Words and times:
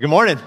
Good 0.00 0.10
morning. 0.10 0.40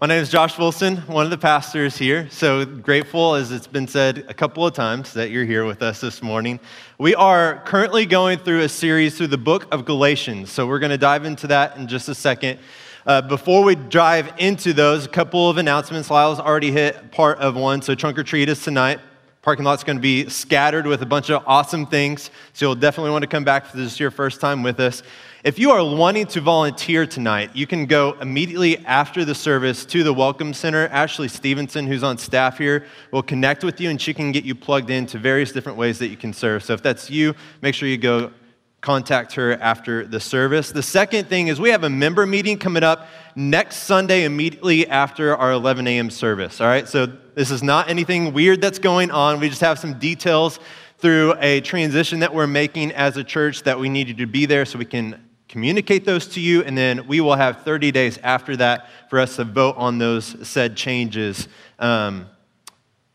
My 0.00 0.06
name 0.06 0.22
is 0.22 0.30
Josh 0.30 0.56
Wilson, 0.56 0.98
one 1.08 1.24
of 1.24 1.32
the 1.32 1.36
pastors 1.36 1.98
here. 1.98 2.30
So 2.30 2.64
grateful, 2.64 3.34
as 3.34 3.50
it's 3.50 3.66
been 3.66 3.88
said 3.88 4.24
a 4.28 4.34
couple 4.34 4.64
of 4.64 4.72
times, 4.72 5.12
that 5.14 5.32
you're 5.32 5.44
here 5.44 5.64
with 5.64 5.82
us 5.82 6.00
this 6.00 6.22
morning. 6.22 6.60
We 6.96 7.16
are 7.16 7.60
currently 7.66 8.06
going 8.06 8.38
through 8.38 8.60
a 8.60 8.68
series 8.68 9.18
through 9.18 9.26
the 9.26 9.36
book 9.36 9.66
of 9.72 9.84
Galatians. 9.84 10.52
So 10.52 10.64
we're 10.68 10.78
going 10.78 10.90
to 10.90 10.96
dive 10.96 11.24
into 11.24 11.48
that 11.48 11.76
in 11.76 11.88
just 11.88 12.08
a 12.08 12.14
second. 12.14 12.60
Uh, 13.04 13.20
before 13.20 13.64
we 13.64 13.74
dive 13.74 14.32
into 14.38 14.72
those, 14.72 15.06
a 15.06 15.08
couple 15.08 15.50
of 15.50 15.56
announcements. 15.58 16.08
Lyle's 16.08 16.38
already 16.38 16.70
hit 16.70 17.10
part 17.10 17.38
of 17.38 17.56
one. 17.56 17.82
So 17.82 17.96
trunk 17.96 18.16
or 18.16 18.22
treat 18.22 18.48
is 18.48 18.62
tonight. 18.62 19.00
Parking 19.42 19.64
lot's 19.64 19.84
going 19.84 19.96
to 19.96 20.02
be 20.02 20.28
scattered 20.28 20.86
with 20.86 21.00
a 21.00 21.06
bunch 21.06 21.30
of 21.30 21.42
awesome 21.46 21.86
things. 21.86 22.30
So 22.52 22.66
you'll 22.66 22.74
definitely 22.74 23.12
want 23.12 23.22
to 23.22 23.28
come 23.28 23.42
back 23.42 23.64
if 23.64 23.72
this 23.72 23.94
is 23.94 23.98
your 23.98 24.10
first 24.10 24.38
time 24.38 24.62
with 24.62 24.78
us. 24.78 25.02
If 25.44 25.58
you 25.58 25.70
are 25.70 25.82
wanting 25.82 26.26
to 26.26 26.42
volunteer 26.42 27.06
tonight, 27.06 27.50
you 27.54 27.66
can 27.66 27.86
go 27.86 28.18
immediately 28.20 28.76
after 28.84 29.24
the 29.24 29.34
service 29.34 29.86
to 29.86 30.02
the 30.02 30.12
Welcome 30.12 30.52
Center. 30.52 30.88
Ashley 30.88 31.28
Stevenson, 31.28 31.86
who's 31.86 32.02
on 32.02 32.18
staff 32.18 32.58
here, 32.58 32.84
will 33.12 33.22
connect 33.22 33.64
with 33.64 33.80
you 33.80 33.88
and 33.88 33.98
she 33.98 34.12
can 34.12 34.30
get 34.30 34.44
you 34.44 34.54
plugged 34.54 34.90
into 34.90 35.16
various 35.16 35.52
different 35.52 35.78
ways 35.78 35.98
that 36.00 36.08
you 36.08 36.18
can 36.18 36.34
serve. 36.34 36.62
So 36.62 36.74
if 36.74 36.82
that's 36.82 37.08
you, 37.08 37.34
make 37.62 37.74
sure 37.74 37.88
you 37.88 37.96
go 37.96 38.32
contact 38.82 39.34
her 39.34 39.54
after 39.54 40.06
the 40.06 40.20
service. 40.20 40.70
The 40.72 40.82
second 40.82 41.28
thing 41.28 41.48
is 41.48 41.60
we 41.60 41.70
have 41.70 41.84
a 41.84 41.90
member 41.90 42.26
meeting 42.26 42.58
coming 42.58 42.82
up 42.82 43.08
next 43.34 43.78
Sunday 43.84 44.24
immediately 44.24 44.86
after 44.86 45.36
our 45.36 45.52
11 45.52 45.86
a.m. 45.86 46.10
service. 46.10 46.60
All 46.60 46.66
right, 46.66 46.88
so 46.88 47.06
this 47.40 47.50
is 47.50 47.62
not 47.62 47.88
anything 47.88 48.34
weird 48.34 48.60
that's 48.60 48.78
going 48.78 49.10
on. 49.10 49.40
We 49.40 49.48
just 49.48 49.62
have 49.62 49.78
some 49.78 49.98
details 49.98 50.60
through 50.98 51.36
a 51.40 51.62
transition 51.62 52.20
that 52.20 52.34
we're 52.34 52.46
making 52.46 52.92
as 52.92 53.16
a 53.16 53.24
church 53.24 53.62
that 53.62 53.80
we 53.80 53.88
need 53.88 54.08
you 54.08 54.14
to 54.16 54.26
be 54.26 54.44
there 54.44 54.66
so 54.66 54.78
we 54.78 54.84
can 54.84 55.18
communicate 55.48 56.04
those 56.04 56.26
to 56.26 56.40
you, 56.40 56.62
and 56.64 56.76
then 56.76 57.06
we 57.06 57.22
will 57.22 57.36
have 57.36 57.62
30 57.62 57.92
days 57.92 58.18
after 58.18 58.58
that 58.58 58.90
for 59.08 59.18
us 59.18 59.36
to 59.36 59.44
vote 59.44 59.74
on 59.78 59.96
those 59.96 60.46
said 60.46 60.76
changes 60.76 61.48
um, 61.78 62.26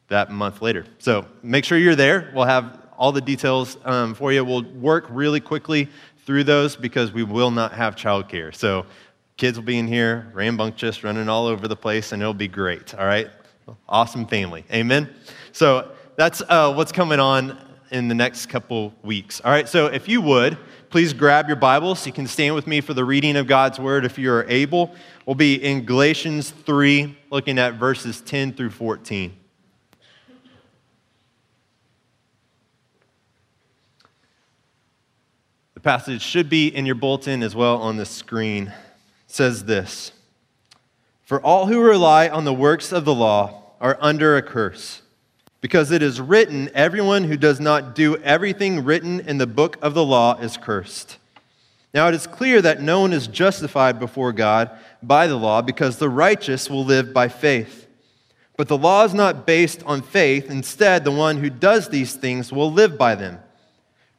that 0.07 0.31
month 0.31 0.59
later. 0.59 0.87
So 0.97 1.27
make 1.43 1.63
sure 1.63 1.77
you're 1.77 1.95
there. 1.95 2.31
We'll 2.33 2.45
have 2.45 2.81
all 2.97 3.11
the 3.11 3.21
details 3.21 3.77
um, 3.85 4.15
for 4.15 4.33
you. 4.33 4.43
We'll 4.43 4.63
work 4.63 5.05
really 5.11 5.39
quickly 5.39 5.87
through 6.25 6.45
those 6.45 6.75
because 6.75 7.11
we 7.11 7.21
will 7.21 7.51
not 7.51 7.73
have 7.73 7.95
childcare. 7.95 8.55
So 8.55 8.87
kids 9.37 9.55
will 9.55 9.65
be 9.65 9.77
in 9.77 9.85
here, 9.85 10.31
rambunctious, 10.33 11.03
running 11.03 11.29
all 11.29 11.45
over 11.45 11.67
the 11.67 11.75
place, 11.75 12.11
and 12.11 12.23
it'll 12.23 12.33
be 12.33 12.47
great. 12.47 12.95
All 12.95 13.05
right? 13.05 13.29
Awesome 13.89 14.27
family. 14.27 14.63
Amen. 14.71 15.13
So 15.51 15.91
that's 16.15 16.41
uh, 16.47 16.73
what's 16.73 16.91
coming 16.91 17.19
on 17.19 17.57
in 17.91 18.07
the 18.07 18.15
next 18.15 18.47
couple 18.47 18.93
weeks. 19.03 19.41
All 19.41 19.51
right, 19.51 19.67
so 19.67 19.87
if 19.87 20.07
you 20.07 20.21
would, 20.21 20.57
please 20.89 21.13
grab 21.13 21.47
your 21.47 21.55
Bibles. 21.55 22.05
You 22.05 22.13
can 22.13 22.27
stand 22.27 22.55
with 22.55 22.67
me 22.67 22.81
for 22.81 22.93
the 22.93 23.05
reading 23.05 23.35
of 23.37 23.47
God's 23.47 23.79
Word 23.79 24.05
if 24.05 24.17
you 24.17 24.31
are 24.31 24.45
able. 24.47 24.93
We'll 25.25 25.35
be 25.35 25.55
in 25.55 25.85
Galatians 25.85 26.51
3, 26.51 27.17
looking 27.31 27.57
at 27.57 27.75
verses 27.75 28.21
10 28.21 28.53
through 28.53 28.71
14. 28.71 29.35
The 35.73 35.79
passage 35.79 36.21
should 36.21 36.49
be 36.49 36.67
in 36.67 36.85
your 36.85 36.95
bulletin 36.95 37.43
as 37.43 37.55
well 37.55 37.77
on 37.77 37.97
the 37.97 38.05
screen. 38.05 38.67
It 38.67 38.73
says 39.27 39.65
this 39.65 40.11
For 41.25 41.41
all 41.41 41.65
who 41.65 41.81
rely 41.81 42.29
on 42.29 42.45
the 42.45 42.53
works 42.53 42.91
of 42.91 43.03
the 43.03 43.13
law 43.13 43.63
are 43.81 43.97
under 43.99 44.37
a 44.37 44.43
curse. 44.43 45.01
Because 45.59 45.89
it 45.89 46.03
is 46.03 46.21
written, 46.21 46.69
everyone 46.75 47.23
who 47.23 47.35
does 47.35 47.59
not 47.59 47.95
do 47.95 48.17
everything 48.17 48.83
written 48.83 49.19
in 49.21 49.39
the 49.39 49.47
book 49.47 49.77
of 49.81 49.95
the 49.95 50.05
law 50.05 50.37
is 50.37 50.55
cursed. 50.55 51.17
Now 51.95 52.07
it 52.07 52.13
is 52.13 52.27
clear 52.27 52.61
that 52.61 52.79
no 52.79 52.99
one 52.99 53.11
is 53.11 53.25
justified 53.25 53.99
before 53.99 54.33
God 54.33 54.69
by 55.01 55.25
the 55.25 55.35
law 55.35 55.63
because 55.63 55.97
the 55.97 56.09
righteous 56.09 56.69
will 56.69 56.85
live 56.85 57.11
by 57.11 57.27
faith. 57.27 57.87
But 58.55 58.67
the 58.67 58.77
law 58.77 59.03
is 59.03 59.15
not 59.15 59.47
based 59.47 59.81
on 59.83 60.03
faith. 60.03 60.51
Instead, 60.51 61.03
the 61.03 61.11
one 61.11 61.37
who 61.37 61.49
does 61.49 61.89
these 61.89 62.13
things 62.13 62.51
will 62.51 62.71
live 62.71 62.99
by 62.99 63.15
them. 63.15 63.39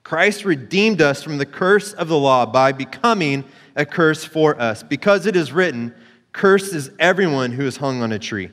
Christ 0.02 0.44
redeemed 0.44 1.00
us 1.00 1.22
from 1.22 1.38
the 1.38 1.46
curse 1.46 1.92
of 1.92 2.08
the 2.08 2.18
law 2.18 2.46
by 2.46 2.72
becoming 2.72 3.44
a 3.76 3.86
curse 3.86 4.24
for 4.24 4.60
us. 4.60 4.82
Because 4.82 5.26
it 5.26 5.36
is 5.36 5.52
written, 5.52 5.94
Cursed 6.36 6.74
is 6.74 6.90
everyone 6.98 7.52
who 7.52 7.66
is 7.66 7.78
hung 7.78 8.02
on 8.02 8.12
a 8.12 8.18
tree. 8.18 8.50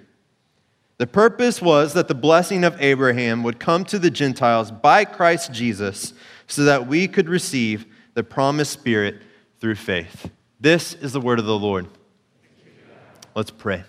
The 1.00 1.06
purpose 1.06 1.62
was 1.62 1.94
that 1.96 2.08
the 2.08 2.16
blessing 2.16 2.64
of 2.64 2.82
Abraham 2.82 3.44
would 3.44 3.60
come 3.60 3.84
to 3.86 4.00
the 4.00 4.10
Gentiles 4.10 4.72
by 4.72 5.04
Christ 5.04 5.52
Jesus 5.52 6.14
so 6.48 6.64
that 6.64 6.88
we 6.88 7.10
could 7.10 7.28
receive 7.28 7.86
the 8.14 8.24
promised 8.24 8.72
Spirit 8.72 9.22
through 9.60 9.76
faith. 9.76 10.32
This 10.62 10.94
is 10.94 11.12
the 11.12 11.20
word 11.20 11.40
of 11.40 11.46
the 11.46 11.60
Lord. 11.60 11.90
Let's 13.36 13.52
pray. 13.52 13.84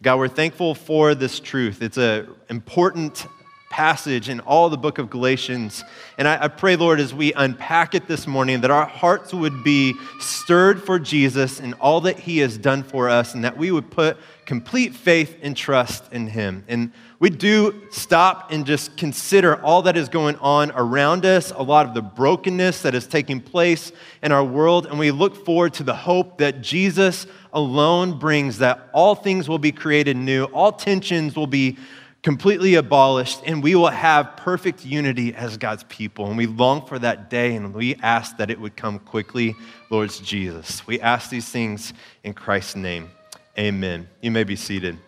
God, 0.00 0.16
we're 0.16 0.28
thankful 0.28 0.74
for 0.74 1.14
this 1.14 1.38
truth. 1.38 1.82
It's 1.82 1.98
an 1.98 2.34
important 2.48 3.26
passage 3.70 4.28
in 4.28 4.40
all 4.40 4.68
the 4.68 4.76
book 4.76 4.98
of 4.98 5.08
Galatians. 5.08 5.82
And 6.18 6.28
I, 6.28 6.44
I, 6.44 6.48
pray, 6.48 6.76
Lord, 6.76 7.00
as 7.00 7.14
we 7.14 7.32
unpack 7.32 7.94
it 7.94 8.08
this 8.08 8.26
morning, 8.26 8.60
that 8.62 8.70
our 8.70 8.84
hearts 8.84 9.32
would 9.32 9.64
be 9.64 9.94
stirred 10.18 10.82
for 10.82 10.98
Jesus 10.98 11.60
and 11.60 11.74
all 11.74 12.02
that 12.02 12.18
he 12.18 12.38
has 12.38 12.58
done 12.58 12.82
for 12.82 13.08
us, 13.08 13.32
and 13.32 13.44
that 13.44 13.56
we 13.56 13.70
would 13.70 13.90
put 13.90 14.18
complete 14.50 14.92
faith 14.96 15.38
and 15.42 15.56
trust 15.56 16.12
in 16.12 16.26
Him. 16.26 16.64
And 16.66 16.90
we 17.20 17.30
do 17.30 17.82
stop 17.92 18.50
and 18.50 18.66
just 18.66 18.96
consider 18.96 19.62
all 19.62 19.82
that 19.82 19.96
is 19.96 20.08
going 20.08 20.34
on 20.36 20.72
around 20.72 21.24
us, 21.24 21.52
a 21.52 21.62
lot 21.62 21.86
of 21.86 21.94
the 21.94 22.02
brokenness 22.02 22.82
that 22.82 22.92
is 22.92 23.06
taking 23.06 23.40
place 23.40 23.92
in 24.24 24.32
our 24.32 24.42
world, 24.42 24.86
and 24.86 24.98
we 24.98 25.12
look 25.12 25.44
forward 25.44 25.74
to 25.74 25.84
the 25.84 25.94
hope 25.94 26.38
that 26.38 26.62
Jesus 26.62 27.28
alone 27.52 28.18
brings 28.18 28.58
that 28.58 28.90
all 28.92 29.14
things 29.14 29.48
will 29.48 29.60
be 29.60 29.70
created 29.70 30.16
new, 30.16 30.46
all 30.46 30.72
tensions 30.72 31.36
will 31.36 31.46
be 31.46 31.78
completely 32.22 32.74
abolished, 32.74 33.40
and 33.46 33.62
we 33.62 33.74
will 33.74 33.88
have 33.88 34.36
perfect 34.36 34.84
unity 34.84 35.34
as 35.34 35.56
God's 35.56 35.84
people. 35.84 36.26
And 36.26 36.36
we 36.36 36.46
long 36.46 36.84
for 36.84 36.98
that 36.98 37.30
day, 37.30 37.54
and 37.54 37.74
we 37.74 37.94
ask 37.96 38.36
that 38.36 38.50
it 38.50 38.60
would 38.60 38.76
come 38.76 38.98
quickly, 38.98 39.54
Lord 39.90 40.10
Jesus. 40.10 40.86
We 40.86 41.00
ask 41.00 41.30
these 41.30 41.48
things 41.48 41.92
in 42.22 42.34
Christ's 42.34 42.76
name. 42.76 43.10
Amen. 43.58 44.08
You 44.20 44.30
may 44.30 44.44
be 44.44 44.56
seated. 44.56 44.98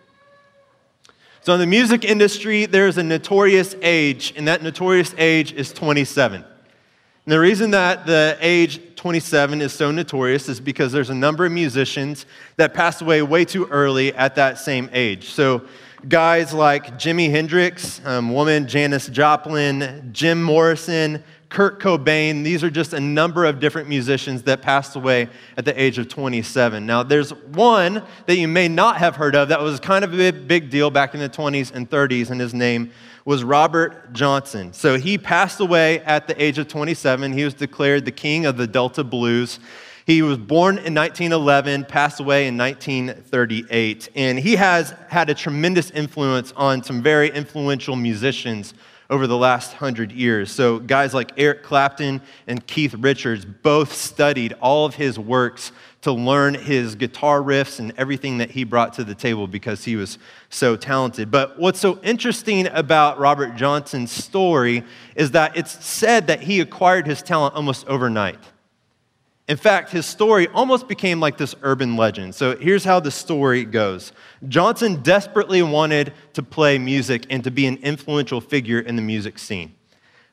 So, 1.41 1.53
in 1.53 1.59
the 1.59 1.67
music 1.67 2.05
industry, 2.05 2.65
there's 2.65 2.97
a 2.97 3.03
notorious 3.03 3.75
age, 3.81 4.33
and 4.37 4.47
that 4.47 4.63
notorious 4.63 5.13
age 5.17 5.51
is 5.51 5.73
27. 5.73 6.43
And 7.25 7.31
the 7.31 7.39
reason 7.39 7.71
that 7.71 8.05
the 8.05 8.37
age 8.39 8.79
27 8.95 9.61
is 9.61 9.73
so 9.73 9.91
notorious 9.91 10.47
is 10.47 10.59
because 10.59 10.91
there's 10.91 11.09
a 11.09 11.15
number 11.15 11.45
of 11.45 11.51
musicians 11.51 12.25
that 12.55 12.73
passed 12.73 13.01
away 13.01 13.21
way 13.21 13.43
too 13.43 13.65
early 13.65 14.13
at 14.13 14.35
that 14.35 14.57
same 14.57 14.89
age. 14.93 15.29
So, 15.29 15.63
guys 16.07 16.53
like 16.53 16.97
Jimi 16.97 17.29
Hendrix, 17.29 18.01
um, 18.05 18.33
woman 18.33 18.67
Janis 18.67 19.07
Joplin, 19.07 20.09
Jim 20.11 20.43
Morrison, 20.43 21.23
Kurt 21.47 21.79
Cobain. 21.79 22.43
These 22.43 22.63
are 22.63 22.69
just 22.69 22.93
a 22.93 22.99
number 22.99 23.45
of 23.45 23.59
different 23.59 23.87
musicians 23.87 24.43
that 24.43 24.61
passed 24.61 24.95
away 24.95 25.29
at 25.55 25.65
the 25.65 25.81
age 25.81 25.97
of 25.97 26.09
27. 26.09 26.85
Now, 26.85 27.03
there's 27.03 27.33
one 27.33 28.03
that 28.25 28.37
you 28.37 28.47
may 28.47 28.67
not 28.67 28.97
have 28.97 29.15
heard 29.15 29.35
of 29.35 29.49
that 29.49 29.61
was 29.61 29.79
kind 29.79 30.03
of 30.03 30.19
a 30.19 30.31
big 30.31 30.69
deal 30.69 30.89
back 30.89 31.13
in 31.13 31.19
the 31.19 31.29
20s 31.29 31.71
and 31.73 31.89
30s, 31.89 32.31
and 32.31 32.41
his 32.41 32.53
name 32.53 32.91
was 33.23 33.43
Robert 33.43 34.11
Johnson. 34.11 34.73
So 34.73 34.97
he 34.97 35.17
passed 35.17 35.61
away 35.61 35.99
at 36.01 36.27
the 36.27 36.43
age 36.43 36.57
of 36.57 36.67
27. 36.67 37.31
He 37.31 37.45
was 37.45 37.53
declared 37.53 38.03
the 38.03 38.11
king 38.11 38.45
of 38.45 38.57
the 38.57 38.67
Delta 38.67 39.03
blues. 39.03 39.59
He 40.05 40.21
was 40.21 40.37
born 40.37 40.75
in 40.77 40.93
1911, 40.93 41.85
passed 41.85 42.19
away 42.19 42.47
in 42.47 42.57
1938, 42.57 44.09
and 44.15 44.37
he 44.37 44.55
has 44.57 44.93
had 45.07 45.29
a 45.29 45.33
tremendous 45.33 45.91
influence 45.91 46.51
on 46.57 46.83
some 46.83 47.01
very 47.01 47.29
influential 47.29 47.95
musicians 47.95 48.73
over 49.09 49.27
the 49.27 49.37
last 49.37 49.73
hundred 49.73 50.11
years. 50.11 50.51
So, 50.51 50.79
guys 50.79 51.13
like 51.13 51.31
Eric 51.37 51.63
Clapton 51.63 52.21
and 52.47 52.65
Keith 52.67 52.95
Richards 52.95 53.45
both 53.45 53.93
studied 53.93 54.53
all 54.61 54.85
of 54.85 54.95
his 54.95 55.17
works 55.17 55.71
to 56.01 56.11
learn 56.11 56.53
his 56.53 56.95
guitar 56.95 57.41
riffs 57.41 57.79
and 57.79 57.93
everything 57.97 58.39
that 58.39 58.51
he 58.51 58.65
brought 58.65 58.91
to 58.93 59.05
the 59.05 59.15
table 59.15 59.47
because 59.47 59.85
he 59.85 59.95
was 59.95 60.17
so 60.49 60.75
talented. 60.75 61.31
But 61.31 61.57
what's 61.57 61.79
so 61.79 61.97
interesting 62.03 62.67
about 62.67 63.19
Robert 63.19 63.55
Johnson's 63.55 64.11
story 64.11 64.83
is 65.15 65.31
that 65.31 65.55
it's 65.55 65.85
said 65.85 66.27
that 66.27 66.41
he 66.41 66.59
acquired 66.59 67.07
his 67.07 67.21
talent 67.21 67.55
almost 67.55 67.87
overnight. 67.87 68.39
In 69.47 69.57
fact, 69.57 69.89
his 69.89 70.05
story 70.05 70.47
almost 70.47 70.87
became 70.87 71.19
like 71.19 71.37
this 71.37 71.53
urban 71.63 71.97
legend. 71.97 72.33
So 72.33 72.55
here's 72.55 72.85
how 72.85 72.99
the 73.01 73.11
story 73.11 73.65
goes 73.65 74.13
Johnson 74.47 75.01
desperately 75.01 75.61
wanted 75.61 76.13
to 76.33 76.43
play 76.43 76.77
music 76.77 77.25
and 77.29 77.43
to 77.43 77.51
be 77.51 77.65
an 77.65 77.77
influential 77.77 78.39
figure 78.39 78.79
in 78.79 78.95
the 78.95 79.01
music 79.01 79.37
scene, 79.37 79.75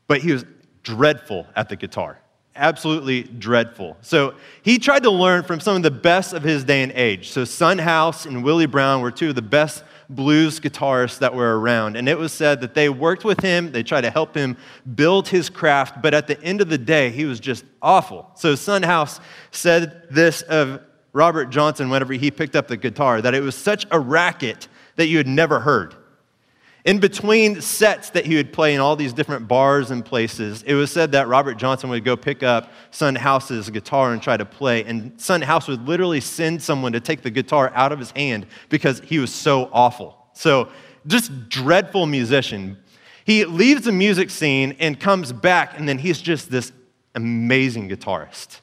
but 0.07 0.21
he 0.21 0.33
was 0.33 0.45
dreadful 0.83 1.47
at 1.57 1.69
the 1.69 1.77
guitar. 1.77 2.19
Absolutely 2.55 3.23
dreadful. 3.23 3.97
So 4.01 4.35
he 4.62 4.79
tried 4.79 5.03
to 5.05 5.11
learn 5.11 5.45
from 5.45 5.61
some 5.61 5.77
of 5.77 5.83
the 5.83 5.91
best 5.91 6.33
of 6.33 6.43
his 6.43 6.62
day 6.62 6.83
and 6.83 6.93
age. 6.93 7.31
So 7.31 7.45
Son 7.45 7.79
House 7.79 8.27
and 8.27 8.45
Willie 8.45 8.67
Brown 8.67 9.01
were 9.03 9.11
two 9.11 9.31
of 9.31 9.35
the 9.35 9.43
best 9.43 9.83
blues 10.15 10.61
guitarists 10.61 11.19
that 11.21 11.35
were 11.35 11.59
around. 11.59 11.97
And 11.97 12.09
it 12.09 12.19
was 12.19 12.33
said 12.33 12.61
that 12.61 12.75
they 12.75 12.89
worked 12.89 13.25
with 13.25 13.41
him, 13.41 13.73
they 13.73 13.83
tried 13.83 14.03
to 14.03 14.11
help 14.11 14.35
him 14.35 14.57
build 14.95 15.29
his 15.29 15.49
craft, 15.49 16.03
but 16.03 16.15
at 16.15 16.27
the 16.27 16.41
end 16.43 16.61
of 16.61 16.69
the 16.69 16.79
day, 16.79 17.11
he 17.11 17.25
was 17.25 17.41
just 17.41 17.65
awful. 17.81 18.31
So 18.35 18.55
Son 18.55 18.83
House 18.83 19.21
said 19.51 20.07
this 20.11 20.43
of 20.43 20.83
Robert 21.12 21.47
Johnson 21.47 21.91
whenever 21.91 22.12
he 22.12 22.31
picked 22.31 22.57
up 22.57 22.69
the 22.69 22.77
guitar 22.77 23.23
that 23.23 23.35
it 23.35 23.41
was 23.41 23.55
such 23.55 23.87
a 23.91 23.99
racket 23.99 24.69
that 24.97 25.07
you 25.07 25.17
had 25.17 25.27
never 25.27 25.61
heard. 25.61 25.95
In 26.85 26.99
between 26.99 27.61
sets 27.61 28.11
that 28.11 28.25
he 28.25 28.37
would 28.37 28.53
play 28.53 28.75
in 28.75 28.81
all 28.81 28.97
these 28.97 29.12
different 29.12 29.47
bars 29.47 29.91
and 29.91 30.03
places, 30.05 30.62
it 30.62 30.75
was 30.75 30.91
said 30.91 31.12
that 31.12 31.29
Robert 31.29 31.55
Johnson 31.55 31.91
would 31.91 32.05
go 32.05 32.17
pick 32.17 32.43
up 32.43 32.73
Son 32.91 33.15
House's 33.15 33.69
guitar 33.69 34.12
and 34.12 34.23
try 34.23 34.37
to 34.37 34.47
play, 34.47 34.85
and 34.85 35.21
Son 35.21 35.43
House 35.43 35.69
would 35.69 35.87
literally 35.87 36.21
send 36.21 36.62
someone 36.62 36.93
to 36.93 37.00
take 37.00 37.21
the 37.21 37.31
guitar 37.31 37.71
out 37.75 37.93
of 37.93 37.99
his 37.99 38.11
hand 38.12 38.47
because 38.71 39.00
he 39.00 39.19
was 39.19 39.32
so 39.32 39.69
awful. 39.73 40.17
So, 40.32 40.69
just 41.06 41.49
dreadful 41.49 42.06
musician. 42.06 42.79
He 43.25 43.44
leaves 43.44 43.85
the 43.85 43.93
music 43.93 44.31
scene 44.31 44.76
and 44.81 44.99
comes 44.99 45.33
back, 45.33 45.79
and 45.79 45.88
then 45.88 45.99
he's 45.99 46.21
just 46.21 46.50
this 46.50 46.73
amazing 47.15 47.91
guitarist. 47.91 48.61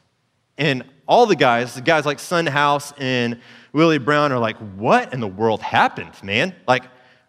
And 0.58 0.84
all 1.08 1.28
the 1.28 1.36
guys, 1.36 1.76
the 1.76 1.82
guys 1.82 2.06
like 2.06 2.20
Son 2.20 2.48
House 2.48 2.94
and 2.98 3.40
Willie 3.74 4.00
Brown, 4.00 4.32
are 4.32 4.40
like, 4.40 4.58
What 4.58 5.14
in 5.14 5.20
the 5.20 5.28
world 5.28 5.62
happened, 5.62 6.14
man? 6.24 6.56
Like, 6.68 6.84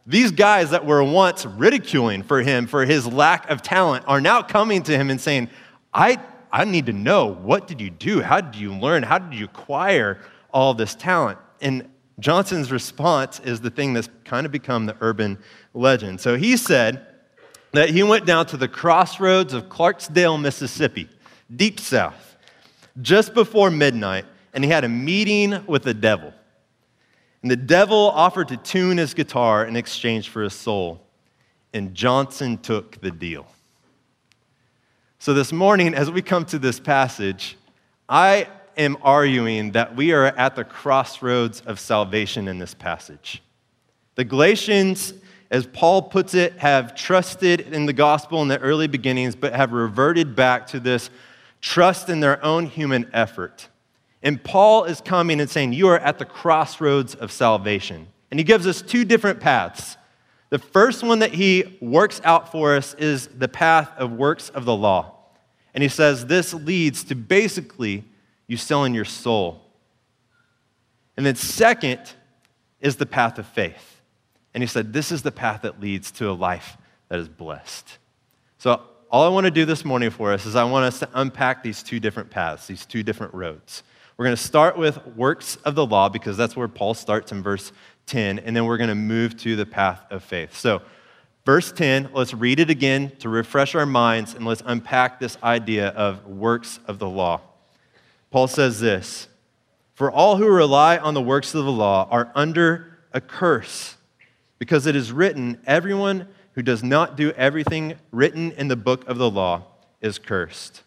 these 0.08 0.30
guys 0.30 0.70
that 0.70 0.86
were 0.86 1.04
once 1.04 1.44
ridiculing 1.44 2.22
for 2.22 2.40
him 2.40 2.66
for 2.66 2.86
his 2.86 3.06
lack 3.06 3.50
of 3.50 3.60
talent 3.60 4.06
are 4.08 4.22
now 4.22 4.40
coming 4.40 4.82
to 4.84 4.96
him 4.96 5.10
and 5.10 5.20
saying, 5.20 5.50
I, 5.92 6.18
I 6.50 6.64
need 6.64 6.86
to 6.86 6.94
know 6.94 7.26
what 7.26 7.68
did 7.68 7.78
you 7.78 7.90
do? 7.90 8.22
How 8.22 8.40
did 8.40 8.58
you 8.58 8.74
learn? 8.74 9.02
How 9.02 9.18
did 9.18 9.38
you 9.38 9.44
acquire 9.44 10.18
all 10.50 10.72
this 10.72 10.94
talent? 10.94 11.38
And 11.60 11.90
Johnson's 12.20 12.72
response 12.72 13.38
is 13.40 13.60
the 13.60 13.68
thing 13.68 13.92
that's 13.92 14.08
kind 14.24 14.46
of 14.46 14.50
become 14.50 14.86
the 14.86 14.96
urban 15.02 15.38
legend. 15.74 16.22
So 16.22 16.38
he 16.38 16.56
said 16.56 17.06
that 17.72 17.90
he 17.90 18.02
went 18.02 18.24
down 18.24 18.46
to 18.46 18.56
the 18.56 18.66
crossroads 18.66 19.52
of 19.52 19.64
Clarksdale, 19.64 20.40
Mississippi, 20.40 21.10
deep 21.54 21.78
south, 21.78 22.38
just 23.02 23.34
before 23.34 23.70
midnight, 23.70 24.24
and 24.54 24.64
he 24.64 24.70
had 24.70 24.84
a 24.84 24.88
meeting 24.88 25.66
with 25.66 25.82
the 25.82 25.92
devil. 25.92 26.32
And 27.42 27.50
the 27.50 27.56
devil 27.56 28.10
offered 28.10 28.48
to 28.48 28.56
tune 28.56 28.98
his 28.98 29.14
guitar 29.14 29.64
in 29.64 29.76
exchange 29.76 30.28
for 30.28 30.42
his 30.42 30.54
soul. 30.54 31.00
And 31.72 31.94
Johnson 31.94 32.58
took 32.58 33.00
the 33.00 33.10
deal. 33.10 33.46
So 35.20 35.34
this 35.34 35.52
morning, 35.52 35.94
as 35.94 36.10
we 36.10 36.22
come 36.22 36.44
to 36.46 36.58
this 36.58 36.80
passage, 36.80 37.56
I 38.08 38.48
am 38.76 38.96
arguing 39.02 39.72
that 39.72 39.96
we 39.96 40.12
are 40.12 40.26
at 40.26 40.56
the 40.56 40.64
crossroads 40.64 41.60
of 41.62 41.80
salvation 41.80 42.48
in 42.48 42.58
this 42.58 42.74
passage. 42.74 43.42
The 44.14 44.24
Galatians, 44.24 45.14
as 45.50 45.66
Paul 45.66 46.02
puts 46.02 46.34
it, 46.34 46.54
have 46.58 46.94
trusted 46.94 47.60
in 47.60 47.86
the 47.86 47.92
gospel 47.92 48.42
in 48.42 48.48
the 48.48 48.58
early 48.58 48.86
beginnings, 48.86 49.36
but 49.36 49.52
have 49.52 49.72
reverted 49.72 50.34
back 50.34 50.66
to 50.68 50.80
this 50.80 51.10
trust 51.60 52.08
in 52.08 52.20
their 52.20 52.42
own 52.44 52.66
human 52.66 53.10
effort. 53.12 53.68
And 54.22 54.42
Paul 54.42 54.84
is 54.84 55.00
coming 55.00 55.40
and 55.40 55.48
saying, 55.48 55.72
You 55.72 55.88
are 55.88 55.98
at 55.98 56.18
the 56.18 56.24
crossroads 56.24 57.14
of 57.14 57.30
salvation. 57.30 58.08
And 58.30 58.38
he 58.38 58.44
gives 58.44 58.66
us 58.66 58.82
two 58.82 59.04
different 59.04 59.40
paths. 59.40 59.96
The 60.50 60.58
first 60.58 61.02
one 61.02 61.18
that 61.20 61.32
he 61.32 61.78
works 61.80 62.20
out 62.24 62.50
for 62.50 62.74
us 62.74 62.94
is 62.94 63.28
the 63.28 63.48
path 63.48 63.90
of 63.96 64.12
works 64.12 64.48
of 64.50 64.64
the 64.64 64.74
law. 64.74 65.14
And 65.74 65.82
he 65.82 65.88
says 65.88 66.26
this 66.26 66.54
leads 66.54 67.04
to 67.04 67.14
basically 67.14 68.04
you 68.46 68.56
selling 68.56 68.94
your 68.94 69.04
soul. 69.04 69.62
And 71.16 71.26
then, 71.26 71.34
second, 71.34 72.00
is 72.80 72.96
the 72.96 73.06
path 73.06 73.38
of 73.38 73.46
faith. 73.46 74.00
And 74.54 74.62
he 74.62 74.66
said, 74.66 74.92
This 74.92 75.12
is 75.12 75.22
the 75.22 75.32
path 75.32 75.62
that 75.62 75.80
leads 75.80 76.10
to 76.12 76.30
a 76.30 76.32
life 76.32 76.76
that 77.08 77.18
is 77.18 77.28
blessed. 77.28 77.98
So, 78.58 78.82
all 79.10 79.24
I 79.24 79.28
want 79.28 79.44
to 79.44 79.50
do 79.50 79.64
this 79.64 79.84
morning 79.84 80.10
for 80.10 80.32
us 80.32 80.44
is 80.44 80.54
I 80.54 80.64
want 80.64 80.84
us 80.84 80.98
to 80.98 81.08
unpack 81.14 81.62
these 81.62 81.82
two 81.82 81.98
different 81.98 82.30
paths, 82.30 82.66
these 82.66 82.84
two 82.84 83.02
different 83.02 83.32
roads. 83.32 83.82
We're 84.18 84.24
going 84.24 84.36
to 84.36 84.42
start 84.42 84.76
with 84.76 85.06
works 85.14 85.54
of 85.64 85.76
the 85.76 85.86
law 85.86 86.08
because 86.08 86.36
that's 86.36 86.56
where 86.56 86.66
Paul 86.66 86.94
starts 86.94 87.30
in 87.30 87.40
verse 87.40 87.70
10, 88.06 88.40
and 88.40 88.56
then 88.56 88.64
we're 88.64 88.76
going 88.76 88.88
to 88.88 88.96
move 88.96 89.36
to 89.38 89.54
the 89.54 89.64
path 89.64 90.04
of 90.10 90.24
faith. 90.24 90.56
So, 90.56 90.82
verse 91.46 91.70
10, 91.70 92.10
let's 92.12 92.34
read 92.34 92.58
it 92.58 92.68
again 92.68 93.12
to 93.20 93.28
refresh 93.28 93.76
our 93.76 93.86
minds 93.86 94.34
and 94.34 94.44
let's 94.44 94.60
unpack 94.66 95.20
this 95.20 95.38
idea 95.40 95.90
of 95.90 96.26
works 96.26 96.80
of 96.88 96.98
the 96.98 97.08
law. 97.08 97.42
Paul 98.32 98.48
says 98.48 98.80
this 98.80 99.28
For 99.94 100.10
all 100.10 100.36
who 100.36 100.48
rely 100.48 100.98
on 100.98 101.14
the 101.14 101.22
works 101.22 101.54
of 101.54 101.64
the 101.64 101.70
law 101.70 102.08
are 102.10 102.32
under 102.34 102.98
a 103.12 103.20
curse, 103.20 103.98
because 104.58 104.86
it 104.86 104.96
is 104.96 105.12
written, 105.12 105.60
Everyone 105.64 106.26
who 106.54 106.62
does 106.62 106.82
not 106.82 107.16
do 107.16 107.30
everything 107.36 107.94
written 108.10 108.50
in 108.50 108.66
the 108.66 108.74
book 108.74 109.08
of 109.08 109.16
the 109.16 109.30
law 109.30 109.62
is 110.00 110.18
cursed. 110.18 110.82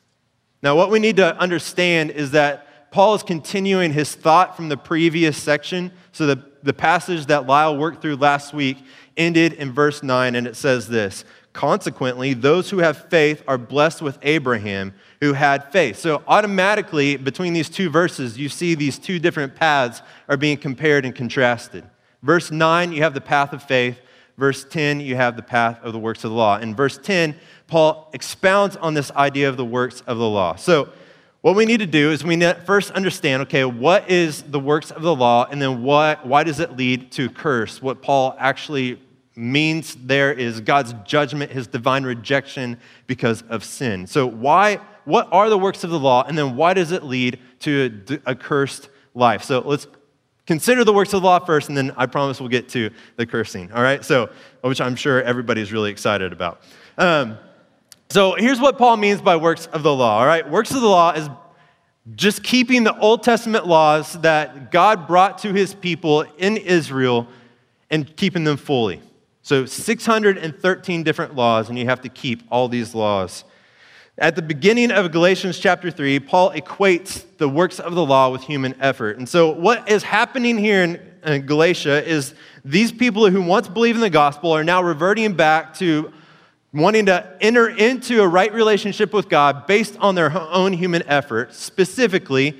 Now, 0.61 0.75
what 0.75 0.91
we 0.91 0.99
need 0.99 1.15
to 1.15 1.37
understand 1.37 2.11
is 2.11 2.31
that 2.31 2.67
Paul 2.91 3.15
is 3.15 3.23
continuing 3.23 3.93
his 3.93 4.13
thought 4.13 4.57
from 4.57 4.67
the 4.67 4.75
previous 4.75 5.41
section. 5.41 5.91
So 6.11 6.27
the, 6.27 6.45
the 6.61 6.73
passage 6.73 7.25
that 7.27 7.47
Lyle 7.47 7.77
worked 7.77 8.01
through 8.01 8.17
last 8.17 8.53
week 8.53 8.77
ended 9.15 9.53
in 9.53 9.71
verse 9.71 10.03
9, 10.03 10.35
and 10.35 10.45
it 10.45 10.57
says 10.57 10.89
this 10.89 11.23
Consequently, 11.53 12.33
those 12.33 12.69
who 12.69 12.79
have 12.79 13.09
faith 13.09 13.43
are 13.47 13.57
blessed 13.57 14.01
with 14.01 14.17
Abraham, 14.21 14.93
who 15.21 15.33
had 15.33 15.71
faith. 15.71 15.97
So, 15.99 16.21
automatically, 16.27 17.15
between 17.15 17.53
these 17.53 17.69
two 17.69 17.89
verses, 17.89 18.37
you 18.37 18.49
see 18.49 18.75
these 18.75 18.99
two 18.99 19.19
different 19.19 19.55
paths 19.55 20.01
are 20.27 20.37
being 20.37 20.57
compared 20.57 21.05
and 21.05 21.15
contrasted. 21.15 21.85
Verse 22.23 22.51
9, 22.51 22.91
you 22.91 23.03
have 23.03 23.13
the 23.13 23.21
path 23.21 23.53
of 23.53 23.63
faith. 23.63 23.99
Verse 24.37 24.65
10, 24.65 24.99
you 24.99 25.15
have 25.15 25.35
the 25.35 25.41
path 25.41 25.79
of 25.81 25.93
the 25.93 25.99
works 25.99 26.23
of 26.23 26.31
the 26.31 26.37
law. 26.37 26.57
In 26.57 26.75
verse 26.75 26.97
10, 26.97 27.35
Paul 27.67 28.09
expounds 28.13 28.75
on 28.77 28.93
this 28.93 29.11
idea 29.11 29.47
of 29.47 29.55
the 29.55 29.65
works 29.65 30.01
of 30.07 30.17
the 30.17 30.27
law. 30.27 30.55
So, 30.55 30.89
what 31.41 31.55
we 31.55 31.65
need 31.65 31.79
to 31.79 31.87
do 31.87 32.11
is 32.11 32.23
we 32.23 32.39
first 32.65 32.91
understand 32.91 33.41
okay, 33.43 33.65
what 33.65 34.09
is 34.09 34.43
the 34.43 34.59
works 34.59 34.91
of 34.91 35.01
the 35.01 35.15
law, 35.15 35.47
and 35.49 35.61
then 35.61 35.81
what, 35.81 36.25
why 36.25 36.43
does 36.43 36.59
it 36.59 36.77
lead 36.77 37.11
to 37.13 37.29
curse? 37.29 37.81
What 37.81 38.01
Paul 38.01 38.35
actually 38.37 39.01
means 39.35 39.95
there 39.95 40.31
is 40.31 40.61
God's 40.61 40.93
judgment, 41.05 41.51
his 41.51 41.65
divine 41.65 42.03
rejection 42.03 42.77
because 43.07 43.41
of 43.43 43.63
sin. 43.63 44.05
So, 44.05 44.27
why, 44.27 44.79
what 45.05 45.27
are 45.31 45.49
the 45.49 45.57
works 45.57 45.83
of 45.83 45.89
the 45.89 45.99
law, 45.99 46.23
and 46.27 46.37
then 46.37 46.55
why 46.55 46.75
does 46.75 46.91
it 46.91 47.03
lead 47.03 47.39
to 47.61 48.05
a, 48.25 48.31
a 48.31 48.35
cursed 48.35 48.89
life? 49.15 49.43
So, 49.43 49.61
let's 49.61 49.87
consider 50.45 50.83
the 50.83 50.93
works 50.93 51.11
of 51.13 51.23
the 51.23 51.27
law 51.27 51.39
first, 51.39 51.69
and 51.69 51.77
then 51.77 51.91
I 51.97 52.05
promise 52.05 52.39
we'll 52.39 52.49
get 52.49 52.69
to 52.69 52.91
the 53.15 53.25
cursing, 53.25 53.71
all 53.71 53.81
right? 53.81 54.05
So, 54.05 54.29
which 54.61 54.79
I'm 54.79 54.95
sure 54.95 55.23
everybody's 55.23 55.71
really 55.71 55.89
excited 55.89 56.33
about. 56.33 56.61
Um, 56.99 57.39
so 58.11 58.35
here's 58.35 58.59
what 58.59 58.77
Paul 58.77 58.97
means 58.97 59.21
by 59.21 59.37
works 59.37 59.67
of 59.67 59.83
the 59.83 59.95
law, 59.95 60.19
all 60.19 60.25
right? 60.25 60.47
Works 60.49 60.71
of 60.71 60.81
the 60.81 60.87
law 60.87 61.13
is 61.13 61.29
just 62.15 62.43
keeping 62.43 62.83
the 62.83 62.97
Old 62.99 63.23
Testament 63.23 63.65
laws 63.65 64.19
that 64.21 64.69
God 64.69 65.07
brought 65.07 65.37
to 65.39 65.53
his 65.53 65.73
people 65.73 66.23
in 66.37 66.57
Israel 66.57 67.25
and 67.89 68.13
keeping 68.17 68.43
them 68.43 68.57
fully. 68.57 69.01
So 69.43 69.65
613 69.65 71.03
different 71.03 71.35
laws, 71.35 71.69
and 71.69 71.79
you 71.79 71.85
have 71.85 72.01
to 72.01 72.09
keep 72.09 72.43
all 72.51 72.67
these 72.67 72.93
laws. 72.93 73.45
At 74.17 74.35
the 74.35 74.41
beginning 74.41 74.91
of 74.91 75.09
Galatians 75.13 75.57
chapter 75.57 75.89
3, 75.89 76.19
Paul 76.19 76.51
equates 76.51 77.25
the 77.37 77.47
works 77.47 77.79
of 77.79 77.95
the 77.95 78.05
law 78.05 78.29
with 78.29 78.41
human 78.41 78.75
effort. 78.81 79.19
And 79.19 79.27
so, 79.27 79.51
what 79.51 79.89
is 79.89 80.03
happening 80.03 80.57
here 80.57 80.83
in, 81.23 81.45
Galatia 81.45 82.05
is 82.05 82.35
these 82.65 82.91
people 82.91 83.29
who 83.29 83.41
once 83.41 83.69
believed 83.69 83.95
in 83.95 84.01
the 84.01 84.09
gospel 84.09 84.51
are 84.51 84.65
now 84.65 84.83
reverting 84.83 85.33
back 85.33 85.73
to 85.75 86.11
wanting 86.73 87.07
to 87.07 87.37
enter 87.41 87.69
into 87.69 88.21
a 88.21 88.27
right 88.27 88.53
relationship 88.53 89.13
with 89.13 89.27
God 89.27 89.67
based 89.67 89.97
on 89.99 90.15
their 90.15 90.31
own 90.37 90.73
human 90.73 91.03
effort, 91.03 91.53
specifically 91.53 92.57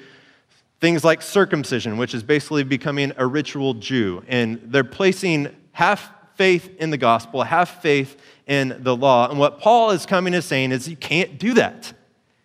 things 0.80 1.04
like 1.04 1.22
circumcision, 1.22 1.98
which 1.98 2.14
is 2.14 2.24
basically 2.24 2.64
becoming 2.64 3.14
a 3.18 3.26
ritual 3.26 3.76
Jew. 3.76 4.24
And 4.28 4.60
they're 4.66 4.84
placing 4.84 5.56
half 5.72 6.12
faith 6.36 6.70
in 6.80 6.90
the 6.90 6.98
gospel, 6.98 7.44
half 7.44 7.82
faith 7.82 8.20
in 8.48 8.76
the 8.80 8.96
law. 8.96 9.30
And 9.30 9.40
what 9.40 9.60
Paul 9.60 9.92
is 9.92 10.06
coming 10.06 10.34
to 10.34 10.42
saying 10.42 10.72
is 10.72 10.90
you 10.90 10.98
can't 10.98 11.38
do 11.38 11.54
that. 11.54 11.94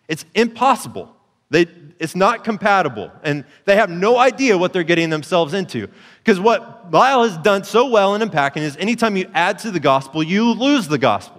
It's 0.07 0.23
impossible. 0.35 1.13
They, 1.49 1.65
it's 1.99 2.15
not 2.15 2.43
compatible. 2.43 3.11
And 3.23 3.43
they 3.65 3.75
have 3.75 3.89
no 3.89 4.17
idea 4.17 4.57
what 4.57 4.71
they're 4.71 4.83
getting 4.83 5.09
themselves 5.09 5.53
into. 5.53 5.89
Because 6.19 6.39
what 6.39 6.91
Lyle 6.91 7.23
has 7.23 7.37
done 7.39 7.63
so 7.63 7.87
well 7.89 8.15
in 8.15 8.21
unpacking 8.21 8.63
is 8.63 8.77
anytime 8.77 9.17
you 9.17 9.29
add 9.33 9.59
to 9.59 9.71
the 9.71 9.79
gospel, 9.79 10.23
you 10.23 10.53
lose 10.53 10.87
the 10.87 10.97
gospel 10.97 11.36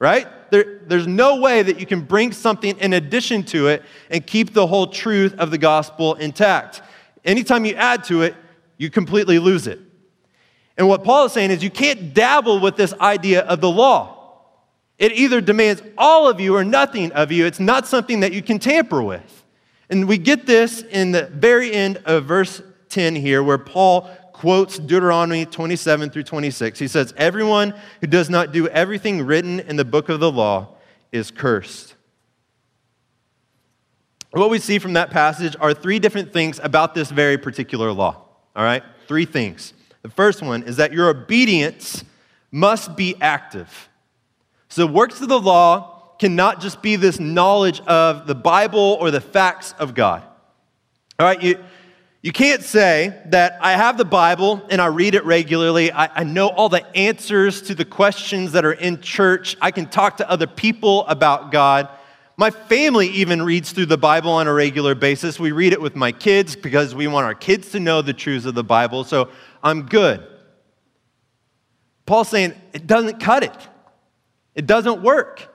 right? 0.00 0.26
There, 0.50 0.80
there's 0.86 1.06
no 1.06 1.36
way 1.36 1.62
that 1.62 1.78
you 1.78 1.86
can 1.86 2.00
bring 2.00 2.32
something 2.32 2.76
in 2.78 2.94
addition 2.94 3.44
to 3.44 3.68
it 3.68 3.84
and 4.10 4.26
keep 4.26 4.52
the 4.52 4.66
whole 4.66 4.88
truth 4.88 5.34
of 5.38 5.52
the 5.52 5.58
gospel 5.58 6.14
intact. 6.14 6.82
Anytime 7.24 7.64
you 7.64 7.74
add 7.74 8.02
to 8.04 8.22
it, 8.22 8.34
you 8.78 8.90
completely 8.90 9.38
lose 9.38 9.68
it. 9.68 9.78
And 10.76 10.88
what 10.88 11.04
Paul 11.04 11.26
is 11.26 11.32
saying 11.32 11.50
is 11.50 11.62
you 11.62 11.70
can't 11.70 12.14
dabble 12.14 12.60
with 12.60 12.76
this 12.76 12.94
idea 12.94 13.42
of 13.42 13.60
the 13.60 13.70
law. 13.70 14.16
It 14.98 15.12
either 15.12 15.40
demands 15.40 15.82
all 15.96 16.28
of 16.28 16.40
you 16.40 16.56
or 16.56 16.64
nothing 16.64 17.12
of 17.12 17.30
you. 17.30 17.46
It's 17.46 17.60
not 17.60 17.86
something 17.86 18.20
that 18.20 18.32
you 18.32 18.42
can 18.42 18.58
tamper 18.58 19.02
with. 19.02 19.44
And 19.90 20.08
we 20.08 20.18
get 20.18 20.46
this 20.46 20.82
in 20.82 21.12
the 21.12 21.26
very 21.26 21.72
end 21.72 21.98
of 22.06 22.24
verse 22.24 22.62
10 22.88 23.14
here, 23.16 23.42
where 23.42 23.58
Paul 23.58 24.10
quotes 24.40 24.78
Deuteronomy 24.78 25.44
27 25.44 26.08
through 26.08 26.22
26. 26.22 26.78
He 26.78 26.88
says, 26.88 27.12
Everyone 27.18 27.74
who 28.00 28.06
does 28.06 28.30
not 28.30 28.52
do 28.52 28.68
everything 28.68 29.20
written 29.26 29.60
in 29.60 29.76
the 29.76 29.84
book 29.84 30.08
of 30.08 30.18
the 30.18 30.32
law 30.32 30.76
is 31.12 31.30
cursed. 31.30 31.94
what 34.30 34.48
we 34.48 34.58
see 34.58 34.78
from 34.78 34.94
that 34.94 35.10
passage 35.10 35.56
are 35.60 35.74
three 35.74 35.98
different 35.98 36.32
things 36.32 36.58
about 36.62 36.94
this 36.94 37.10
very 37.10 37.36
particular 37.36 37.92
law. 37.92 38.16
All 38.56 38.64
right? 38.64 38.82
Three 39.06 39.26
things. 39.26 39.74
The 40.00 40.08
first 40.08 40.40
one 40.40 40.62
is 40.62 40.78
that 40.78 40.94
your 40.94 41.10
obedience 41.10 42.02
must 42.50 42.96
be 42.96 43.16
active. 43.20 43.90
So, 44.70 44.86
works 44.86 45.20
of 45.20 45.28
the 45.28 45.38
law 45.38 46.14
cannot 46.18 46.62
just 46.62 46.80
be 46.80 46.96
this 46.96 47.20
knowledge 47.20 47.80
of 47.80 48.26
the 48.26 48.34
Bible 48.34 48.96
or 49.02 49.10
the 49.10 49.20
facts 49.20 49.74
of 49.78 49.92
God. 49.92 50.22
All 51.18 51.26
right? 51.26 51.42
You, 51.42 51.62
you 52.22 52.32
can't 52.32 52.62
say 52.62 53.18
that 53.26 53.58
I 53.62 53.72
have 53.72 53.96
the 53.96 54.04
Bible 54.04 54.62
and 54.68 54.80
I 54.80 54.86
read 54.86 55.14
it 55.14 55.24
regularly. 55.24 55.90
I, 55.90 56.20
I, 56.20 56.24
know 56.24 56.48
all 56.48 56.68
the 56.68 56.84
answers 56.94 57.62
to 57.62 57.74
the 57.74 57.86
questions 57.86 58.52
that 58.52 58.62
are 58.62 58.74
in 58.74 59.00
church. 59.00 59.56
I 59.58 59.70
can 59.70 59.86
talk 59.86 60.18
to 60.18 60.28
other 60.28 60.46
people 60.46 61.06
about 61.06 61.50
God. 61.50 61.88
My 62.36 62.50
family 62.50 63.08
even 63.08 63.40
reads 63.40 63.72
through 63.72 63.86
the 63.86 63.96
Bible 63.96 64.32
on 64.32 64.48
a 64.48 64.52
regular 64.52 64.94
basis. 64.94 65.40
We 65.40 65.52
read 65.52 65.72
it 65.72 65.80
with 65.80 65.96
my 65.96 66.12
kids 66.12 66.56
because 66.56 66.94
we 66.94 67.06
want 67.06 67.24
our 67.24 67.34
kids 67.34 67.70
to 67.70 67.80
know 67.80 68.02
the 68.02 68.12
truths 68.12 68.44
of 68.44 68.54
the 68.54 68.64
Bible. 68.64 69.04
So 69.04 69.30
I'm 69.62 69.86
good. 69.86 70.26
Paul's 72.04 72.28
saying 72.28 72.54
it 72.74 72.86
doesn't 72.86 73.20
cut 73.20 73.44
it, 73.44 73.68
it 74.54 74.66
doesn't 74.66 75.02
work. 75.02 75.46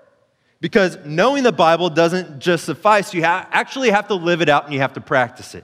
Because 0.61 0.97
knowing 1.05 1.43
the 1.43 1.51
Bible 1.51 1.91
doesn't 1.91 2.39
just 2.39 2.65
suffice. 2.65 3.13
You 3.13 3.23
ha- 3.23 3.47
actually 3.51 3.91
have 3.91 4.07
to 4.07 4.15
live 4.15 4.41
it 4.41 4.49
out 4.49 4.65
and 4.65 4.73
you 4.73 4.79
have 4.79 4.93
to 4.93 5.01
practice 5.01 5.53
it. 5.53 5.63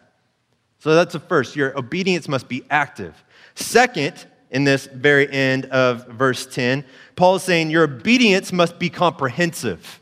So 0.81 0.95
that's 0.95 1.13
the 1.13 1.19
first. 1.19 1.55
Your 1.55 1.77
obedience 1.77 2.27
must 2.27 2.47
be 2.47 2.63
active. 2.71 3.23
Second, 3.53 4.25
in 4.49 4.63
this 4.63 4.87
very 4.87 5.31
end 5.31 5.65
of 5.65 6.07
verse 6.07 6.47
10, 6.47 6.83
Paul 7.15 7.35
is 7.35 7.43
saying 7.43 7.69
your 7.69 7.83
obedience 7.83 8.51
must 8.51 8.79
be 8.79 8.89
comprehensive. 8.89 9.99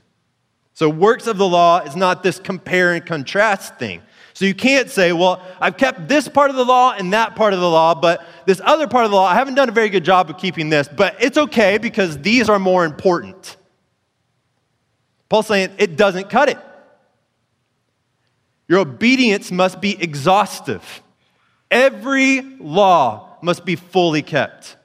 So, 0.73 0.89
works 0.89 1.27
of 1.27 1.37
the 1.37 1.47
law 1.47 1.79
is 1.79 1.97
not 1.97 2.23
this 2.23 2.39
compare 2.39 2.93
and 2.93 3.05
contrast 3.05 3.75
thing. 3.75 4.01
So, 4.33 4.45
you 4.45 4.55
can't 4.55 4.89
say, 4.89 5.11
well, 5.11 5.45
I've 5.59 5.75
kept 5.75 6.07
this 6.07 6.29
part 6.29 6.49
of 6.49 6.55
the 6.55 6.63
law 6.63 6.93
and 6.97 7.11
that 7.11 7.35
part 7.35 7.53
of 7.53 7.59
the 7.59 7.69
law, 7.69 7.93
but 7.93 8.25
this 8.45 8.61
other 8.63 8.87
part 8.87 9.03
of 9.03 9.11
the 9.11 9.17
law, 9.17 9.27
I 9.27 9.35
haven't 9.35 9.55
done 9.55 9.67
a 9.67 9.73
very 9.73 9.89
good 9.89 10.05
job 10.05 10.29
of 10.29 10.37
keeping 10.37 10.69
this, 10.69 10.87
but 10.87 11.21
it's 11.21 11.37
okay 11.37 11.77
because 11.77 12.17
these 12.19 12.47
are 12.47 12.57
more 12.57 12.85
important. 12.85 13.57
Paul's 15.27 15.47
saying 15.47 15.71
it 15.77 15.97
doesn't 15.97 16.29
cut 16.29 16.47
it. 16.47 16.57
Your 18.69 18.79
obedience 18.79 19.51
must 19.51 19.81
be 19.81 20.01
exhaustive. 20.01 21.01
Every 21.69 22.41
law 22.59 23.37
must 23.41 23.65
be 23.65 23.75
fully 23.75 24.21
kept. 24.21 24.77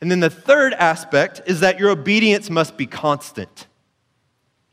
And 0.00 0.10
then 0.10 0.20
the 0.20 0.30
third 0.30 0.74
aspect 0.74 1.42
is 1.46 1.60
that 1.60 1.80
your 1.80 1.90
obedience 1.90 2.50
must 2.50 2.76
be 2.76 2.86
constant. 2.86 3.66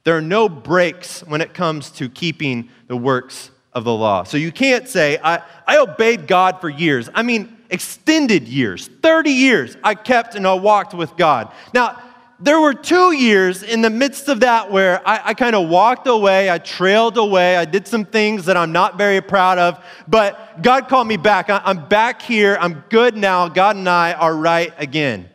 There 0.03 0.17
are 0.17 0.21
no 0.21 0.49
breaks 0.49 1.21
when 1.21 1.39
it 1.39 1.53
comes 1.53 1.91
to 1.91 2.09
keeping 2.09 2.69
the 2.87 2.97
works 2.97 3.51
of 3.73 3.83
the 3.83 3.93
law. 3.93 4.23
So 4.23 4.37
you 4.37 4.51
can't 4.51 4.87
say, 4.87 5.17
I, 5.23 5.41
I 5.65 5.77
obeyed 5.77 6.27
God 6.27 6.59
for 6.59 6.67
years. 6.67 7.09
I 7.13 7.23
mean, 7.23 7.57
extended 7.69 8.47
years, 8.47 8.89
30 9.01 9.29
years, 9.29 9.77
I 9.83 9.95
kept 9.95 10.35
and 10.35 10.45
I 10.47 10.55
walked 10.55 10.93
with 10.93 11.15
God. 11.15 11.53
Now, 11.73 12.01
there 12.39 12.59
were 12.61 12.73
two 12.73 13.11
years 13.11 13.63
in 13.63 13.81
the 13.81 13.89
midst 13.89 14.29
of 14.29 14.39
that 14.39 14.71
where 14.71 15.05
I, 15.07 15.21
I 15.25 15.33
kind 15.33 15.55
of 15.55 15.67
walked 15.67 16.07
away, 16.07 16.49
I 16.49 16.57
trailed 16.57 17.17
away, 17.17 17.57
I 17.57 17.65
did 17.65 17.87
some 17.87 18.05
things 18.05 18.45
that 18.45 18.55
I'm 18.55 18.71
not 18.71 18.97
very 18.97 19.19
proud 19.19 19.57
of, 19.57 19.83
but 20.07 20.61
God 20.61 20.87
called 20.87 21.07
me 21.07 21.17
back. 21.17 21.49
I, 21.49 21.61
I'm 21.65 21.87
back 21.87 22.21
here, 22.21 22.57
I'm 22.59 22.83
good 22.89 23.17
now, 23.17 23.49
God 23.49 23.75
and 23.75 23.89
I 23.89 24.13
are 24.13 24.33
right 24.33 24.73
again. 24.77 25.29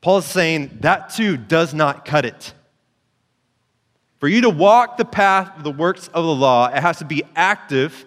Paul 0.00 0.18
is 0.18 0.24
saying 0.24 0.78
that 0.80 1.10
too 1.10 1.36
does 1.36 1.74
not 1.74 2.04
cut 2.04 2.24
it. 2.24 2.54
For 4.18 4.28
you 4.28 4.40
to 4.42 4.50
walk 4.50 4.96
the 4.96 5.04
path 5.04 5.58
of 5.58 5.64
the 5.64 5.70
works 5.70 6.08
of 6.08 6.24
the 6.24 6.34
law, 6.34 6.68
it 6.68 6.80
has 6.80 6.98
to 6.98 7.04
be 7.04 7.22
active, 7.34 8.06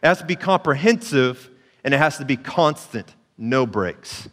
it 0.00 0.06
has 0.06 0.18
to 0.18 0.24
be 0.24 0.36
comprehensive, 0.36 1.50
and 1.82 1.92
it 1.92 1.98
has 1.98 2.18
to 2.18 2.24
be 2.24 2.36
constant, 2.36 3.14
no 3.36 3.66
breaks. 3.66 4.28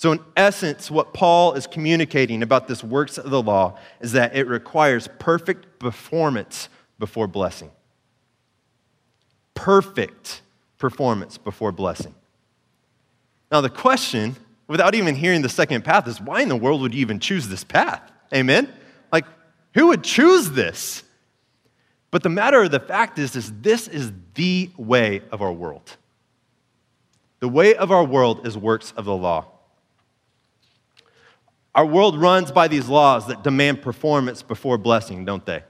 So, 0.00 0.12
in 0.12 0.20
essence, 0.34 0.90
what 0.90 1.12
Paul 1.12 1.52
is 1.52 1.66
communicating 1.66 2.42
about 2.42 2.66
this 2.66 2.82
works 2.82 3.18
of 3.18 3.28
the 3.28 3.42
law 3.42 3.76
is 4.00 4.12
that 4.12 4.34
it 4.34 4.46
requires 4.46 5.06
perfect 5.18 5.78
performance 5.78 6.70
before 6.98 7.26
blessing. 7.26 7.70
Perfect 9.52 10.40
performance 10.78 11.36
before 11.36 11.70
blessing. 11.70 12.14
Now, 13.52 13.60
the 13.60 13.68
question, 13.68 14.36
without 14.68 14.94
even 14.94 15.16
hearing 15.16 15.42
the 15.42 15.50
second 15.50 15.84
path, 15.84 16.08
is 16.08 16.18
why 16.18 16.40
in 16.40 16.48
the 16.48 16.56
world 16.56 16.80
would 16.80 16.94
you 16.94 17.00
even 17.02 17.20
choose 17.20 17.46
this 17.48 17.62
path? 17.62 18.00
Amen? 18.32 18.72
Like, 19.12 19.26
who 19.74 19.88
would 19.88 20.02
choose 20.02 20.52
this? 20.52 21.04
But 22.10 22.22
the 22.22 22.30
matter 22.30 22.62
of 22.62 22.70
the 22.70 22.80
fact 22.80 23.18
is, 23.18 23.36
is 23.36 23.52
this 23.60 23.86
is 23.86 24.12
the 24.32 24.70
way 24.78 25.20
of 25.30 25.42
our 25.42 25.52
world. 25.52 25.94
The 27.40 27.48
way 27.48 27.74
of 27.74 27.92
our 27.92 28.02
world 28.02 28.46
is 28.46 28.56
works 28.56 28.94
of 28.96 29.04
the 29.04 29.14
law. 29.14 29.44
Our 31.74 31.86
world 31.86 32.20
runs 32.20 32.50
by 32.50 32.68
these 32.68 32.88
laws 32.88 33.26
that 33.28 33.44
demand 33.44 33.82
performance 33.82 34.42
before 34.42 34.76
blessing, 34.76 35.24
don't 35.24 35.44
they? 35.46 35.62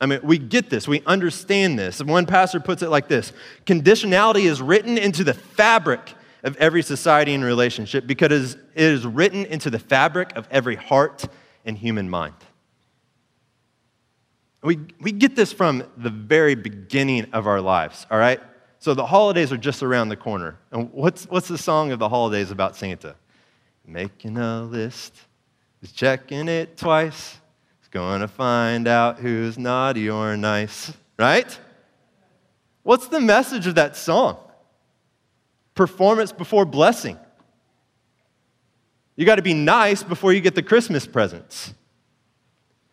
I 0.00 0.06
mean, 0.06 0.20
we 0.22 0.38
get 0.38 0.68
this, 0.68 0.88
we 0.88 1.02
understand 1.06 1.78
this. 1.78 2.02
One 2.02 2.26
pastor 2.26 2.58
puts 2.58 2.82
it 2.82 2.88
like 2.88 3.08
this 3.08 3.32
Conditionality 3.66 4.44
is 4.44 4.60
written 4.60 4.98
into 4.98 5.24
the 5.24 5.34
fabric 5.34 6.14
of 6.42 6.56
every 6.56 6.82
society 6.82 7.34
and 7.34 7.44
relationship 7.44 8.06
because 8.06 8.54
it 8.54 8.58
is 8.74 9.06
written 9.06 9.44
into 9.46 9.70
the 9.70 9.78
fabric 9.78 10.36
of 10.36 10.48
every 10.50 10.74
heart 10.74 11.24
and 11.64 11.78
human 11.78 12.10
mind. 12.10 12.34
We, 14.62 14.78
we 15.00 15.12
get 15.12 15.34
this 15.34 15.52
from 15.52 15.84
the 15.96 16.10
very 16.10 16.54
beginning 16.54 17.26
of 17.32 17.46
our 17.46 17.60
lives, 17.60 18.06
all 18.10 18.18
right? 18.18 18.40
So 18.78 18.94
the 18.94 19.06
holidays 19.06 19.52
are 19.52 19.56
just 19.56 19.82
around 19.82 20.08
the 20.08 20.16
corner. 20.16 20.58
And 20.72 20.92
what's, 20.92 21.24
what's 21.24 21.48
the 21.48 21.58
song 21.58 21.92
of 21.92 22.00
the 22.00 22.08
holidays 22.08 22.50
about 22.50 22.74
Santa? 22.76 23.14
Making 23.92 24.38
a 24.38 24.62
list 24.62 25.14
is 25.82 25.92
checking 25.92 26.48
it 26.48 26.78
twice. 26.78 27.36
It's 27.78 27.88
going 27.90 28.22
to 28.22 28.28
find 28.28 28.88
out 28.88 29.18
who's 29.18 29.58
naughty 29.58 30.08
or 30.08 30.34
nice, 30.34 30.94
right? 31.18 31.58
What's 32.84 33.08
the 33.08 33.20
message 33.20 33.66
of 33.66 33.74
that 33.74 33.94
song? 33.94 34.38
Performance 35.74 36.32
before 36.32 36.64
blessing. 36.64 37.18
You 39.14 39.26
got 39.26 39.36
to 39.36 39.42
be 39.42 39.52
nice 39.52 40.02
before 40.02 40.32
you 40.32 40.40
get 40.40 40.54
the 40.54 40.62
Christmas 40.62 41.06
presents. 41.06 41.74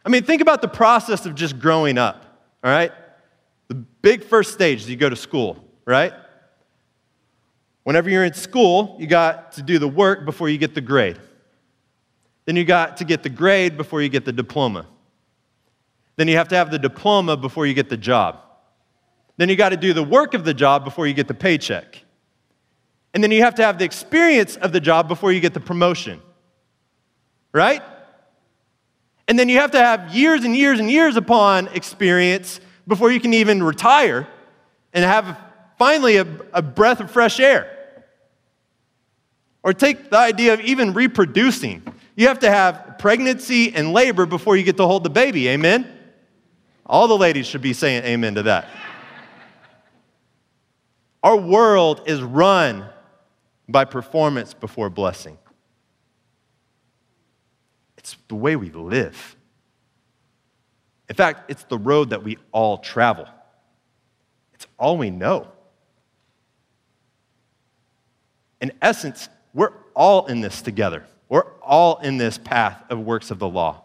I 0.05 0.09
mean, 0.09 0.23
think 0.23 0.41
about 0.41 0.61
the 0.61 0.67
process 0.67 1.25
of 1.25 1.33
just 1.33 1.59
growing 1.59 1.97
up, 1.97 2.25
all 2.61 2.71
right? 2.71 2.91
The 3.69 3.75
big 3.75 4.25
first 4.25 4.51
stage 4.51 4.81
is 4.81 4.89
you 4.89 4.97
go 4.97 5.09
to 5.09 5.15
school, 5.15 5.63
right? 5.85 6.11
Whenever 7.89 8.07
you're 8.07 8.23
in 8.23 8.35
school, 8.35 8.95
you 8.99 9.07
got 9.07 9.53
to 9.53 9.63
do 9.63 9.79
the 9.79 9.87
work 9.87 10.23
before 10.23 10.47
you 10.47 10.59
get 10.59 10.75
the 10.75 10.79
grade. 10.79 11.17
Then 12.45 12.55
you 12.55 12.63
got 12.63 12.97
to 12.97 13.03
get 13.03 13.23
the 13.23 13.29
grade 13.29 13.77
before 13.77 13.99
you 14.03 14.09
get 14.09 14.25
the 14.25 14.31
diploma. 14.31 14.85
Then 16.15 16.27
you 16.27 16.37
have 16.37 16.49
to 16.49 16.55
have 16.55 16.69
the 16.69 16.77
diploma 16.77 17.35
before 17.35 17.65
you 17.65 17.73
get 17.73 17.89
the 17.89 17.97
job. 17.97 18.41
Then 19.37 19.49
you 19.49 19.55
got 19.55 19.69
to 19.69 19.75
do 19.75 19.91
the 19.93 20.03
work 20.03 20.35
of 20.35 20.45
the 20.45 20.53
job 20.53 20.83
before 20.85 21.07
you 21.07 21.15
get 21.15 21.27
the 21.27 21.33
paycheck. 21.33 22.03
And 23.15 23.23
then 23.23 23.31
you 23.31 23.41
have 23.41 23.55
to 23.55 23.63
have 23.63 23.79
the 23.79 23.85
experience 23.85 24.55
of 24.55 24.71
the 24.71 24.79
job 24.79 25.07
before 25.07 25.31
you 25.31 25.39
get 25.39 25.55
the 25.55 25.59
promotion. 25.59 26.21
Right? 27.53 27.81
And 29.27 29.39
then 29.39 29.49
you 29.49 29.57
have 29.57 29.71
to 29.71 29.79
have 29.79 30.13
years 30.13 30.43
and 30.43 30.55
years 30.55 30.79
and 30.79 30.91
years 30.91 31.15
upon 31.15 31.69
experience 31.69 32.59
before 32.87 33.11
you 33.11 33.19
can 33.19 33.33
even 33.33 33.63
retire 33.63 34.27
and 34.93 35.03
have 35.03 35.39
finally 35.79 36.17
a, 36.17 36.27
a 36.53 36.61
breath 36.61 36.99
of 36.99 37.09
fresh 37.09 37.39
air. 37.39 37.77
Or 39.63 39.73
take 39.73 40.09
the 40.09 40.17
idea 40.17 40.53
of 40.53 40.61
even 40.61 40.93
reproducing. 40.93 41.83
You 42.15 42.27
have 42.27 42.39
to 42.39 42.49
have 42.49 42.95
pregnancy 42.99 43.73
and 43.73 43.93
labor 43.93 44.25
before 44.25 44.55
you 44.55 44.63
get 44.63 44.77
to 44.77 44.85
hold 44.85 45.03
the 45.03 45.09
baby. 45.09 45.49
Amen? 45.49 45.89
All 46.85 47.07
the 47.07 47.17
ladies 47.17 47.45
should 47.45 47.61
be 47.61 47.73
saying 47.73 48.03
amen 48.03 48.35
to 48.35 48.43
that. 48.43 48.67
Our 51.21 51.35
world 51.35 52.01
is 52.07 52.21
run 52.21 52.85
by 53.67 53.85
performance 53.85 54.53
before 54.53 54.89
blessing. 54.89 55.37
It's 57.97 58.15
the 58.27 58.35
way 58.35 58.55
we 58.55 58.69
live. 58.71 59.35
In 61.09 61.15
fact, 61.15 61.51
it's 61.51 61.63
the 61.65 61.77
road 61.77 62.11
that 62.11 62.23
we 62.23 62.37
all 62.51 62.77
travel. 62.77 63.27
It's 64.53 64.67
all 64.77 64.97
we 64.97 65.09
know. 65.09 65.47
In 68.61 68.71
essence, 68.81 69.29
we're 69.53 69.73
all 69.95 70.25
in 70.27 70.41
this 70.41 70.61
together. 70.61 71.05
We're 71.27 71.51
all 71.61 71.97
in 71.99 72.17
this 72.17 72.37
path 72.37 72.83
of 72.89 72.99
works 72.99 73.31
of 73.31 73.39
the 73.39 73.47
law. 73.47 73.83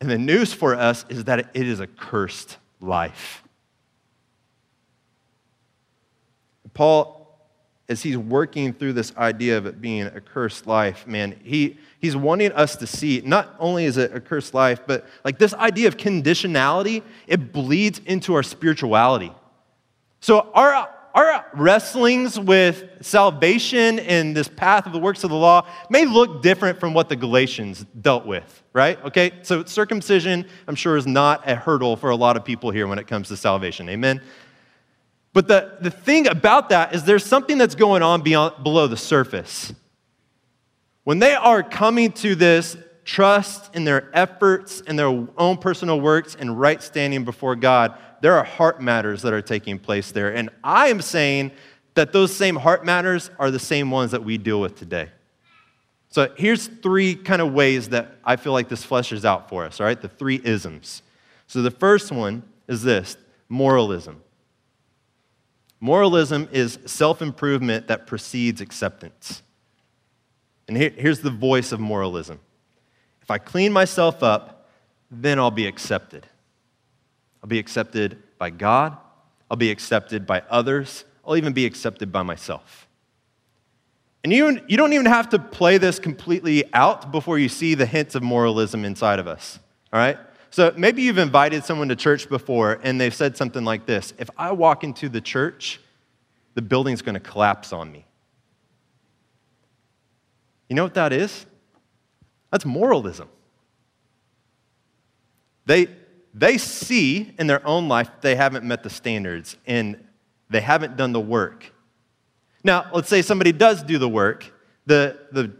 And 0.00 0.10
the 0.10 0.18
news 0.18 0.52
for 0.52 0.74
us 0.74 1.04
is 1.08 1.24
that 1.24 1.38
it 1.38 1.68
is 1.68 1.80
a 1.80 1.86
cursed 1.86 2.58
life. 2.80 3.42
Paul 6.74 7.24
as 7.88 8.02
he's 8.02 8.16
working 8.16 8.72
through 8.72 8.94
this 8.94 9.14
idea 9.16 9.58
of 9.58 9.66
it 9.66 9.80
being 9.80 10.04
a 10.04 10.20
cursed 10.20 10.66
life, 10.66 11.06
man, 11.06 11.38
he, 11.44 11.76
he's 12.00 12.16
wanting 12.16 12.50
us 12.52 12.76
to 12.76 12.86
see 12.86 13.22
not 13.24 13.54
only 13.58 13.84
is 13.84 13.98
it 13.98 14.14
a 14.14 14.20
cursed 14.20 14.54
life, 14.54 14.80
but 14.86 15.06
like 15.24 15.38
this 15.38 15.52
idea 15.54 15.86
of 15.86 15.96
conditionality, 15.96 17.02
it 17.26 17.52
bleeds 17.52 18.00
into 18.06 18.34
our 18.34 18.42
spirituality. 18.42 19.32
So 20.20 20.50
our, 20.54 20.88
our 21.14 21.46
wrestlings 21.54 22.38
with 22.38 22.84
salvation 23.00 24.00
and 24.00 24.36
this 24.36 24.48
path 24.48 24.86
of 24.86 24.92
the 24.92 24.98
works 24.98 25.22
of 25.22 25.30
the 25.30 25.36
law 25.36 25.66
may 25.88 26.04
look 26.04 26.42
different 26.42 26.80
from 26.80 26.92
what 26.92 27.08
the 27.08 27.14
Galatians 27.14 27.86
dealt 28.00 28.26
with, 28.26 28.62
right? 28.72 29.02
Okay, 29.04 29.30
so 29.42 29.64
circumcision, 29.64 30.44
I'm 30.66 30.74
sure, 30.74 30.96
is 30.96 31.06
not 31.06 31.48
a 31.48 31.54
hurdle 31.54 31.96
for 31.96 32.10
a 32.10 32.16
lot 32.16 32.36
of 32.36 32.44
people 32.44 32.72
here 32.72 32.88
when 32.88 32.98
it 32.98 33.06
comes 33.06 33.28
to 33.28 33.36
salvation. 33.36 33.88
Amen? 33.88 34.20
But 35.32 35.46
the, 35.46 35.78
the 35.80 35.90
thing 35.90 36.26
about 36.26 36.70
that 36.70 36.94
is 36.94 37.04
there's 37.04 37.24
something 37.24 37.58
that's 37.58 37.76
going 37.76 38.02
on 38.02 38.22
beyond, 38.22 38.64
below 38.64 38.88
the 38.88 38.96
surface. 38.96 39.72
When 41.04 41.20
they 41.20 41.34
are 41.34 41.62
coming 41.62 42.10
to 42.12 42.34
this 42.34 42.76
trust 43.04 43.74
in 43.74 43.84
their 43.84 44.10
efforts 44.14 44.82
and 44.86 44.98
their 44.98 45.08
own 45.36 45.58
personal 45.58 46.00
works 46.00 46.36
and 46.38 46.58
right 46.58 46.82
standing 46.82 47.24
before 47.24 47.54
God, 47.54 47.98
there 48.24 48.38
are 48.38 48.44
heart 48.44 48.80
matters 48.80 49.20
that 49.20 49.34
are 49.34 49.42
taking 49.42 49.78
place 49.78 50.10
there. 50.10 50.34
And 50.34 50.48
I 50.64 50.88
am 50.88 51.02
saying 51.02 51.50
that 51.92 52.14
those 52.14 52.34
same 52.34 52.56
heart 52.56 52.82
matters 52.82 53.30
are 53.38 53.50
the 53.50 53.58
same 53.58 53.90
ones 53.90 54.12
that 54.12 54.24
we 54.24 54.38
deal 54.38 54.62
with 54.62 54.78
today. 54.78 55.10
So 56.08 56.32
here's 56.34 56.68
three 56.68 57.16
kind 57.16 57.42
of 57.42 57.52
ways 57.52 57.90
that 57.90 58.16
I 58.24 58.36
feel 58.36 58.54
like 58.54 58.70
this 58.70 58.82
fleshes 58.82 59.26
out 59.26 59.50
for 59.50 59.66
us, 59.66 59.78
all 59.78 59.84
right? 59.84 60.00
The 60.00 60.08
three 60.08 60.40
isms. 60.42 61.02
So 61.48 61.60
the 61.60 61.70
first 61.70 62.10
one 62.10 62.44
is 62.66 62.82
this 62.82 63.18
moralism. 63.50 64.22
Moralism 65.78 66.48
is 66.50 66.78
self 66.86 67.20
improvement 67.20 67.88
that 67.88 68.06
precedes 68.06 68.62
acceptance. 68.62 69.42
And 70.66 70.78
here, 70.78 70.94
here's 70.96 71.20
the 71.20 71.28
voice 71.28 71.72
of 71.72 71.78
moralism 71.78 72.40
if 73.20 73.30
I 73.30 73.36
clean 73.36 73.70
myself 73.70 74.22
up, 74.22 74.70
then 75.10 75.38
I'll 75.38 75.50
be 75.50 75.66
accepted. 75.66 76.26
I'll 77.44 77.48
be 77.48 77.58
accepted 77.58 78.22
by 78.38 78.48
God, 78.48 78.96
I'll 79.50 79.58
be 79.58 79.70
accepted 79.70 80.26
by 80.26 80.42
others, 80.48 81.04
I'll 81.26 81.36
even 81.36 81.52
be 81.52 81.66
accepted 81.66 82.10
by 82.10 82.22
myself. 82.22 82.88
And 84.24 84.32
you, 84.32 84.62
you 84.66 84.78
don't 84.78 84.94
even 84.94 85.04
have 85.04 85.28
to 85.28 85.38
play 85.38 85.76
this 85.76 85.98
completely 85.98 86.64
out 86.72 87.12
before 87.12 87.38
you 87.38 87.50
see 87.50 87.74
the 87.74 87.84
hints 87.84 88.14
of 88.14 88.22
moralism 88.22 88.82
inside 88.82 89.18
of 89.18 89.28
us, 89.28 89.58
all 89.92 89.98
right? 89.98 90.16
So 90.48 90.72
maybe 90.78 91.02
you've 91.02 91.18
invited 91.18 91.64
someone 91.64 91.90
to 91.90 91.96
church 91.96 92.30
before 92.30 92.80
and 92.82 92.98
they've 92.98 93.12
said 93.12 93.36
something 93.36 93.62
like 93.62 93.84
this 93.84 94.14
If 94.18 94.30
I 94.38 94.52
walk 94.52 94.82
into 94.82 95.10
the 95.10 95.20
church, 95.20 95.80
the 96.54 96.62
building's 96.62 97.02
going 97.02 97.12
to 97.12 97.20
collapse 97.20 97.74
on 97.74 97.92
me. 97.92 98.06
You 100.70 100.76
know 100.76 100.84
what 100.84 100.94
that 100.94 101.12
is? 101.12 101.44
That's 102.50 102.64
moralism. 102.64 103.28
They, 105.66 105.88
they 106.34 106.58
see 106.58 107.32
in 107.38 107.46
their 107.46 107.64
own 107.64 107.88
life 107.88 108.10
they 108.20 108.34
haven't 108.34 108.64
met 108.64 108.82
the 108.82 108.90
standards 108.90 109.56
and 109.66 110.04
they 110.50 110.60
haven't 110.60 110.96
done 110.96 111.12
the 111.12 111.20
work. 111.20 111.72
Now, 112.64 112.90
let's 112.92 113.08
say 113.08 113.22
somebody 113.22 113.52
does 113.52 113.82
do 113.84 113.98
the 113.98 114.08
work. 114.08 114.52
The, 114.86 115.18
the 115.30 115.54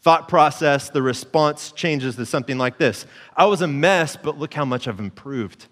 thought 0.00 0.28
process, 0.28 0.90
the 0.90 1.02
response 1.02 1.72
changes 1.72 2.16
to 2.16 2.24
something 2.24 2.56
like 2.56 2.78
this 2.78 3.04
I 3.36 3.46
was 3.46 3.62
a 3.62 3.66
mess, 3.66 4.16
but 4.16 4.38
look 4.38 4.54
how 4.54 4.64
much 4.64 4.86
I've 4.86 5.00
improved. 5.00 5.66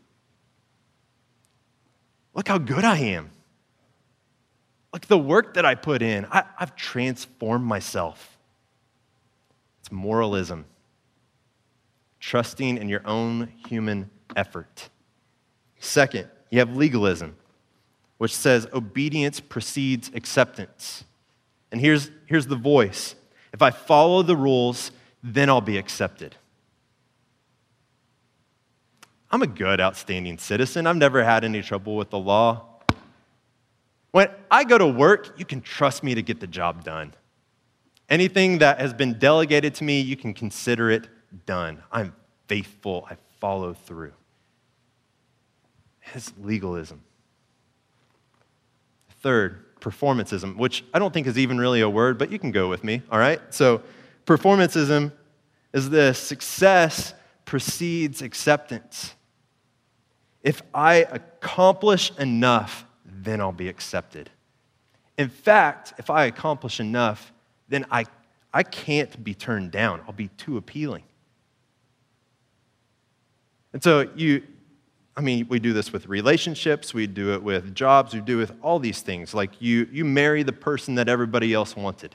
Look 2.35 2.49
how 2.49 2.59
good 2.59 2.85
I 2.85 2.99
am. 2.99 3.31
Look 4.93 5.07
the 5.07 5.19
work 5.19 5.55
that 5.55 5.65
I 5.65 5.77
put 5.77 6.03
in. 6.03 6.27
I, 6.27 6.45
I've 6.59 6.75
transformed 6.75 7.65
myself. 7.65 8.39
It's 9.81 9.93
moralism, 9.93 10.65
trusting 12.19 12.79
in 12.79 12.89
your 12.89 13.07
own 13.07 13.53
human 13.69 14.11
effort. 14.37 14.89
Second, 15.79 16.29
you 16.51 16.59
have 16.59 16.77
legalism, 16.77 17.37
which 18.19 18.35
says 18.35 18.67
obedience 18.73 19.41
precedes 19.41 20.11
acceptance. 20.15 21.05
And 21.73 21.81
here's, 21.81 22.11
here's 22.27 22.47
the 22.47 22.57
voice 22.57 23.15
if 23.53 23.63
I 23.63 23.71
follow 23.71 24.23
the 24.23 24.37
rules, 24.37 24.93
then 25.23 25.49
I'll 25.49 25.61
be 25.61 25.77
accepted. 25.77 26.37
I'm 29.31 29.43
a 29.43 29.47
good, 29.47 29.81
outstanding 29.81 30.39
citizen. 30.39 30.87
I've 30.87 30.97
never 30.97 31.23
had 31.23 31.45
any 31.45 31.63
trouble 31.63 31.97
with 31.97 32.11
the 32.11 32.19
law. 32.19 32.67
When 34.11 34.29
I 34.51 34.65
go 34.65 34.77
to 34.77 34.87
work, 34.87 35.35
you 35.39 35.45
can 35.45 35.61
trust 35.61 36.03
me 36.03 36.15
to 36.15 36.23
get 36.23 36.41
the 36.41 36.47
job 36.47 36.85
done. 36.85 37.15
Anything 38.09 38.59
that 38.59 38.81
has 38.81 38.93
been 38.93 39.19
delegated 39.19 39.75
to 39.77 39.85
me, 39.85 40.01
you 40.01 40.17
can 40.17 40.35
consider 40.35 40.91
it 40.91 41.09
done. 41.47 41.81
I'm 41.93 42.13
faithful, 42.51 43.07
I 43.09 43.17
follow 43.39 43.75
through. 43.75 44.13
It's 46.13 46.33
legalism. 46.43 47.01
Third, 49.21 49.79
performanceism, 49.81 50.57
which 50.57 50.85
I 50.93 50.99
don't 50.99 51.15
think 51.15 51.29
is 51.29 51.39
even 51.39 51.59
really 51.59 51.81
a 51.81 51.89
word, 51.89 52.19
but 52.19 52.33
you 52.33 52.41
can 52.41 52.51
go 52.51 52.69
with 52.69 52.83
me, 52.83 53.03
all 53.09 53.21
right? 53.21 53.41
So, 53.51 53.83
performanceism 54.27 55.13
is 55.73 55.91
this 55.91 56.19
success 56.19 57.15
precedes 57.45 58.21
acceptance. 58.21 59.15
If 60.43 60.61
I 60.75 61.07
accomplish 61.09 62.11
enough, 62.19 62.85
then 63.05 63.41
I'll 63.41 63.53
be 63.53 63.69
accepted. 63.69 64.29
In 65.17 65.29
fact, 65.29 65.95
if 65.99 66.11
I 66.11 66.25
accomplish 66.25 66.81
enough, 66.81 67.33
then 67.69 67.87
I, 67.93 68.07
I 68.53 68.65
can't 68.65 69.23
be 69.23 69.35
turned 69.35 69.71
down. 69.71 70.01
I'll 70.09 70.13
be 70.13 70.31
too 70.37 70.57
appealing. 70.57 71.05
And 73.73 73.83
so 73.83 74.09
you, 74.15 74.43
I 75.17 75.21
mean, 75.21 75.47
we 75.49 75.59
do 75.59 75.73
this 75.73 75.93
with 75.93 76.07
relationships, 76.07 76.93
we 76.95 77.07
do 77.07 77.35
it 77.35 77.43
with 77.43 77.75
jobs, 77.75 78.15
we 78.15 78.21
do 78.21 78.39
it 78.39 78.41
with 78.41 78.53
all 78.63 78.79
these 78.79 79.01
things. 79.01 79.35
Like 79.35 79.61
you, 79.61 79.89
you 79.93 80.05
marry 80.05 80.43
the 80.43 80.53
person 80.53 80.95
that 80.97 81.09
everybody 81.09 81.53
else 81.53 81.77
wanted. 81.77 82.15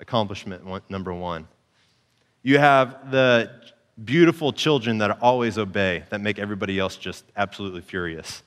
Accomplishment 0.00 0.64
number 0.90 1.12
one. 1.12 1.48
You 2.42 2.58
have 2.58 3.10
the 3.10 3.50
beautiful 4.02 4.52
children 4.52 4.98
that 4.98 5.20
always 5.20 5.58
obey, 5.58 6.04
that 6.10 6.20
make 6.20 6.38
everybody 6.38 6.78
else 6.78 6.96
just 6.96 7.24
absolutely 7.36 7.82
furious. 7.82 8.42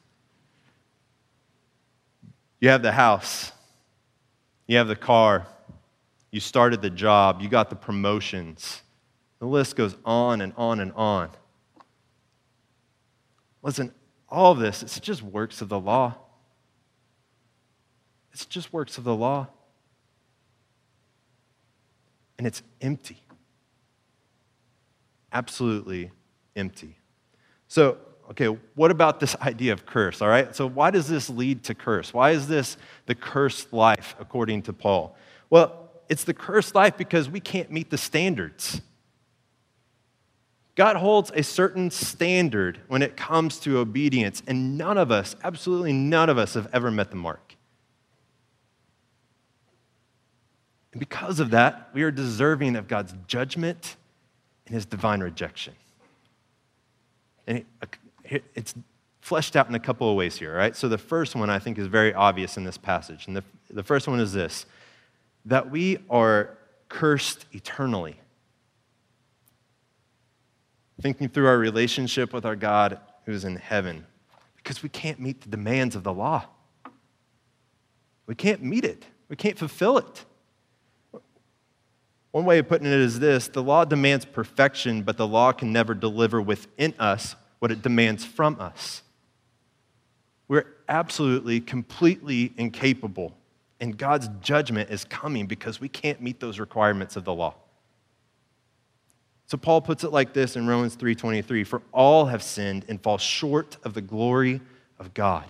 You 2.59 2.69
have 2.69 2.81
the 2.81 2.91
house, 2.91 3.51
you 4.67 4.77
have 4.77 4.87
the 4.87 4.95
car, 4.95 5.45
you 6.31 6.39
started 6.39 6.81
the 6.81 6.89
job, 6.89 7.41
you 7.41 7.49
got 7.49 7.69
the 7.69 7.75
promotions. 7.75 8.81
The 9.43 9.49
list 9.49 9.75
goes 9.75 9.97
on 10.05 10.39
and 10.39 10.53
on 10.55 10.79
and 10.79 10.93
on. 10.93 11.29
Listen, 13.61 13.93
all 14.29 14.53
of 14.53 14.59
this, 14.59 14.81
it's 14.81 15.01
just 15.01 15.21
works 15.21 15.59
of 15.61 15.67
the 15.67 15.77
law. 15.81 16.15
It's 18.31 18.45
just 18.45 18.71
works 18.71 18.97
of 18.97 19.03
the 19.03 19.13
law. 19.13 19.47
And 22.37 22.47
it's 22.47 22.63
empty. 22.79 23.21
Absolutely 25.33 26.11
empty. 26.55 26.95
So, 27.67 27.97
okay, 28.29 28.45
what 28.75 28.91
about 28.91 29.19
this 29.19 29.35
idea 29.41 29.73
of 29.73 29.85
curse, 29.85 30.21
all 30.21 30.29
right? 30.29 30.55
So, 30.55 30.69
why 30.69 30.89
does 30.89 31.09
this 31.09 31.29
lead 31.29 31.65
to 31.65 31.75
curse? 31.75 32.13
Why 32.13 32.31
is 32.31 32.47
this 32.47 32.77
the 33.07 33.15
cursed 33.15 33.73
life, 33.73 34.15
according 34.21 34.61
to 34.61 34.71
Paul? 34.71 35.17
Well, 35.49 35.91
it's 36.07 36.23
the 36.23 36.33
cursed 36.33 36.75
life 36.75 36.95
because 36.95 37.29
we 37.29 37.41
can't 37.41 37.69
meet 37.69 37.89
the 37.89 37.97
standards. 37.97 38.81
God 40.75 40.95
holds 40.95 41.31
a 41.35 41.43
certain 41.43 41.91
standard 41.91 42.79
when 42.87 43.01
it 43.03 43.15
comes 43.15 43.59
to 43.59 43.77
obedience, 43.77 44.41
and 44.47 44.77
none 44.77 44.97
of 44.97 45.11
us, 45.11 45.35
absolutely 45.43 45.93
none 45.93 46.29
of 46.29 46.37
us, 46.37 46.55
have 46.55 46.67
ever 46.73 46.89
met 46.89 47.11
the 47.11 47.15
mark. 47.15 47.55
And 50.91 50.99
because 50.99 51.39
of 51.39 51.51
that, 51.51 51.89
we 51.93 52.03
are 52.03 52.11
deserving 52.11 52.75
of 52.75 52.87
God's 52.87 53.13
judgment 53.27 53.97
and 54.65 54.75
his 54.75 54.85
divine 54.85 55.21
rejection. 55.21 55.73
And 57.45 57.65
uh, 57.81 57.87
it's 58.55 58.73
fleshed 59.21 59.55
out 59.55 59.69
in 59.69 59.75
a 59.75 59.79
couple 59.79 60.09
of 60.09 60.15
ways 60.15 60.37
here, 60.37 60.55
right? 60.55 60.75
So 60.75 60.87
the 60.87 60.97
first 60.97 61.35
one 61.35 61.49
I 61.49 61.59
think 61.59 61.77
is 61.77 61.87
very 61.87 62.13
obvious 62.13 62.57
in 62.57 62.63
this 62.63 62.77
passage. 62.77 63.27
And 63.27 63.35
the, 63.35 63.43
the 63.69 63.83
first 63.83 64.07
one 64.07 64.19
is 64.19 64.33
this 64.33 64.65
that 65.45 65.69
we 65.69 65.97
are 66.09 66.57
cursed 66.87 67.45
eternally. 67.51 68.17
Thinking 71.01 71.29
through 71.29 71.47
our 71.47 71.57
relationship 71.57 72.33
with 72.33 72.45
our 72.45 72.55
God 72.55 72.99
who's 73.25 73.45
in 73.45 73.55
heaven, 73.55 74.05
because 74.57 74.83
we 74.83 74.89
can't 74.89 75.19
meet 75.19 75.41
the 75.41 75.49
demands 75.49 75.95
of 75.95 76.03
the 76.03 76.13
law. 76.13 76.45
We 78.25 78.35
can't 78.35 78.63
meet 78.63 78.85
it, 78.85 79.05
we 79.29 79.35
can't 79.35 79.57
fulfill 79.57 79.97
it. 79.97 80.25
One 82.31 82.45
way 82.45 82.57
of 82.57 82.67
putting 82.67 82.87
it 82.87 82.93
is 82.93 83.19
this 83.19 83.47
the 83.47 83.61
law 83.63 83.85
demands 83.85 84.25
perfection, 84.25 85.03
but 85.03 85.17
the 85.17 85.27
law 85.27 85.51
can 85.51 85.71
never 85.71 85.93
deliver 85.93 86.41
within 86.41 86.93
us 86.99 87.35
what 87.59 87.71
it 87.71 87.81
demands 87.81 88.25
from 88.25 88.59
us. 88.59 89.03
We're 90.47 90.65
absolutely, 90.87 91.61
completely 91.61 92.53
incapable 92.57 93.35
and 93.83 93.97
God's 93.97 94.29
judgment 94.41 94.89
is 94.89 95.03
coming 95.03 95.45
because 95.45 95.81
we 95.81 95.89
can't 95.89 96.21
meet 96.21 96.39
those 96.39 96.57
requirements 96.57 97.17
of 97.17 97.25
the 97.25 97.33
law. 97.33 97.55
So 99.53 99.57
Paul 99.57 99.81
puts 99.81 100.03
it 100.03 100.11
like 100.11 100.33
this 100.33 100.55
in 100.55 100.65
Romans 100.65 100.95
3:23, 100.95 101.63
for 101.63 101.83
all 101.91 102.25
have 102.25 102.41
sinned 102.41 102.85
and 102.89 102.99
fall 102.99 103.19
short 103.19 103.77
of 103.83 103.93
the 103.93 104.01
glory 104.01 104.61
of 104.97 105.13
God. 105.13 105.45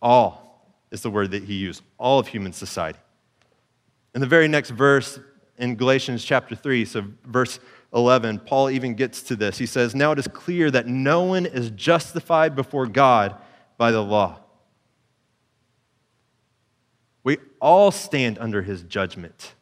All 0.00 0.64
is 0.92 1.02
the 1.02 1.10
word 1.10 1.32
that 1.32 1.42
he 1.42 1.54
used, 1.54 1.82
all 1.98 2.20
of 2.20 2.28
human 2.28 2.52
society. 2.52 3.00
In 4.14 4.20
the 4.20 4.28
very 4.28 4.46
next 4.46 4.70
verse 4.70 5.18
in 5.58 5.74
Galatians 5.74 6.24
chapter 6.24 6.54
3, 6.54 6.84
so 6.84 7.04
verse 7.24 7.58
11, 7.92 8.38
Paul 8.38 8.70
even 8.70 8.94
gets 8.94 9.20
to 9.22 9.34
this. 9.34 9.58
He 9.58 9.66
says, 9.66 9.92
Now 9.92 10.12
it 10.12 10.20
is 10.20 10.28
clear 10.28 10.70
that 10.70 10.86
no 10.86 11.24
one 11.24 11.46
is 11.46 11.70
justified 11.70 12.54
before 12.54 12.86
God 12.86 13.34
by 13.76 13.90
the 13.90 14.04
law. 14.04 14.38
We 17.24 17.38
all 17.60 17.90
stand 17.90 18.38
under 18.38 18.62
his 18.62 18.84
judgment 18.84 19.54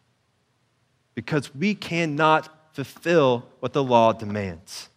because 1.14 1.54
we 1.54 1.74
cannot 1.74 2.48
fulfill 2.74 3.46
what 3.60 3.72
the 3.72 3.82
law 3.82 4.12
demands. 4.12 4.88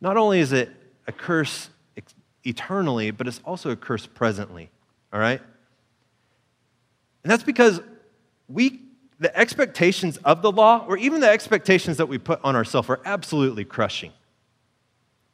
Not 0.00 0.16
only 0.16 0.40
is 0.40 0.52
it 0.52 0.70
a 1.06 1.12
curse 1.12 1.68
eternally, 2.44 3.10
but 3.10 3.26
it's 3.26 3.40
also 3.44 3.70
a 3.70 3.76
curse 3.76 4.06
presently, 4.06 4.70
all 5.12 5.20
right? 5.20 5.40
And 7.22 7.30
that's 7.30 7.42
because 7.42 7.80
we, 8.48 8.80
the 9.18 9.36
expectations 9.36 10.16
of 10.18 10.40
the 10.40 10.50
law, 10.50 10.86
or 10.88 10.96
even 10.96 11.20
the 11.20 11.28
expectations 11.28 11.98
that 11.98 12.06
we 12.06 12.16
put 12.16 12.40
on 12.42 12.56
ourselves, 12.56 12.88
are 12.88 13.00
absolutely 13.04 13.64
crushing. 13.64 14.12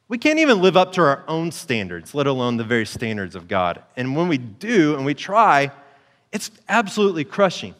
We 0.09 0.17
can't 0.17 0.39
even 0.39 0.61
live 0.61 0.75
up 0.75 0.93
to 0.93 1.01
our 1.01 1.23
own 1.27 1.51
standards, 1.51 2.13
let 2.13 2.27
alone 2.27 2.57
the 2.57 2.63
very 2.63 2.85
standards 2.85 3.35
of 3.35 3.47
God. 3.47 3.83
And 3.95 4.15
when 4.15 4.27
we 4.27 4.37
do 4.37 4.95
and 4.95 5.05
we 5.05 5.13
try, 5.13 5.71
it's 6.31 6.51
absolutely 6.67 7.23
crushing. 7.23 7.75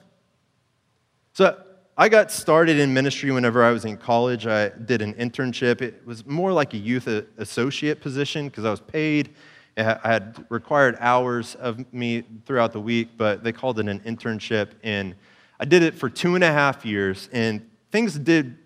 So 1.38 1.56
I 1.96 2.10
got 2.10 2.32
started 2.32 2.80
in 2.80 2.96
ministry 2.96 3.30
whenever 3.30 3.64
I 3.64 3.70
was 3.70 3.86
in 3.86 3.96
college. 3.96 4.48
I 4.48 4.70
did 4.70 5.04
an 5.04 5.14
internship. 5.14 5.84
It 5.84 6.02
was 6.04 6.26
more 6.26 6.52
like 6.52 6.74
a 6.74 6.78
youth 6.78 7.06
associate 7.06 8.02
position 8.02 8.48
because 8.48 8.66
I 8.66 8.72
was 8.72 8.80
paid. 8.80 9.36
I 9.78 10.00
had 10.02 10.44
required 10.50 10.98
hours 11.00 11.54
of 11.54 11.94
me 11.94 12.24
throughout 12.48 12.74
the 12.74 12.80
week, 12.80 13.10
but 13.18 13.44
they 13.44 13.52
called 13.52 13.78
it 13.78 13.88
an 13.88 14.00
internship. 14.00 14.72
And 14.84 15.14
I 15.60 15.66
did 15.66 15.84
it 15.84 15.94
for 15.94 16.10
two 16.10 16.34
and 16.34 16.44
a 16.44 16.52
half 16.52 16.84
years, 16.84 17.30
and 17.32 17.70
things 17.92 18.18
did 18.18 18.58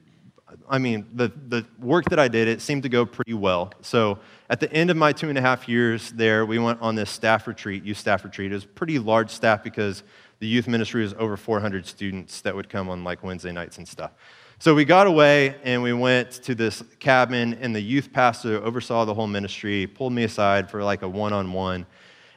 I 0.70 0.78
mean, 0.78 1.08
the, 1.14 1.32
the 1.48 1.66
work 1.80 2.06
that 2.06 2.20
I 2.20 2.30
did, 2.30 2.48
it 2.48 2.62
seemed 2.62 2.84
to 2.84 2.90
go 2.90 3.06
pretty 3.06 3.34
well. 3.34 3.74
So 3.82 4.20
at 4.50 4.62
the 4.62 4.72
end 4.72 4.90
of 4.90 4.98
my 4.98 5.12
two 5.12 5.28
and 5.28 5.38
a 5.38 5.42
half 5.42 5.68
years 5.68 6.12
there, 6.12 6.46
we 6.46 6.60
went 6.60 6.82
on 6.82 6.96
this 6.96 7.10
staff 7.10 7.48
retreat, 7.48 7.84
youth 7.84 7.98
staff 7.98 8.24
retreat. 8.24 8.52
It 8.52 8.56
was 8.56 8.66
pretty 8.66 8.98
large 9.00 9.30
staff 9.30 9.64
because 9.64 10.04
the 10.42 10.48
youth 10.48 10.68
ministry 10.68 11.04
was 11.04 11.14
over 11.20 11.38
400 11.38 11.86
students 11.86 12.42
that 12.42 12.56
would 12.56 12.68
come 12.68 12.90
on 12.90 13.04
like 13.04 13.24
Wednesday 13.24 13.52
nights 13.52 13.78
and 13.78 13.88
stuff. 13.88 14.12
So 14.58 14.74
we 14.74 14.86
got 14.86 15.06
away 15.06 15.56
and 15.64 15.84
we 15.84 15.94
went 15.94 16.32
to 16.32 16.56
this 16.56 16.84
cabin, 17.00 17.54
and 17.62 17.76
the 17.76 17.82
youth 17.82 18.12
pastor 18.12 18.58
oversaw 18.64 19.06
the 19.06 19.14
whole 19.14 19.28
ministry, 19.28 19.86
pulled 19.86 20.14
me 20.14 20.24
aside 20.24 20.70
for 20.70 20.84
like 20.84 21.04
a 21.04 21.08
one 21.08 21.32
on 21.32 21.54
one. 21.54 21.86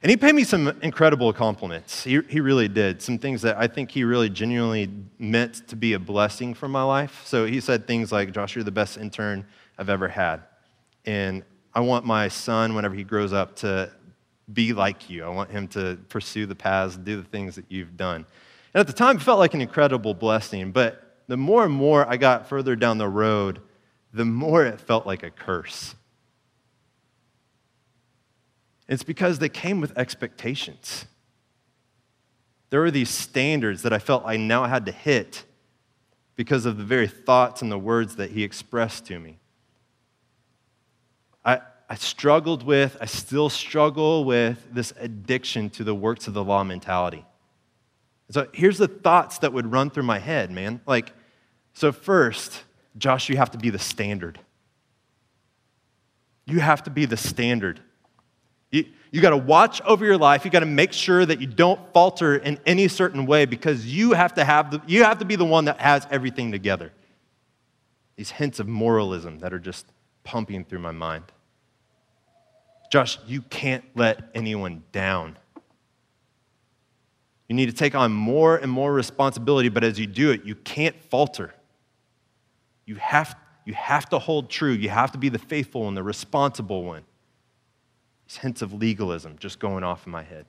And 0.02 0.10
he 0.10 0.18
paid 0.18 0.34
me 0.34 0.44
some 0.44 0.68
incredible 0.82 1.32
compliments. 1.32 2.04
He, 2.04 2.20
he 2.28 2.40
really 2.40 2.68
did. 2.68 3.00
Some 3.00 3.18
things 3.18 3.40
that 3.40 3.56
I 3.56 3.66
think 3.66 3.90
he 3.90 4.04
really 4.04 4.28
genuinely 4.28 4.90
meant 5.18 5.66
to 5.68 5.76
be 5.76 5.94
a 5.94 5.98
blessing 5.98 6.52
for 6.52 6.68
my 6.68 6.82
life. 6.82 7.22
So 7.24 7.46
he 7.46 7.58
said 7.58 7.86
things 7.86 8.12
like, 8.12 8.32
Josh, 8.32 8.54
you're 8.54 8.64
the 8.64 8.70
best 8.70 8.98
intern 8.98 9.46
I've 9.78 9.88
ever 9.88 10.08
had. 10.08 10.42
And 11.06 11.42
I 11.72 11.80
want 11.80 12.04
my 12.04 12.28
son, 12.28 12.74
whenever 12.74 12.94
he 12.94 13.02
grows 13.02 13.32
up, 13.32 13.56
to 13.56 13.90
be 14.52 14.72
like 14.72 15.08
you. 15.08 15.24
I 15.24 15.28
want 15.28 15.50
him 15.50 15.68
to 15.68 15.98
pursue 16.08 16.46
the 16.46 16.54
paths, 16.54 16.96
do 16.96 17.16
the 17.16 17.28
things 17.28 17.56
that 17.56 17.64
you've 17.68 17.96
done. 17.96 18.26
And 18.74 18.80
at 18.80 18.86
the 18.86 18.92
time, 18.92 19.16
it 19.16 19.22
felt 19.22 19.38
like 19.38 19.54
an 19.54 19.60
incredible 19.60 20.14
blessing. 20.14 20.72
But 20.72 21.22
the 21.28 21.36
more 21.36 21.64
and 21.64 21.72
more 21.72 22.06
I 22.06 22.16
got 22.16 22.48
further 22.48 22.76
down 22.76 22.98
the 22.98 23.08
road, 23.08 23.60
the 24.12 24.24
more 24.24 24.64
it 24.64 24.80
felt 24.80 25.06
like 25.06 25.22
a 25.22 25.30
curse. 25.30 25.94
It's 28.88 29.02
because 29.02 29.38
they 29.38 29.48
came 29.48 29.80
with 29.80 29.96
expectations. 29.96 31.06
There 32.70 32.80
were 32.80 32.90
these 32.90 33.08
standards 33.08 33.82
that 33.82 33.92
I 33.92 33.98
felt 33.98 34.24
I 34.26 34.36
now 34.36 34.64
had 34.64 34.86
to 34.86 34.92
hit 34.92 35.44
because 36.36 36.66
of 36.66 36.76
the 36.76 36.84
very 36.84 37.06
thoughts 37.06 37.62
and 37.62 37.70
the 37.70 37.78
words 37.78 38.16
that 38.16 38.32
he 38.32 38.42
expressed 38.42 39.06
to 39.06 39.18
me. 39.18 39.38
I, 41.94 41.96
struggled 41.96 42.64
with, 42.64 42.96
I 43.00 43.04
still 43.04 43.48
struggle 43.48 44.24
with 44.24 44.66
this 44.74 44.92
addiction 44.98 45.70
to 45.70 45.84
the 45.84 45.94
works 45.94 46.26
of 46.26 46.34
the 46.34 46.42
law 46.42 46.64
mentality. 46.64 47.24
So 48.30 48.48
here's 48.52 48.78
the 48.78 48.88
thoughts 48.88 49.38
that 49.38 49.52
would 49.52 49.70
run 49.70 49.90
through 49.90 50.02
my 50.02 50.18
head, 50.18 50.50
man. 50.50 50.80
Like, 50.86 51.12
so 51.72 51.92
first, 51.92 52.64
Josh, 52.98 53.28
you 53.28 53.36
have 53.36 53.52
to 53.52 53.58
be 53.58 53.70
the 53.70 53.78
standard. 53.78 54.40
You 56.46 56.58
have 56.58 56.82
to 56.82 56.90
be 56.90 57.04
the 57.04 57.16
standard. 57.16 57.78
You, 58.72 58.86
you 59.12 59.20
got 59.20 59.30
to 59.30 59.36
watch 59.36 59.80
over 59.82 60.04
your 60.04 60.18
life. 60.18 60.44
You 60.44 60.50
got 60.50 60.60
to 60.60 60.66
make 60.66 60.92
sure 60.92 61.24
that 61.24 61.40
you 61.40 61.46
don't 61.46 61.80
falter 61.92 62.34
in 62.34 62.58
any 62.66 62.88
certain 62.88 63.24
way 63.24 63.44
because 63.44 63.86
you 63.86 64.14
have 64.14 64.34
to 64.34 64.44
have 64.44 64.72
the, 64.72 64.82
you 64.88 65.04
have 65.04 65.20
to 65.20 65.24
be 65.24 65.36
the 65.36 65.44
one 65.44 65.66
that 65.66 65.80
has 65.80 66.08
everything 66.10 66.50
together. 66.50 66.90
These 68.16 68.32
hints 68.32 68.58
of 68.58 68.66
moralism 68.66 69.38
that 69.38 69.54
are 69.54 69.60
just 69.60 69.86
pumping 70.24 70.64
through 70.64 70.80
my 70.80 70.90
mind. 70.90 71.26
Josh, 72.94 73.18
you 73.26 73.42
can't 73.42 73.82
let 73.96 74.30
anyone 74.36 74.84
down. 74.92 75.36
You 77.48 77.56
need 77.56 77.66
to 77.66 77.72
take 77.72 77.96
on 77.96 78.12
more 78.12 78.56
and 78.56 78.70
more 78.70 78.92
responsibility, 78.92 79.68
but 79.68 79.82
as 79.82 79.98
you 79.98 80.06
do 80.06 80.30
it, 80.30 80.44
you 80.44 80.54
can't 80.54 80.94
falter. 81.10 81.52
You 82.86 82.94
have, 82.94 83.36
you 83.64 83.74
have 83.74 84.08
to 84.10 84.20
hold 84.20 84.48
true. 84.48 84.70
You 84.70 84.90
have 84.90 85.10
to 85.10 85.18
be 85.18 85.28
the 85.28 85.40
faithful 85.40 85.88
and 85.88 85.96
the 85.96 86.04
responsible 86.04 86.84
one. 86.84 87.02
These 88.28 88.36
hints 88.36 88.62
of 88.62 88.72
legalism 88.72 89.38
just 89.40 89.58
going 89.58 89.82
off 89.82 90.06
in 90.06 90.12
my 90.12 90.22
head. 90.22 90.46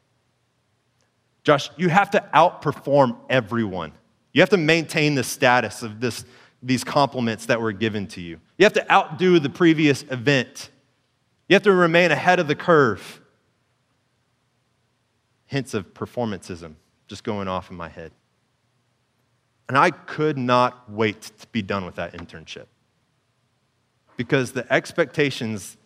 Josh, 1.44 1.72
you 1.78 1.90
have 1.90 2.12
to 2.12 2.24
outperform 2.32 3.18
everyone. 3.28 3.92
You 4.34 4.44
have 4.44 4.50
to 4.50 4.58
maintain 4.58 5.16
the 5.16 5.24
status 5.24 5.82
of 5.82 6.00
this, 6.00 6.26
these 6.62 6.84
compliments 6.84 7.48
that 7.48 7.60
were 7.60 7.72
given 7.72 8.06
to 8.10 8.22
you. 8.22 8.40
You 8.60 8.66
have 8.66 8.74
to 8.74 8.94
outdo 8.94 9.40
the 9.40 9.50
previous 9.50 10.04
event. 10.12 10.70
You 11.48 11.56
have 11.56 11.64
to 11.64 11.74
remain 11.74 12.12
ahead 12.12 12.40
of 12.40 12.48
the 12.48 12.56
curve. 12.56 13.22
Hints 15.46 15.74
of 15.74 15.94
performanceism 15.94 16.76
just 17.08 17.24
going 17.24 17.48
off 17.48 17.70
in 17.70 17.78
my 17.78 17.90
head. 17.90 18.12
And 19.68 19.78
I 19.78 19.92
could 19.92 20.38
not 20.38 20.90
wait 20.92 21.22
to 21.22 21.48
be 21.48 21.62
done 21.62 21.86
with 21.86 21.96
that 21.96 22.14
internship 22.14 22.66
because 24.18 24.52
the 24.52 24.72
expectations 24.72 25.78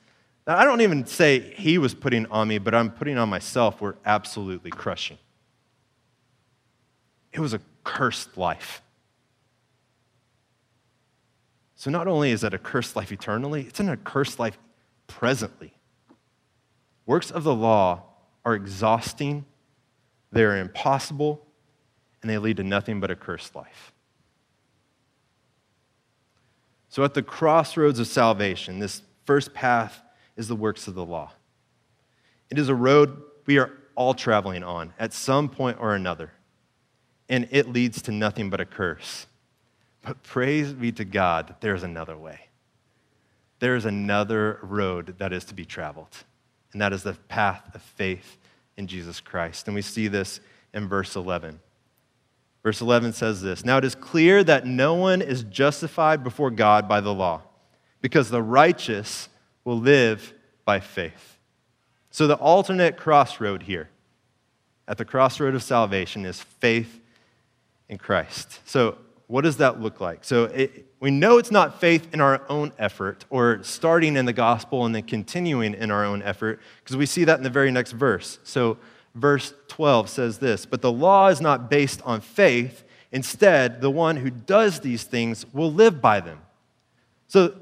that 0.46 0.58
I 0.58 0.66
don't 0.66 0.82
even 0.82 1.06
say 1.06 1.40
he 1.40 1.78
was 1.78 1.94
putting 1.94 2.26
on 2.28 2.48
me, 2.48 2.58
but 2.58 2.74
I'm 2.74 2.92
putting 2.92 3.18
on 3.18 3.30
myself 3.30 3.82
were 3.82 3.98
absolutely 4.06 4.72
crushing. 4.72 5.18
It 7.32 7.40
was 7.40 7.54
a 7.54 7.62
cursed 7.84 8.38
life. 8.38 8.82
So 11.76 11.90
not 11.90 12.08
only 12.08 12.32
is 12.32 12.44
it 12.44 12.54
a 12.54 12.58
cursed 12.58 12.96
life 12.96 13.12
eternally, 13.12 13.62
it's 13.62 13.80
an 13.80 13.90
accursed 13.90 14.40
life 14.40 14.58
presently. 15.10 15.74
Works 17.06 17.32
of 17.32 17.44
the 17.44 17.54
law 17.54 18.04
are 18.46 18.56
exhausting, 18.56 19.44
they're 20.32 20.58
impossible, 20.58 21.46
and 22.22 22.30
they 22.30 22.38
lead 22.38 22.58
to 22.58 22.64
nothing 22.64 23.02
but 23.02 23.12
a 23.12 23.16
cursed 23.16 23.56
life. 23.56 23.92
So 26.88 27.04
at 27.04 27.14
the 27.14 27.24
crossroads 27.24 28.00
of 28.00 28.08
salvation, 28.08 28.80
this 28.80 29.02
first 29.26 29.54
path 29.54 30.02
is 30.38 30.48
the 30.48 30.56
works 30.56 30.88
of 30.88 30.96
the 30.96 31.06
law. 31.06 31.32
It 32.50 32.58
is 32.58 32.70
a 32.70 32.76
road 32.76 33.22
we 33.46 33.58
are 33.58 33.72
all 33.96 34.14
traveling 34.14 34.64
on 34.64 34.94
at 34.98 35.14
some 35.14 35.50
point 35.50 35.78
or 35.80 35.96
another, 35.96 36.32
and 37.28 37.48
it 37.52 37.72
leads 37.72 38.02
to 38.04 38.12
nothing 38.12 38.50
but 38.50 38.62
a 38.62 38.66
curse. 38.66 39.28
But 40.02 40.24
praise 40.24 40.74
be 40.74 40.92
to 40.94 41.06
God 41.06 41.48
that 41.48 41.62
there 41.62 41.76
is 41.76 41.84
another 41.84 42.18
way. 42.18 42.49
There 43.60 43.76
is 43.76 43.86
another 43.86 44.60
road 44.62 45.16
that 45.20 45.34
is 45.34 45.46
to 45.46 45.54
be 45.54 45.66
traveled, 45.66 46.24
and 46.72 46.82
that 46.82 46.94
is 46.94 47.04
the 47.04 47.14
path 47.14 47.70
of 47.76 47.82
faith 47.82 48.38
in 48.78 48.88
Jesus 48.88 49.20
Christ. 49.20 49.68
And 49.68 49.76
we 49.76 49.82
see 49.82 50.08
this 50.08 50.40
in 50.74 50.88
verse 50.88 51.16
11. 51.16 51.60
Verse 52.64 52.82
11 52.82 53.14
says 53.14 53.42
this 53.42 53.66
Now 53.66 53.78
it 53.78 53.86
is 53.86 53.96
clear 53.96 54.44
that 54.44 54.66
no 54.66 54.94
one 54.94 55.22
is 55.22 55.44
justified 55.44 56.24
before 56.24 56.52
God 56.52 56.88
by 56.88 57.02
the 57.02 57.14
law, 57.14 57.42
because 58.02 58.30
the 58.30 58.44
righteous 58.44 59.30
will 59.64 59.80
live 59.80 60.34
by 60.66 60.80
faith. 60.80 61.38
So, 62.12 62.28
the 62.28 62.36
alternate 62.36 62.98
crossroad 62.98 63.64
here 63.64 63.90
at 64.88 64.98
the 64.98 65.06
crossroad 65.06 65.56
of 65.56 65.64
salvation 65.64 66.26
is 66.26 66.42
faith 66.42 67.00
in 67.88 67.98
Christ. 67.98 68.60
So, 68.66 68.98
what 69.28 69.42
does 69.42 69.58
that 69.58 69.80
look 69.80 70.02
like? 70.02 70.24
So, 70.24 70.46
it, 70.46 70.89
we 71.00 71.12
know 71.12 71.38
it's 71.38 71.52
not 71.52 71.80
faith 71.80 72.14
in 72.14 72.20
our 72.20 72.42
own 72.50 72.74
effort 72.78 73.24
or 73.30 73.64
starting 73.64 74.18
in 74.18 74.26
the 74.26 74.34
gospel 74.34 74.86
and 74.86 74.94
then 74.94 75.04
continuing 75.04 75.74
in 75.74 75.92
our 75.92 76.04
own 76.04 76.22
effort 76.22 76.60
because 76.84 76.98
we 76.98 77.06
see 77.06 77.24
that 77.24 77.38
in 77.38 77.44
the 77.44 77.50
very 77.50 77.72
next 77.72 77.94
verse. 77.94 78.40
So, 78.44 78.78
verse 79.16 79.54
12 79.70 80.10
says 80.10 80.40
this 80.40 80.66
But 80.66 80.82
the 80.82 80.92
law 80.92 81.28
is 81.28 81.40
not 81.40 81.70
based 81.70 82.02
on 82.04 82.22
faith. 82.22 82.84
Instead, 83.12 83.82
the 83.82 83.90
one 83.90 84.18
who 84.18 84.30
does 84.30 84.82
these 84.82 85.04
things 85.04 85.46
will 85.54 85.72
live 85.72 86.02
by 86.02 86.20
them. 86.20 86.42
So, 87.28 87.56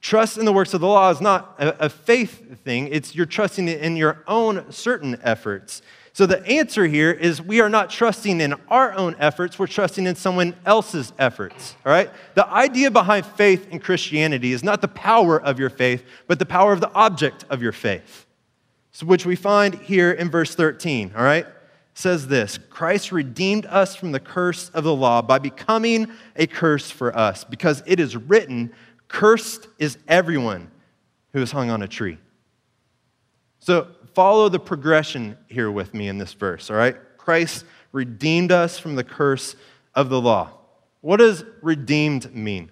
trust 0.00 0.38
in 0.38 0.44
the 0.44 0.52
works 0.52 0.72
of 0.72 0.80
the 0.80 0.86
law 0.86 1.10
is 1.10 1.20
not 1.20 1.56
a, 1.58 1.88
faith 1.88 2.60
thing, 2.60 2.88
it's 2.88 3.14
you're 3.14 3.26
trusting 3.26 3.68
in 3.68 3.96
your 3.96 4.22
own 4.26 4.70
certain 4.70 5.18
efforts. 5.22 5.82
So 6.12 6.26
the 6.26 6.44
answer 6.46 6.86
here 6.86 7.10
is 7.10 7.40
we 7.40 7.60
are 7.60 7.68
not 7.68 7.90
trusting 7.90 8.40
in 8.40 8.54
our 8.68 8.92
own 8.94 9.14
efforts, 9.18 9.58
we're 9.58 9.66
trusting 9.66 10.06
in 10.06 10.16
someone 10.16 10.54
else's 10.66 11.12
efforts. 11.18 11.76
All 11.84 11.92
right? 11.92 12.10
The 12.34 12.46
idea 12.48 12.90
behind 12.90 13.26
faith 13.26 13.68
in 13.70 13.78
Christianity 13.78 14.52
is 14.52 14.64
not 14.64 14.80
the 14.80 14.88
power 14.88 15.40
of 15.40 15.58
your 15.58 15.70
faith, 15.70 16.04
but 16.26 16.38
the 16.38 16.46
power 16.46 16.72
of 16.72 16.80
the 16.80 16.92
object 16.92 17.44
of 17.50 17.62
your 17.62 17.72
faith. 17.72 18.26
So 18.90 19.06
which 19.06 19.24
we 19.24 19.36
find 19.36 19.74
here 19.76 20.10
in 20.10 20.30
verse 20.30 20.54
13, 20.54 21.12
all 21.16 21.22
right? 21.22 21.46
It 21.46 21.54
says 21.94 22.26
this 22.26 22.58
Christ 22.58 23.12
redeemed 23.12 23.66
us 23.66 23.94
from 23.94 24.12
the 24.12 24.20
curse 24.20 24.70
of 24.70 24.84
the 24.84 24.94
law 24.94 25.22
by 25.22 25.38
becoming 25.38 26.10
a 26.34 26.46
curse 26.46 26.90
for 26.90 27.16
us, 27.16 27.44
because 27.44 27.82
it 27.86 28.00
is 28.00 28.16
written, 28.16 28.72
Cursed 29.06 29.68
is 29.78 29.98
everyone 30.08 30.70
who 31.32 31.40
is 31.40 31.52
hung 31.52 31.70
on 31.70 31.82
a 31.82 31.88
tree. 31.88 32.18
So 33.60 33.88
follow 34.14 34.48
the 34.48 34.58
progression 34.58 35.36
here 35.48 35.70
with 35.70 35.94
me 35.94 36.08
in 36.08 36.18
this 36.18 36.32
verse, 36.32 36.70
all 36.70 36.76
right? 36.76 36.96
Christ 37.16 37.64
redeemed 37.92 38.52
us 38.52 38.78
from 38.78 38.94
the 38.96 39.04
curse 39.04 39.56
of 39.94 40.08
the 40.08 40.20
law. 40.20 40.50
What 41.00 41.18
does 41.18 41.44
redeemed 41.62 42.34
mean? 42.34 42.70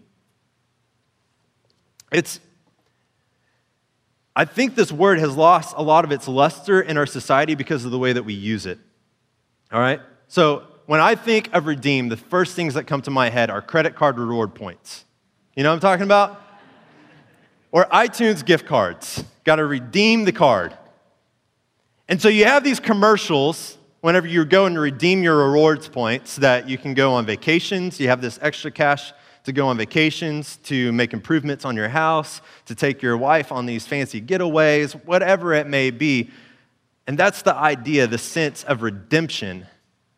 It's 2.13 2.41
I 4.39 4.45
think 4.45 4.75
this 4.75 4.93
word 4.93 5.19
has 5.19 5.35
lost 5.35 5.75
a 5.79 5.83
lot 5.83 6.05
of 6.05 6.13
its 6.13 6.29
luster 6.29 6.83
in 6.83 6.99
our 6.99 7.07
society 7.07 7.55
because 7.55 7.87
of 7.87 7.91
the 7.91 7.99
way 7.99 8.13
that 8.13 8.23
we 8.23 8.35
use 8.35 8.67
it. 8.67 8.79
All 9.73 9.81
right? 9.81 10.01
So, 10.29 10.65
when 10.85 11.01
I 11.01 11.15
think 11.15 11.49
of 11.55 11.67
redeem, 11.67 12.11
the 12.11 12.19
first 12.19 12.55
things 12.55 12.75
that 12.75 12.85
come 12.85 13.01
to 13.03 13.11
my 13.11 13.31
head 13.31 13.51
are 13.51 13.63
credit 13.63 13.97
card 13.97 14.19
reward 14.19 14.55
points. 14.55 15.05
You 15.57 15.63
know 15.63 15.71
what 15.71 15.77
I'm 15.77 15.81
talking 15.81 16.05
about? 16.05 16.41
Or 17.73 17.87
iTunes 17.87 18.45
gift 18.45 18.67
cards. 18.67 19.25
Got 19.43 19.57
to 19.57 19.65
redeem 19.65 20.25
the 20.25 20.33
card. 20.33 20.77
And 22.09 22.23
so 22.23 22.29
you 22.29 22.45
have 22.45 22.63
these 22.63 22.79
commercials 22.79 23.79
whenever 24.01 24.29
you 24.29 24.45
go 24.45 24.67
and 24.67 24.79
redeem 24.79 25.23
your 25.23 25.51
rewards 25.51 25.89
points 25.89 26.37
that 26.37 26.69
you 26.69 26.79
can 26.79 26.95
go 26.95 27.15
on 27.15 27.27
vacations. 27.27 27.99
You 27.99 28.09
have 28.09 28.21
this 28.21 28.39
extra 28.41 28.71
cash 28.71 29.13
to 29.43 29.53
go 29.53 29.69
on 29.69 29.77
vacations, 29.77 30.57
to 30.65 30.93
make 30.93 31.13
improvements 31.13 31.65
on 31.65 31.77
your 31.77 31.89
house, 31.89 32.41
to 32.67 32.75
take 32.75 33.03
your 33.03 33.17
wife 33.17 33.51
on 33.51 33.67
these 33.67 33.87
fancy 33.87 34.21
getaways, 34.21 34.93
whatever 35.05 35.53
it 35.53 35.67
may 35.67 35.91
be. 35.91 36.31
And 37.07 37.17
that's 37.17 37.43
the 37.43 37.55
idea, 37.55 38.07
the 38.07 38.19
sense 38.19 38.65
of 38.65 38.83
redemption 38.83 39.67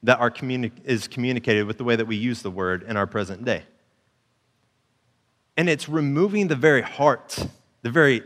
that 0.02 0.18
our 0.18 0.30
communi- 0.30 0.72
is 0.84 1.08
communicated 1.08 1.66
with 1.66 1.78
the 1.78 1.84
way 1.84 1.96
that 1.96 2.06
we 2.06 2.16
use 2.16 2.42
the 2.42 2.50
word 2.50 2.82
in 2.82 2.96
our 2.96 3.06
present 3.06 3.44
day. 3.44 3.64
And 5.56 5.68
it's 5.68 5.88
removing 5.88 6.48
the 6.48 6.56
very 6.56 6.82
heart, 6.82 7.46
the 7.82 7.90
very 7.90 8.22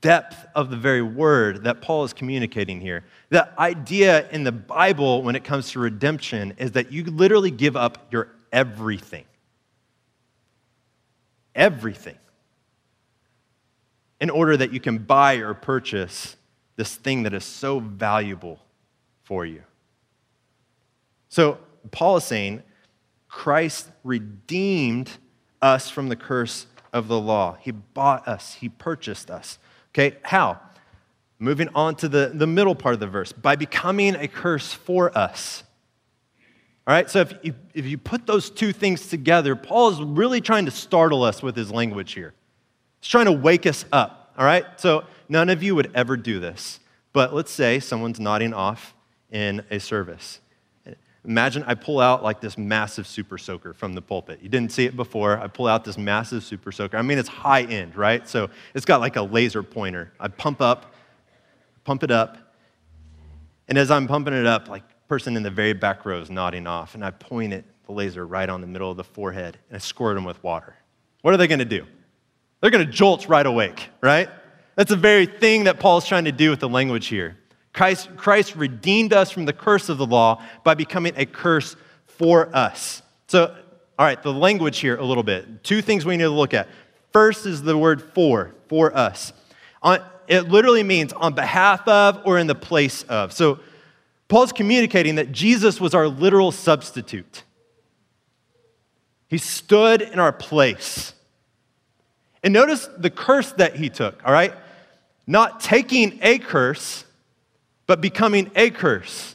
depth 0.00 0.46
of 0.54 0.70
the 0.70 0.76
very 0.76 1.02
word 1.02 1.64
that 1.64 1.80
Paul 1.80 2.04
is 2.04 2.12
communicating 2.12 2.80
here. 2.80 3.04
The 3.30 3.48
idea 3.60 4.28
in 4.30 4.44
the 4.44 4.52
Bible 4.52 5.22
when 5.22 5.36
it 5.36 5.44
comes 5.44 5.70
to 5.72 5.80
redemption 5.80 6.54
is 6.58 6.72
that 6.72 6.92
you 6.92 7.04
literally 7.04 7.50
give 7.50 7.76
up 7.76 8.08
your 8.10 8.28
everything. 8.52 9.24
Everything. 11.54 12.16
In 14.20 14.30
order 14.30 14.56
that 14.56 14.72
you 14.72 14.80
can 14.80 14.98
buy 14.98 15.36
or 15.36 15.54
purchase 15.54 16.36
this 16.76 16.94
thing 16.94 17.24
that 17.24 17.34
is 17.34 17.44
so 17.44 17.80
valuable 17.80 18.58
for 19.24 19.44
you. 19.44 19.62
So, 21.28 21.58
Paul 21.90 22.18
is 22.18 22.24
saying 22.24 22.62
Christ 23.28 23.88
redeemed 24.04 25.10
us 25.60 25.90
from 25.90 26.08
the 26.08 26.16
curse 26.16 26.66
of 26.92 27.08
the 27.08 27.20
law. 27.20 27.56
He 27.60 27.70
bought 27.70 28.26
us, 28.26 28.54
He 28.54 28.68
purchased 28.68 29.30
us. 29.30 29.58
Okay, 29.98 30.18
how? 30.22 30.60
Moving 31.38 31.70
on 31.74 31.96
to 31.96 32.08
the, 32.08 32.30
the 32.34 32.46
middle 32.46 32.74
part 32.74 32.92
of 32.92 33.00
the 33.00 33.06
verse 33.06 33.32
by 33.32 33.56
becoming 33.56 34.14
a 34.14 34.28
curse 34.28 34.70
for 34.70 35.16
us. 35.16 35.64
All 36.86 36.92
right, 36.92 37.08
so 37.08 37.20
if 37.20 37.32
you, 37.42 37.54
if 37.72 37.86
you 37.86 37.96
put 37.96 38.26
those 38.26 38.50
two 38.50 38.74
things 38.74 39.08
together, 39.08 39.56
Paul 39.56 39.88
is 39.88 40.02
really 40.02 40.42
trying 40.42 40.66
to 40.66 40.70
startle 40.70 41.22
us 41.22 41.42
with 41.42 41.56
his 41.56 41.70
language 41.70 42.12
here. 42.12 42.34
He's 43.00 43.08
trying 43.08 43.24
to 43.24 43.32
wake 43.32 43.64
us 43.64 43.86
up. 43.90 44.34
All 44.36 44.44
right, 44.44 44.66
so 44.76 45.04
none 45.30 45.48
of 45.48 45.62
you 45.62 45.74
would 45.74 45.90
ever 45.94 46.18
do 46.18 46.40
this, 46.40 46.78
but 47.14 47.32
let's 47.32 47.50
say 47.50 47.80
someone's 47.80 48.20
nodding 48.20 48.52
off 48.52 48.94
in 49.30 49.64
a 49.70 49.80
service. 49.80 50.40
Imagine 51.26 51.64
I 51.66 51.74
pull 51.74 51.98
out 51.98 52.22
like 52.22 52.40
this 52.40 52.56
massive 52.56 53.06
super 53.06 53.36
soaker 53.36 53.74
from 53.74 53.94
the 53.94 54.00
pulpit. 54.00 54.38
You 54.42 54.48
didn't 54.48 54.70
see 54.70 54.84
it 54.84 54.96
before. 54.96 55.38
I 55.38 55.48
pull 55.48 55.66
out 55.66 55.84
this 55.84 55.98
massive 55.98 56.44
super 56.44 56.70
soaker. 56.70 56.96
I 56.96 57.02
mean, 57.02 57.18
it's 57.18 57.28
high 57.28 57.62
end, 57.62 57.96
right? 57.96 58.28
So 58.28 58.48
it's 58.74 58.84
got 58.84 59.00
like 59.00 59.16
a 59.16 59.22
laser 59.22 59.64
pointer. 59.64 60.12
I 60.20 60.28
pump 60.28 60.60
up, 60.60 60.94
pump 61.82 62.04
it 62.04 62.12
up. 62.12 62.38
And 63.66 63.76
as 63.76 63.90
I'm 63.90 64.06
pumping 64.06 64.34
it 64.34 64.46
up, 64.46 64.68
like 64.68 64.84
person 65.08 65.36
in 65.36 65.42
the 65.42 65.50
very 65.50 65.72
back 65.72 66.04
row 66.04 66.20
is 66.20 66.30
nodding 66.30 66.66
off, 66.66 66.94
and 66.94 67.04
I 67.04 67.10
point 67.10 67.52
it, 67.52 67.64
the 67.86 67.92
laser, 67.92 68.26
right 68.26 68.48
on 68.48 68.60
the 68.60 68.66
middle 68.66 68.90
of 68.90 68.96
the 68.96 69.04
forehead, 69.04 69.58
and 69.68 69.76
I 69.76 69.78
squirt 69.78 70.16
them 70.16 70.24
with 70.24 70.42
water. 70.44 70.76
What 71.22 71.34
are 71.34 71.36
they 71.36 71.48
going 71.48 71.60
to 71.60 71.64
do? 71.64 71.86
They're 72.60 72.70
going 72.70 72.86
to 72.86 72.92
jolt 72.92 73.28
right 73.28 73.46
awake, 73.46 73.88
right? 74.00 74.28
That's 74.76 74.90
the 74.90 74.96
very 74.96 75.26
thing 75.26 75.64
that 75.64 75.80
Paul's 75.80 76.06
trying 76.06 76.24
to 76.24 76.32
do 76.32 76.50
with 76.50 76.60
the 76.60 76.68
language 76.68 77.06
here. 77.06 77.36
Christ, 77.76 78.08
Christ 78.16 78.56
redeemed 78.56 79.12
us 79.12 79.30
from 79.30 79.44
the 79.44 79.52
curse 79.52 79.90
of 79.90 79.98
the 79.98 80.06
law 80.06 80.42
by 80.64 80.72
becoming 80.72 81.12
a 81.16 81.26
curse 81.26 81.76
for 82.06 82.48
us. 82.56 83.02
So, 83.28 83.54
all 83.98 84.06
right, 84.06 84.20
the 84.22 84.32
language 84.32 84.78
here 84.78 84.96
a 84.96 85.04
little 85.04 85.22
bit. 85.22 85.62
Two 85.62 85.82
things 85.82 86.06
we 86.06 86.16
need 86.16 86.22
to 86.22 86.30
look 86.30 86.54
at. 86.54 86.68
First 87.12 87.44
is 87.44 87.62
the 87.62 87.76
word 87.76 88.00
for, 88.14 88.54
for 88.68 88.96
us. 88.96 89.34
On, 89.82 90.00
it 90.26 90.48
literally 90.48 90.84
means 90.84 91.12
on 91.12 91.34
behalf 91.34 91.86
of 91.86 92.22
or 92.24 92.38
in 92.38 92.46
the 92.46 92.54
place 92.54 93.02
of. 93.04 93.34
So, 93.34 93.60
Paul's 94.28 94.52
communicating 94.52 95.16
that 95.16 95.30
Jesus 95.30 95.78
was 95.78 95.94
our 95.94 96.08
literal 96.08 96.52
substitute. 96.52 97.44
He 99.28 99.36
stood 99.36 100.00
in 100.00 100.18
our 100.18 100.32
place. 100.32 101.12
And 102.42 102.54
notice 102.54 102.88
the 102.96 103.10
curse 103.10 103.52
that 103.52 103.76
he 103.76 103.90
took, 103.90 104.24
all 104.24 104.32
right? 104.32 104.54
Not 105.26 105.60
taking 105.60 106.18
a 106.22 106.38
curse, 106.38 107.04
but 107.86 108.00
becoming 108.00 108.50
a 108.54 108.70
curse. 108.70 109.34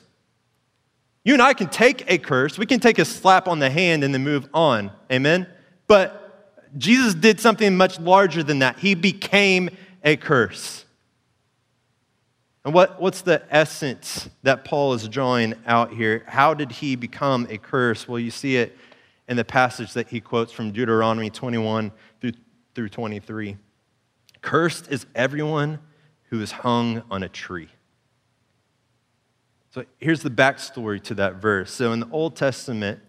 You 1.24 1.34
and 1.34 1.42
I 1.42 1.54
can 1.54 1.68
take 1.68 2.10
a 2.12 2.18
curse, 2.18 2.58
we 2.58 2.66
can 2.66 2.80
take 2.80 3.00
a 3.00 3.06
slap 3.06 3.48
on 3.48 3.60
the 3.60 3.70
hand 3.70 4.04
and 4.04 4.14
then 4.14 4.24
move 4.24 4.50
on. 4.54 4.92
Amen? 5.12 5.48
But 5.88 6.78
Jesus 6.78 7.14
did 7.14 7.40
something 7.40 7.76
much 7.76 8.00
larger 8.00 8.44
than 8.44 8.60
that. 8.60 8.80
He 8.80 8.96
became 8.96 9.70
a 10.04 10.16
curse. 10.16 10.86
And 12.64 12.74
what, 12.74 13.02
what's 13.02 13.22
the 13.22 13.44
essence 13.50 14.30
that 14.44 14.66
Paul 14.66 14.94
is 14.94 15.08
drawing 15.08 15.56
out 15.66 15.94
here? 15.94 16.24
How 16.28 16.54
did 16.54 16.72
he 16.72 16.96
become 16.96 17.48
a 17.50 17.58
curse? 17.58 18.08
Well, 18.08 18.20
you 18.20 18.32
see 18.32 18.58
it 18.58 18.78
in 19.28 19.38
the 19.38 19.46
passage 19.46 19.94
that 19.94 20.10
he 20.10 20.22
quotes 20.22 20.52
from 20.52 20.72
Deuteronomy 20.72 21.30
21 21.30 21.92
through, 22.20 22.34
through 22.76 22.90
23. 22.90 23.58
Cursed 24.42 24.92
is 24.92 25.06
everyone 25.16 25.80
who 26.30 26.42
is 26.42 26.52
hung 26.52 27.04
on 27.10 27.24
a 27.24 27.30
tree. 27.30 27.70
So 29.72 29.86
here's 30.00 30.22
the 30.22 30.30
backstory 30.30 31.02
to 31.04 31.16
that 31.16 31.36
verse. 31.36 31.72
So 31.72 31.94
in 31.94 32.02
the 32.02 32.10
Old 32.12 32.36
Testament, 32.36 33.00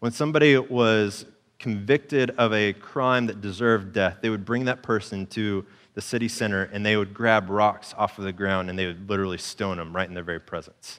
when 0.00 0.10
somebody 0.10 0.56
was 0.56 1.26
convicted 1.58 2.30
of 2.38 2.52
a 2.54 2.72
crime 2.72 3.26
that 3.26 3.42
deserved 3.42 3.92
death, 3.92 4.18
they 4.22 4.30
would 4.30 4.44
bring 4.44 4.64
that 4.64 4.82
person 4.82 5.26
to 5.26 5.66
the 5.94 6.00
city 6.00 6.28
center 6.28 6.64
and 6.72 6.84
they 6.84 6.96
would 6.96 7.12
grab 7.12 7.50
rocks 7.50 7.94
off 7.98 8.18
of 8.18 8.24
the 8.24 8.32
ground 8.32 8.70
and 8.70 8.78
they 8.78 8.86
would 8.86 9.08
literally 9.08 9.36
stone 9.36 9.76
them 9.76 9.94
right 9.94 10.08
in 10.08 10.14
their 10.14 10.24
very 10.24 10.40
presence 10.40 10.98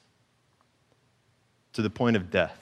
to 1.74 1.82
the 1.82 1.90
point 1.90 2.16
of 2.16 2.30
death. 2.30 2.60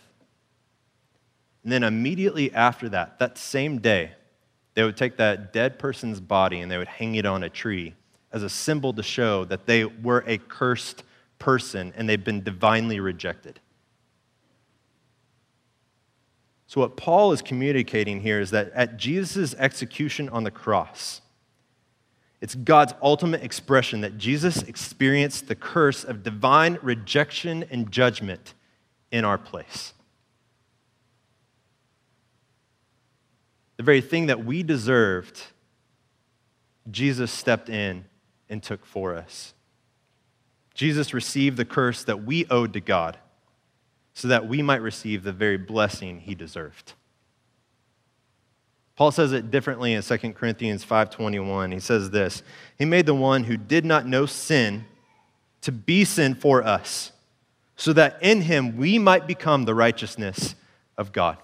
And 1.63 1.71
then 1.71 1.83
immediately 1.83 2.53
after 2.53 2.87
that, 2.89 3.19
that 3.19 3.37
same 3.37 3.79
day, 3.79 4.11
they 4.73 4.83
would 4.83 4.95
take 4.95 5.17
that 5.17 5.51
dead 5.51 5.77
person's 5.77 6.21
body 6.21 6.61
and 6.61 6.71
they 6.71 6.77
would 6.77 6.87
hang 6.87 7.15
it 7.15 7.25
on 7.25 7.43
a 7.43 7.49
tree 7.49 7.93
as 8.31 8.41
a 8.41 8.49
symbol 8.49 8.93
to 8.93 9.03
show 9.03 9.43
that 9.45 9.65
they 9.65 9.83
were 9.83 10.23
a 10.25 10.37
cursed 10.37 11.03
person 11.41 11.91
and 11.97 12.07
they've 12.07 12.23
been 12.23 12.43
divinely 12.43 12.99
rejected. 12.99 13.59
So, 16.67 16.79
what 16.79 16.95
Paul 16.95 17.33
is 17.33 17.41
communicating 17.41 18.21
here 18.21 18.39
is 18.39 18.51
that 18.51 18.71
at 18.71 18.95
Jesus' 18.95 19.53
execution 19.55 20.29
on 20.29 20.45
the 20.45 20.51
cross, 20.51 21.19
it's 22.39 22.55
God's 22.55 22.93
ultimate 23.01 23.43
expression 23.43 24.01
that 24.01 24.17
Jesus 24.17 24.61
experienced 24.63 25.47
the 25.47 25.55
curse 25.55 26.05
of 26.05 26.23
divine 26.23 26.77
rejection 26.81 27.65
and 27.69 27.91
judgment 27.91 28.53
in 29.11 29.25
our 29.25 29.37
place. 29.37 29.93
The 33.77 33.83
very 33.83 34.01
thing 34.01 34.27
that 34.27 34.45
we 34.45 34.63
deserved, 34.63 35.41
Jesus 36.89 37.31
stepped 37.31 37.67
in 37.67 38.05
and 38.47 38.61
took 38.61 38.85
for 38.85 39.15
us. 39.15 39.53
Jesus 40.81 41.13
received 41.13 41.57
the 41.57 41.63
curse 41.63 42.03
that 42.05 42.23
we 42.23 42.47
owed 42.49 42.73
to 42.73 42.81
God 42.81 43.19
so 44.15 44.27
that 44.29 44.47
we 44.47 44.63
might 44.63 44.81
receive 44.81 45.21
the 45.21 45.31
very 45.31 45.55
blessing 45.55 46.21
he 46.21 46.33
deserved. 46.33 46.93
Paul 48.95 49.11
says 49.11 49.31
it 49.31 49.51
differently 49.51 49.93
in 49.93 50.01
2 50.01 50.33
Corinthians 50.33 50.83
5:21. 50.83 51.71
He 51.71 51.79
says 51.79 52.09
this, 52.09 52.41
he 52.79 52.85
made 52.85 53.05
the 53.05 53.13
one 53.13 53.43
who 53.43 53.57
did 53.57 53.85
not 53.85 54.07
know 54.07 54.25
sin 54.25 54.85
to 55.61 55.71
be 55.71 56.03
sin 56.03 56.33
for 56.33 56.63
us, 56.63 57.11
so 57.75 57.93
that 57.93 58.17
in 58.19 58.41
him 58.41 58.75
we 58.75 58.97
might 58.97 59.27
become 59.27 59.65
the 59.65 59.75
righteousness 59.75 60.55
of 60.97 61.11
God. 61.11 61.37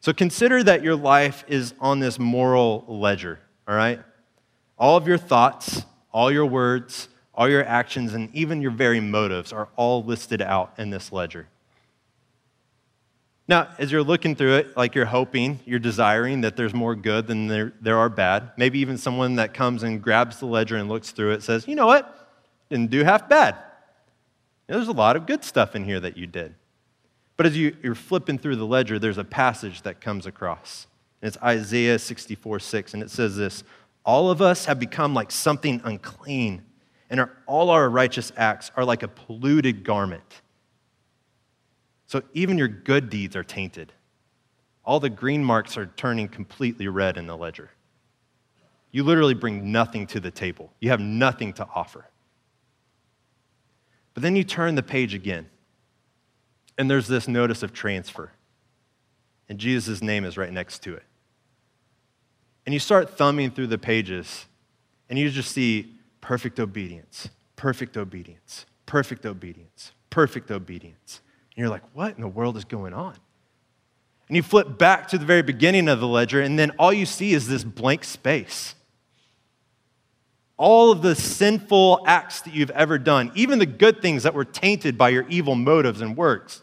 So 0.00 0.12
consider 0.12 0.64
that 0.64 0.82
your 0.82 0.96
life 0.96 1.44
is 1.46 1.72
on 1.78 2.00
this 2.00 2.18
moral 2.18 2.84
ledger, 2.88 3.38
all 3.68 3.76
right? 3.76 4.00
All 4.76 4.96
of 4.96 5.06
your 5.06 5.18
thoughts, 5.18 5.84
all 6.10 6.32
your 6.32 6.46
words, 6.46 7.06
all 7.34 7.48
your 7.48 7.64
actions, 7.64 8.14
and 8.14 8.34
even 8.34 8.60
your 8.60 8.70
very 8.70 9.00
motives 9.00 9.52
are 9.52 9.68
all 9.76 10.02
listed 10.04 10.42
out 10.42 10.74
in 10.78 10.90
this 10.90 11.12
ledger. 11.12 11.48
Now, 13.50 13.68
as 13.78 13.90
you're 13.90 14.04
looking 14.04 14.36
through 14.36 14.58
it, 14.58 14.76
like 14.76 14.94
you're 14.94 15.06
hoping, 15.06 15.58
you're 15.64 15.80
desiring 15.80 16.42
that 16.42 16.56
there's 16.56 16.72
more 16.72 16.94
good 16.94 17.26
than 17.26 17.48
there, 17.48 17.72
there 17.80 17.98
are 17.98 18.08
bad. 18.08 18.52
Maybe 18.56 18.78
even 18.78 18.96
someone 18.96 19.36
that 19.36 19.54
comes 19.54 19.82
and 19.82 20.00
grabs 20.00 20.38
the 20.38 20.46
ledger 20.46 20.76
and 20.76 20.88
looks 20.88 21.10
through 21.10 21.32
it 21.32 21.42
says, 21.42 21.66
you 21.66 21.74
know 21.74 21.86
what? 21.86 22.28
Didn't 22.68 22.90
do 22.90 23.02
half 23.02 23.28
bad. 23.28 23.56
There's 24.68 24.86
a 24.86 24.92
lot 24.92 25.16
of 25.16 25.26
good 25.26 25.42
stuff 25.42 25.74
in 25.74 25.84
here 25.84 25.98
that 25.98 26.16
you 26.16 26.28
did. 26.28 26.54
But 27.36 27.46
as 27.46 27.56
you, 27.56 27.76
you're 27.82 27.96
flipping 27.96 28.38
through 28.38 28.54
the 28.54 28.66
ledger, 28.66 29.00
there's 29.00 29.18
a 29.18 29.24
passage 29.24 29.82
that 29.82 30.00
comes 30.00 30.26
across. 30.26 30.86
And 31.20 31.26
it's 31.26 31.42
Isaiah 31.42 31.98
64 31.98 32.60
6, 32.60 32.94
and 32.94 33.02
it 33.02 33.10
says 33.10 33.36
this 33.36 33.64
All 34.04 34.30
of 34.30 34.40
us 34.40 34.66
have 34.66 34.78
become 34.78 35.12
like 35.12 35.32
something 35.32 35.80
unclean 35.82 36.62
and 37.10 37.20
our, 37.20 37.30
all 37.46 37.70
our 37.70 37.90
righteous 37.90 38.32
acts 38.36 38.70
are 38.76 38.84
like 38.84 39.02
a 39.02 39.08
polluted 39.08 39.84
garment. 39.84 40.42
So 42.06 42.22
even 42.32 42.56
your 42.56 42.68
good 42.68 43.10
deeds 43.10 43.34
are 43.36 43.44
tainted. 43.44 43.92
All 44.84 45.00
the 45.00 45.10
green 45.10 45.44
marks 45.44 45.76
are 45.76 45.86
turning 45.86 46.28
completely 46.28 46.88
red 46.88 47.16
in 47.16 47.26
the 47.26 47.36
ledger. 47.36 47.70
You 48.92 49.04
literally 49.04 49.34
bring 49.34 49.70
nothing 49.70 50.06
to 50.08 50.20
the 50.20 50.30
table, 50.30 50.72
you 50.80 50.90
have 50.90 51.00
nothing 51.00 51.52
to 51.54 51.68
offer. 51.74 52.06
But 54.14 54.22
then 54.22 54.34
you 54.34 54.42
turn 54.42 54.74
the 54.74 54.82
page 54.82 55.14
again, 55.14 55.48
and 56.76 56.90
there's 56.90 57.06
this 57.06 57.28
notice 57.28 57.62
of 57.62 57.72
transfer. 57.72 58.32
And 59.48 59.58
Jesus' 59.58 60.02
name 60.02 60.24
is 60.24 60.36
right 60.36 60.52
next 60.52 60.82
to 60.84 60.94
it. 60.94 61.02
And 62.66 62.72
you 62.72 62.80
start 62.80 63.16
thumbing 63.16 63.50
through 63.50 63.68
the 63.68 63.78
pages, 63.78 64.46
and 65.08 65.18
you 65.18 65.30
just 65.30 65.52
see 65.52 65.99
perfect 66.20 66.60
obedience, 66.60 67.28
perfect 67.56 67.96
obedience, 67.96 68.66
perfect 68.86 69.26
obedience, 69.26 69.92
perfect 70.10 70.50
obedience. 70.50 71.20
And 71.50 71.62
you're 71.62 71.68
like, 71.68 71.82
what 71.92 72.14
in 72.16 72.20
the 72.20 72.28
world 72.28 72.56
is 72.56 72.64
going 72.64 72.94
on? 72.94 73.16
And 74.28 74.36
you 74.36 74.42
flip 74.42 74.78
back 74.78 75.08
to 75.08 75.18
the 75.18 75.24
very 75.24 75.42
beginning 75.42 75.88
of 75.88 75.98
the 75.98 76.06
ledger, 76.06 76.40
and 76.40 76.58
then 76.58 76.70
all 76.78 76.92
you 76.92 77.06
see 77.06 77.32
is 77.32 77.48
this 77.48 77.64
blank 77.64 78.04
space. 78.04 78.74
All 80.56 80.92
of 80.92 81.02
the 81.02 81.14
sinful 81.14 82.04
acts 82.06 82.42
that 82.42 82.54
you've 82.54 82.70
ever 82.70 82.98
done, 82.98 83.32
even 83.34 83.58
the 83.58 83.66
good 83.66 84.02
things 84.02 84.22
that 84.22 84.34
were 84.34 84.44
tainted 84.44 84.96
by 84.96 85.08
your 85.08 85.26
evil 85.28 85.54
motives 85.54 86.00
and 86.00 86.16
works, 86.16 86.62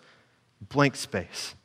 blank 0.61 0.95
space. 0.95 1.55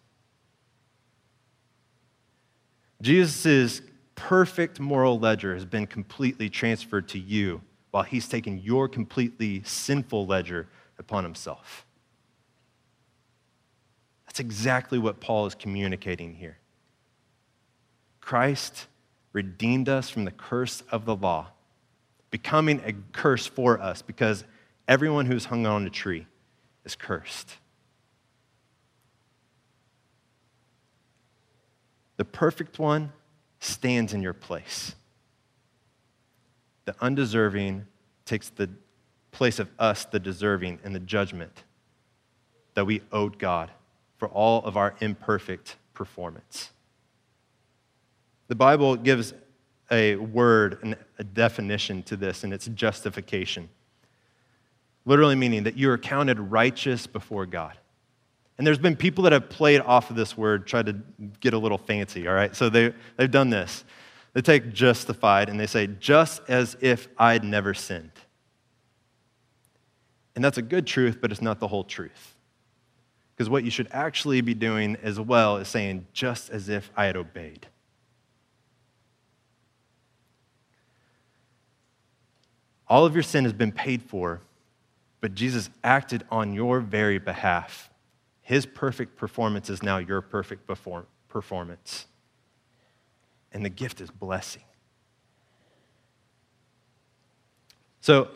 Jesus' 3.01 3.83
perfect 4.15 4.81
moral 4.81 5.19
ledger 5.19 5.55
has 5.55 5.65
been 5.65 5.87
completely 5.87 6.49
transferred 6.49 7.09
to 7.09 7.19
you 7.19 7.61
while 7.93 8.03
he's 8.03 8.27
taken 8.27 8.59
your 8.59 8.89
completely 8.89 9.63
sinful 9.65 10.27
ledger 10.27 10.67
upon 10.99 11.23
himself. 11.23 11.87
That's 14.27 14.41
exactly 14.41 14.99
what 14.99 15.21
Paul 15.21 15.47
is 15.47 15.55
communicating 15.55 16.35
here. 16.35 16.57
Christ 18.21 18.87
redeemed 19.33 19.89
us 19.89 20.09
from 20.09 20.25
the 20.25 20.31
curse 20.31 20.83
of 20.91 21.05
the 21.05 21.15
law, 21.15 21.49
becoming 22.31 22.81
a 22.85 22.95
curse 23.13 23.47
for 23.47 23.79
us 23.79 24.01
because 24.01 24.45
everyone 24.89 25.27
who's 25.27 25.45
hung 25.45 25.67
on 25.67 25.87
a 25.87 25.91
tree 25.91 26.27
is 26.85 26.97
cursed. 26.97 27.57
The 32.17 32.25
perfect 32.25 32.79
one 32.79 33.13
stands 33.61 34.15
in 34.15 34.23
your 34.23 34.33
place 34.33 34.95
the 36.85 36.95
undeserving 37.01 37.87
takes 38.25 38.51
the 38.51 38.69
place 39.31 39.59
of 39.59 39.69
us, 39.79 40.05
the 40.05 40.19
deserving, 40.19 40.79
and 40.85 40.95
the 40.95 41.01
judgment 41.01 41.65
that 42.75 42.85
we 42.85 43.03
owed 43.13 43.39
God 43.39 43.71
for 44.19 44.29
all 44.29 44.65
of 44.65 44.77
our 44.77 44.95
imperfect 45.01 45.77
performance. 45.95 46.71
The 48.49 48.55
Bible 48.55 48.97
gives 48.97 49.35
a 49.91 50.17
word 50.17 50.79
and 50.83 50.97
a 51.19 51.25
definition 51.25 52.03
to 52.05 52.17
this, 52.17 52.45
and 52.45 52.53
it's 52.53 52.67
justification. 52.67 53.69
Literally 55.05 55.35
meaning 55.35 55.65
that 55.65 55.77
you 55.77 55.91
are 55.91 55.99
counted 55.99 56.39
righteous 56.39 57.07
before 57.07 57.47
God. 57.47 57.77
And 58.59 58.67
there's 58.67 58.79
been 58.79 58.97
people 58.97 59.25
that 59.25 59.33
have 59.33 59.49
played 59.49 59.81
off 59.81 60.11
of 60.11 60.17
this 60.17 60.37
word, 60.37 60.67
tried 60.67 60.87
to 60.87 60.97
get 61.41 61.53
a 61.55 61.59
little 61.59 61.79
fancy, 61.79 62.29
all 62.29 62.35
right? 62.35 62.55
So 62.55 62.69
they, 62.69 62.95
they've 63.17 63.31
done 63.31 63.51
this. 63.51 63.85
They 64.33 64.41
take 64.41 64.73
justified 64.73 65.49
and 65.49 65.61
they 65.61 65.67
say, 65.67 65.87
just 65.87 66.43
as 66.49 66.77
if 66.81 67.09
I'd 67.19 67.45
never 67.45 67.75
sinned. 67.75 68.13
And 70.35 70.43
that's 70.43 70.59
a 70.59 70.63
good 70.63 70.87
truth, 70.87 71.19
but 71.21 71.31
it's 71.31 71.43
not 71.43 71.61
the 71.61 71.69
whole 71.69 71.85
truth. 71.85 72.35
Because 73.35 73.51
what 73.51 73.65
you 73.65 73.71
should 73.71 73.89
actually 73.91 74.41
be 74.41 74.55
doing 74.55 74.97
as 75.03 75.21
well 75.21 75.59
is 75.59 75.69
saying, 75.69 76.07
just 76.13 76.51
as 76.51 76.69
if 76.69 76.91
I 76.97 77.07
had 77.07 77.17
obeyed. 77.17 77.67
All 82.89 83.05
of 83.05 83.15
your 83.15 83.23
sin 83.23 83.45
has 83.45 83.53
been 83.53 83.73
paid 83.73 84.03
for, 84.03 84.41
but 85.21 85.35
Jesus 85.35 85.71
acted 85.85 86.25
on 86.31 86.53
your 86.53 86.81
very 86.81 87.19
behalf. 87.19 87.91
His 88.41 88.67
perfect 88.67 89.17
performance 89.17 89.71
is 89.71 89.83
now 89.83 89.99
your 89.99 90.21
perfect 90.21 90.69
performance 91.29 92.07
and 93.53 93.65
the 93.65 93.71
gift 93.71 94.01
is 94.01 94.11
blessing. 94.11 94.63
So, 98.01 98.29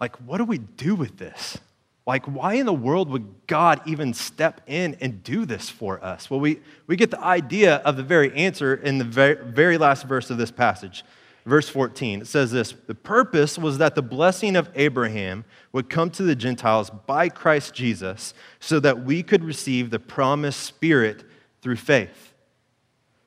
like, 0.00 0.16
what 0.16 0.38
do 0.38 0.44
we 0.44 0.58
do 0.58 0.94
with 0.94 1.16
this? 1.16 1.58
Like, 2.04 2.26
why 2.26 2.54
in 2.54 2.66
the 2.66 2.72
world 2.72 3.08
would 3.10 3.46
God 3.46 3.80
even 3.86 4.12
step 4.12 4.60
in 4.66 4.96
and 5.00 5.22
do 5.22 5.44
this 5.44 5.70
for 5.70 6.02
us? 6.04 6.28
Well, 6.28 6.40
we, 6.40 6.60
we 6.88 6.96
get 6.96 7.12
the 7.12 7.20
idea 7.20 7.76
of 7.76 7.96
the 7.96 8.02
very 8.02 8.34
answer 8.34 8.74
in 8.74 8.98
the 8.98 9.04
very, 9.04 9.36
very 9.36 9.78
last 9.78 10.04
verse 10.04 10.28
of 10.28 10.36
this 10.36 10.50
passage. 10.50 11.04
Verse 11.46 11.68
14, 11.68 12.22
it 12.22 12.26
says 12.26 12.50
this 12.50 12.72
The 12.86 12.94
purpose 12.94 13.56
was 13.56 13.78
that 13.78 13.94
the 13.94 14.02
blessing 14.02 14.56
of 14.56 14.68
Abraham 14.74 15.44
would 15.72 15.88
come 15.88 16.10
to 16.10 16.24
the 16.24 16.36
Gentiles 16.36 16.90
by 17.06 17.28
Christ 17.28 17.74
Jesus 17.74 18.34
so 18.58 18.80
that 18.80 19.04
we 19.04 19.22
could 19.22 19.44
receive 19.44 19.90
the 19.90 19.98
promised 20.00 20.60
Spirit 20.60 21.24
through 21.60 21.76
faith. 21.76 22.34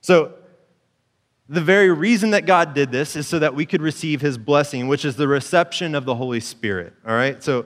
So, 0.01 0.33
the 1.47 1.61
very 1.61 1.91
reason 1.91 2.31
that 2.31 2.45
God 2.45 2.73
did 2.73 2.91
this 2.91 3.15
is 3.15 3.27
so 3.27 3.39
that 3.39 3.53
we 3.53 3.65
could 3.65 3.81
receive 3.81 4.21
his 4.21 4.37
blessing, 4.37 4.87
which 4.87 5.05
is 5.05 5.15
the 5.15 5.27
reception 5.27 5.93
of 5.93 6.05
the 6.05 6.15
Holy 6.15 6.39
Spirit. 6.39 6.93
All 7.07 7.15
right? 7.15 7.41
So 7.43 7.65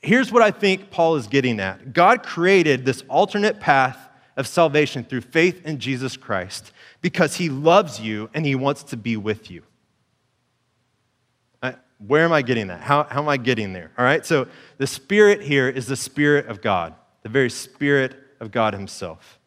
here's 0.00 0.30
what 0.30 0.42
I 0.42 0.50
think 0.50 0.90
Paul 0.90 1.16
is 1.16 1.26
getting 1.26 1.58
at 1.60 1.92
God 1.92 2.22
created 2.22 2.84
this 2.84 3.02
alternate 3.08 3.60
path 3.60 3.98
of 4.36 4.46
salvation 4.46 5.04
through 5.04 5.22
faith 5.22 5.66
in 5.66 5.78
Jesus 5.78 6.16
Christ 6.16 6.72
because 7.00 7.36
he 7.36 7.48
loves 7.48 8.00
you 8.00 8.30
and 8.32 8.46
he 8.46 8.54
wants 8.54 8.84
to 8.84 8.96
be 8.96 9.16
with 9.16 9.50
you. 9.50 9.62
Where 12.06 12.24
am 12.24 12.32
I 12.32 12.42
getting 12.42 12.68
that? 12.68 12.80
How, 12.80 13.04
how 13.04 13.20
am 13.20 13.28
I 13.28 13.36
getting 13.36 13.72
there? 13.72 13.90
All 13.98 14.04
right? 14.04 14.24
So 14.24 14.46
the 14.78 14.86
Spirit 14.86 15.42
here 15.42 15.68
is 15.68 15.86
the 15.86 15.96
Spirit 15.96 16.46
of 16.46 16.62
God, 16.62 16.94
the 17.22 17.28
very 17.28 17.50
Spirit 17.50 18.16
of 18.40 18.50
God 18.50 18.72
Himself. 18.72 19.38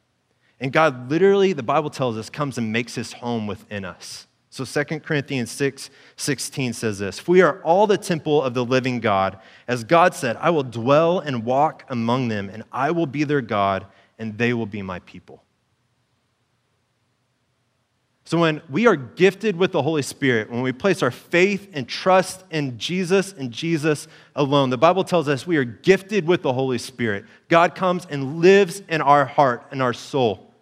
And 0.64 0.72
God 0.72 1.12
literally, 1.12 1.52
the 1.52 1.62
Bible 1.62 1.90
tells 1.90 2.18
us, 2.18 2.30
comes 2.30 2.58
and 2.58 2.72
makes 2.72 2.96
his 2.96 3.12
home 3.12 3.48
within 3.48 3.84
us. 3.84 4.28
So 4.50 4.64
2 4.64 5.02
Corinthians 5.02 5.52
6 5.52 5.90
16 6.16 6.74
says 6.74 7.00
this 7.00 7.28
we 7.28 7.42
are 7.42 7.62
all 7.64 7.86
the 7.86 7.98
temple 7.98 8.42
of 8.42 8.54
the 8.54 8.64
living 8.64 9.02
God, 9.02 9.40
as 9.68 9.84
God 9.84 10.16
said, 10.16 10.38
I 10.38 10.52
will 10.52 10.64
dwell 10.64 11.20
and 11.20 11.44
walk 11.44 11.84
among 11.90 12.30
them, 12.30 12.50
and 12.50 12.64
I 12.72 12.92
will 12.92 13.08
be 13.08 13.26
their 13.26 13.42
God, 13.42 13.88
and 14.18 14.38
they 14.38 14.54
will 14.54 14.66
be 14.66 14.82
my 14.82 15.00
people. 15.00 15.44
So, 18.24 18.38
when 18.40 18.62
we 18.70 18.88
are 18.88 18.96
gifted 18.96 19.58
with 19.58 19.74
the 19.74 19.82
Holy 19.82 20.02
Spirit, 20.02 20.50
when 20.50 20.62
we 20.62 20.72
place 20.72 21.04
our 21.04 21.12
faith 21.12 21.68
and 21.74 21.90
trust 21.90 22.46
in 22.52 22.78
Jesus 22.78 23.34
and 23.34 23.52
Jesus 23.52 24.08
alone, 24.34 24.70
the 24.70 24.78
Bible 24.78 25.04
tells 25.04 25.28
us 25.28 25.46
we 25.46 25.58
are 25.58 25.66
gifted 25.66 26.26
with 26.26 26.42
the 26.42 26.54
Holy 26.54 26.78
Spirit. 26.78 27.26
God 27.50 27.76
comes 27.76 28.08
and 28.10 28.40
lives 28.40 28.82
in 28.88 29.02
our 29.02 29.26
heart 29.26 29.66
and 29.72 29.82
our 29.82 29.94
soul. 29.94 30.53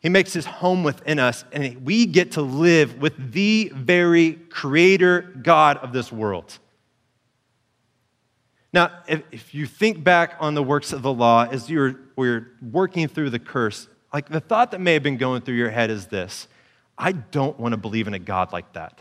He 0.00 0.08
makes 0.08 0.32
his 0.32 0.46
home 0.46 0.82
within 0.82 1.18
us, 1.18 1.44
and 1.52 1.84
we 1.84 2.06
get 2.06 2.32
to 2.32 2.42
live 2.42 3.00
with 3.00 3.32
the 3.32 3.70
very 3.74 4.32
creator 4.32 5.20
God 5.42 5.76
of 5.78 5.92
this 5.92 6.10
world. 6.10 6.58
Now, 8.72 8.90
if, 9.06 9.22
if 9.30 9.54
you 9.54 9.66
think 9.66 10.02
back 10.02 10.36
on 10.40 10.54
the 10.54 10.62
works 10.62 10.92
of 10.92 11.02
the 11.02 11.12
law 11.12 11.46
as 11.50 11.68
you're, 11.68 11.96
you're 12.16 12.48
working 12.62 13.08
through 13.08 13.30
the 13.30 13.38
curse, 13.38 13.88
like 14.12 14.28
the 14.28 14.40
thought 14.40 14.70
that 14.70 14.80
may 14.80 14.94
have 14.94 15.02
been 15.02 15.18
going 15.18 15.42
through 15.42 15.56
your 15.56 15.70
head 15.70 15.90
is 15.90 16.06
this 16.06 16.48
I 16.96 17.12
don't 17.12 17.58
want 17.58 17.72
to 17.72 17.76
believe 17.76 18.06
in 18.06 18.14
a 18.14 18.18
God 18.18 18.52
like 18.52 18.72
that. 18.72 19.00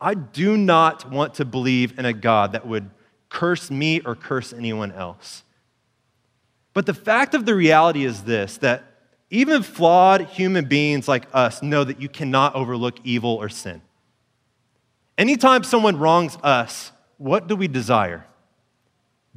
I 0.00 0.14
do 0.14 0.56
not 0.56 1.10
want 1.10 1.34
to 1.34 1.44
believe 1.44 1.98
in 1.98 2.04
a 2.04 2.12
God 2.12 2.52
that 2.52 2.66
would 2.66 2.90
curse 3.30 3.70
me 3.70 4.00
or 4.00 4.14
curse 4.14 4.52
anyone 4.52 4.92
else. 4.92 5.44
But 6.74 6.86
the 6.86 6.94
fact 6.94 7.34
of 7.34 7.46
the 7.46 7.54
reality 7.54 8.04
is 8.04 8.24
this 8.24 8.58
that 8.58 8.84
even 9.34 9.64
flawed 9.64 10.22
human 10.26 10.64
beings 10.66 11.08
like 11.08 11.26
us 11.32 11.60
know 11.60 11.82
that 11.82 12.00
you 12.00 12.08
cannot 12.08 12.54
overlook 12.54 12.98
evil 13.02 13.30
or 13.30 13.48
sin. 13.48 13.82
Anytime 15.18 15.64
someone 15.64 15.96
wrongs 15.96 16.38
us, 16.44 16.92
what 17.18 17.48
do 17.48 17.56
we 17.56 17.66
desire? 17.66 18.24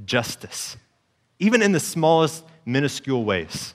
Justice, 0.05 0.77
even 1.39 1.63
in 1.63 1.71
the 1.71 1.79
smallest, 1.79 2.43
minuscule 2.63 3.25
ways. 3.25 3.73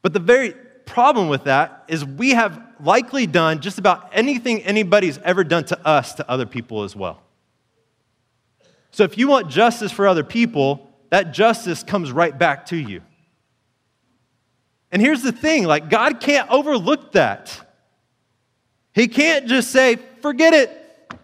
But 0.00 0.12
the 0.12 0.20
very 0.20 0.52
problem 0.86 1.28
with 1.28 1.44
that 1.44 1.84
is 1.88 2.04
we 2.04 2.30
have 2.30 2.62
likely 2.78 3.26
done 3.26 3.60
just 3.60 3.78
about 3.78 4.10
anything 4.12 4.62
anybody's 4.62 5.18
ever 5.18 5.42
done 5.42 5.64
to 5.64 5.86
us 5.86 6.14
to 6.14 6.30
other 6.30 6.46
people 6.46 6.84
as 6.84 6.94
well. 6.94 7.20
So 8.92 9.02
if 9.02 9.18
you 9.18 9.26
want 9.26 9.48
justice 9.48 9.90
for 9.90 10.06
other 10.06 10.24
people, 10.24 10.88
that 11.10 11.32
justice 11.32 11.82
comes 11.82 12.12
right 12.12 12.36
back 12.36 12.66
to 12.66 12.76
you. 12.76 13.02
And 14.92 15.00
here's 15.00 15.22
the 15.22 15.32
thing 15.32 15.64
like, 15.64 15.88
God 15.88 16.20
can't 16.20 16.50
overlook 16.50 17.12
that. 17.12 17.60
He 18.92 19.06
can't 19.08 19.46
just 19.46 19.70
say, 19.70 19.96
forget 20.20 20.52
it. 20.52 21.16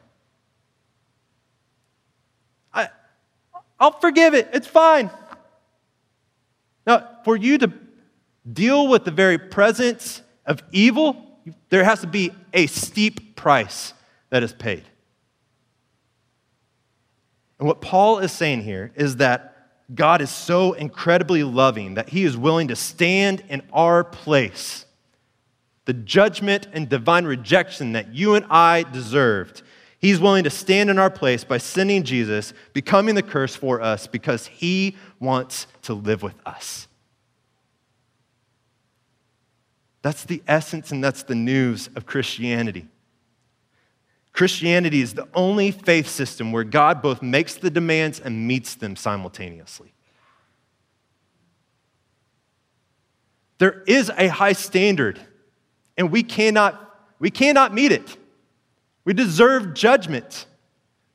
I, 2.73 2.89
I'll 3.81 3.99
forgive 3.99 4.35
it. 4.35 4.51
It's 4.53 4.69
fine. 4.69 5.11
Now, 6.87 7.09
for 7.25 7.37
you 7.37 7.59
to 7.59 7.73
deal 8.51 8.87
with 8.87 9.05
the 9.05 9.11
very 9.11 9.39
presence 9.39 10.23
of 10.45 10.63
evil, 10.71 11.41
there 11.69 11.83
has 11.83 12.03
to 12.03 12.07
be 12.07 12.31
a 12.53 12.67
steep 12.67 13.35
price 13.35 13.93
that 14.31 14.45
is 14.45 14.53
paid. 14.53 14.85
And 17.59 17.67
what 17.67 17.81
Paul 17.81 18.19
is 18.21 18.31
saying 18.31 18.63
here 18.63 18.93
is 18.95 19.17
that 19.17 19.56
God 19.95 20.21
is 20.21 20.31
so 20.31 20.73
incredibly 20.73 21.45
loving 21.45 21.95
that 21.95 22.09
he 22.09 22.25
is 22.25 22.37
willing 22.37 22.69
to 22.69 22.77
stand 22.77 23.43
in 23.49 23.63
our 23.73 24.03
place. 24.03 24.85
The 25.85 25.93
judgment 25.93 26.67
and 26.73 26.89
divine 26.89 27.25
rejection 27.25 27.93
that 27.93 28.13
you 28.13 28.35
and 28.35 28.45
I 28.51 28.83
deserved, 28.83 29.63
he's 30.01 30.19
willing 30.19 30.45
to 30.45 30.51
stand 30.51 30.91
in 30.91 30.99
our 30.99 31.11
place 31.11 31.45
by 31.45 31.59
sending 31.59 32.03
Jesus, 32.03 32.53
becoming 32.73 33.15
the 33.15 33.23
curse 33.23 33.55
for 33.55 33.81
us 33.81 34.09
because 34.09 34.47
he 34.47 34.97
wants 35.21 35.69
to 35.83 35.95
live 35.95 36.23
with 36.23 36.35
us. 36.45 36.89
That's 40.03 40.25
the 40.25 40.43
essence 40.49 40.91
and 40.91 41.03
that's 41.03 41.23
the 41.23 41.35
news 41.35 41.89
of 41.95 42.07
Christianity. 42.07 42.89
Christianity 44.37 45.01
is 45.01 45.15
the 45.15 45.27
only 45.33 45.71
faith 45.71 46.07
system 46.07 46.53
where 46.53 46.63
God 46.63 47.01
both 47.01 47.23
makes 47.23 47.55
the 47.55 47.71
demands 47.71 48.21
and 48.21 48.47
meets 48.47 48.75
them 48.75 48.95
simultaneously. 48.95 49.95
There 53.57 53.83
is 53.87 54.11
a 54.11 54.29
high 54.29 54.53
standard, 54.53 55.19
and 55.97 56.13
we 56.13 56.23
cannot, 56.23 56.99
we 57.19 57.31
cannot 57.31 57.73
meet 57.73 57.93
it. 57.93 58.19
We 59.07 59.15
deserve 59.15 59.73
judgment. 59.73 60.45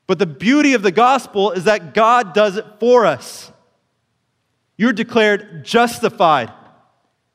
But 0.08 0.18
the 0.18 0.26
beauty 0.26 0.74
of 0.74 0.82
the 0.82 0.90
gospel 0.90 1.52
is 1.52 1.62
that 1.64 1.94
God 1.94 2.34
does 2.34 2.56
it 2.56 2.66
for 2.80 3.06
us. 3.06 3.52
You're 4.76 4.92
declared 4.92 5.64
justified. 5.64 6.52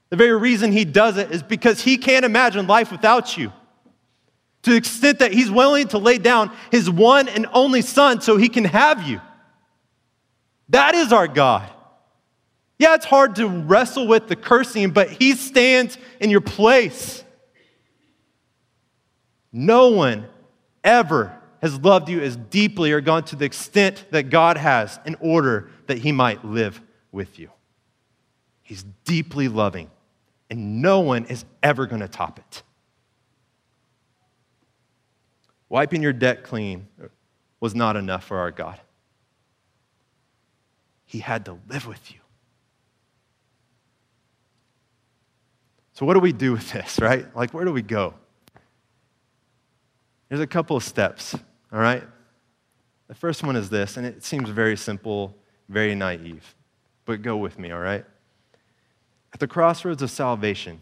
The 0.09 0.17
very 0.17 0.35
reason 0.35 0.73
He 0.73 0.83
does 0.83 1.15
it 1.15 1.31
is 1.31 1.43
because 1.43 1.81
He 1.81 1.97
can't 1.97 2.25
imagine 2.25 2.67
life 2.67 2.91
without 2.91 3.38
you 3.38 3.53
to 4.63 4.71
the 4.71 4.75
extent 4.75 5.19
that 5.19 5.31
he's 5.31 5.49
willing 5.49 5.87
to 5.89 5.97
lay 5.97 6.17
down 6.17 6.51
his 6.71 6.89
one 6.89 7.27
and 7.27 7.47
only 7.53 7.81
son 7.81 8.21
so 8.21 8.37
he 8.37 8.49
can 8.49 8.65
have 8.65 9.07
you. 9.07 9.21
That 10.69 10.95
is 10.95 11.13
our 11.13 11.27
God. 11.27 11.69
Yeah, 12.79 12.95
it's 12.95 13.05
hard 13.05 13.35
to 13.37 13.47
wrestle 13.47 14.07
with 14.07 14.27
the 14.27 14.35
cursing, 14.35 14.91
but 14.91 15.09
he 15.09 15.33
stands 15.33 15.97
in 16.19 16.29
your 16.29 16.41
place. 16.41 17.23
No 19.51 19.89
one 19.89 20.27
ever 20.83 21.35
has 21.61 21.79
loved 21.79 22.09
you 22.09 22.21
as 22.21 22.35
deeply 22.35 22.91
or 22.91 23.01
gone 23.01 23.23
to 23.25 23.35
the 23.35 23.45
extent 23.45 24.05
that 24.11 24.29
God 24.29 24.57
has 24.57 24.99
in 25.05 25.15
order 25.19 25.69
that 25.87 25.97
he 25.97 26.11
might 26.11 26.45
live 26.45 26.79
with 27.11 27.39
you. 27.39 27.49
He's 28.61 28.83
deeply 29.05 29.47
loving, 29.47 29.89
and 30.49 30.81
no 30.81 30.99
one 30.99 31.25
is 31.25 31.45
ever 31.63 31.87
going 31.87 32.01
to 32.01 32.07
top 32.07 32.37
it. 32.37 32.63
Wiping 35.70 36.01
your 36.01 36.13
debt 36.13 36.43
clean 36.43 36.88
was 37.59 37.76
not 37.76 37.95
enough 37.95 38.24
for 38.24 38.38
our 38.38 38.51
God. 38.51 38.80
He 41.05 41.20
had 41.20 41.45
to 41.45 41.57
live 41.70 41.88
with 41.88 42.11
you. 42.11 42.20
So, 45.93 46.05
what 46.05 46.13
do 46.13 46.20
we 46.20 46.32
do 46.32 46.51
with 46.51 46.72
this, 46.72 46.99
right? 47.01 47.26
Like, 47.36 47.53
where 47.53 47.65
do 47.65 47.74
we 47.74 47.82
go? 47.82 48.13
There's 50.30 50.41
a 50.41 50.47
couple 50.47 50.76
of 50.76 50.84
steps, 50.84 51.34
all 51.72 51.80
right? 51.80 52.03
The 53.07 53.15
first 53.15 53.43
one 53.43 53.55
is 53.55 53.70
this, 53.70 53.97
and 53.97 54.05
it 54.05 54.24
seems 54.24 54.49
very 54.49 54.76
simple, 54.76 55.36
very 55.70 55.95
naive, 55.95 56.55
but 57.05 57.22
go 57.22 57.38
with 57.38 57.57
me, 57.57 57.72
all 57.72 57.80
right? 57.80 58.05
At 59.34 59.39
the 59.39 59.47
crossroads 59.47 60.01
of 60.01 60.11
salvation, 60.11 60.82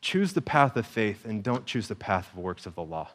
choose 0.00 0.32
the 0.32 0.42
path 0.42 0.76
of 0.76 0.86
faith 0.86 1.24
and 1.24 1.42
don't 1.42 1.66
choose 1.66 1.88
the 1.88 1.94
path 1.94 2.30
of 2.32 2.38
works 2.38 2.66
of 2.66 2.74
the 2.74 2.82
law. 2.82 3.10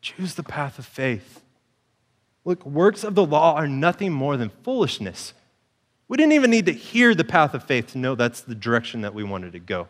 Choose 0.00 0.34
the 0.34 0.42
path 0.42 0.78
of 0.78 0.86
faith. 0.86 1.42
Look, 2.44 2.64
works 2.64 3.04
of 3.04 3.14
the 3.14 3.26
law 3.26 3.54
are 3.54 3.66
nothing 3.66 4.12
more 4.12 4.36
than 4.36 4.50
foolishness. 4.62 5.34
We 6.06 6.16
didn't 6.16 6.32
even 6.32 6.50
need 6.50 6.66
to 6.66 6.72
hear 6.72 7.14
the 7.14 7.24
path 7.24 7.52
of 7.52 7.64
faith 7.64 7.92
to 7.92 7.98
know 7.98 8.14
that's 8.14 8.40
the 8.40 8.54
direction 8.54 9.02
that 9.02 9.12
we 9.12 9.22
wanted 9.22 9.52
to 9.52 9.58
go. 9.58 9.88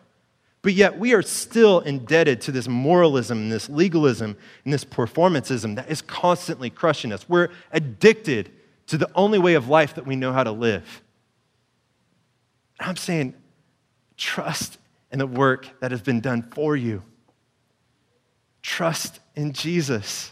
But 0.61 0.73
yet, 0.73 0.99
we 0.99 1.13
are 1.13 1.21
still 1.21 1.79
indebted 1.79 2.41
to 2.41 2.51
this 2.51 2.67
moralism, 2.67 3.37
and 3.37 3.51
this 3.51 3.69
legalism, 3.69 4.35
and 4.65 4.73
this 4.73 4.83
performanceism 4.83 5.75
that 5.77 5.89
is 5.89 6.01
constantly 6.01 6.69
crushing 6.69 7.13
us. 7.13 7.29
We're 7.29 7.49
addicted 7.71 8.51
to 8.87 8.97
the 8.97 9.09
only 9.15 9.39
way 9.39 9.53
of 9.53 9.69
life 9.69 9.95
that 9.95 10.05
we 10.05 10.17
know 10.17 10.33
how 10.33 10.43
to 10.43 10.51
live. 10.51 11.01
I'm 12.79 12.97
saying, 12.97 13.35
trust 14.17 14.77
in 15.11 15.19
the 15.19 15.27
work 15.27 15.79
that 15.79 15.91
has 15.91 16.01
been 16.01 16.19
done 16.19 16.41
for 16.51 16.75
you. 16.75 17.03
Trust 18.61 19.19
in 19.35 19.53
Jesus. 19.53 20.31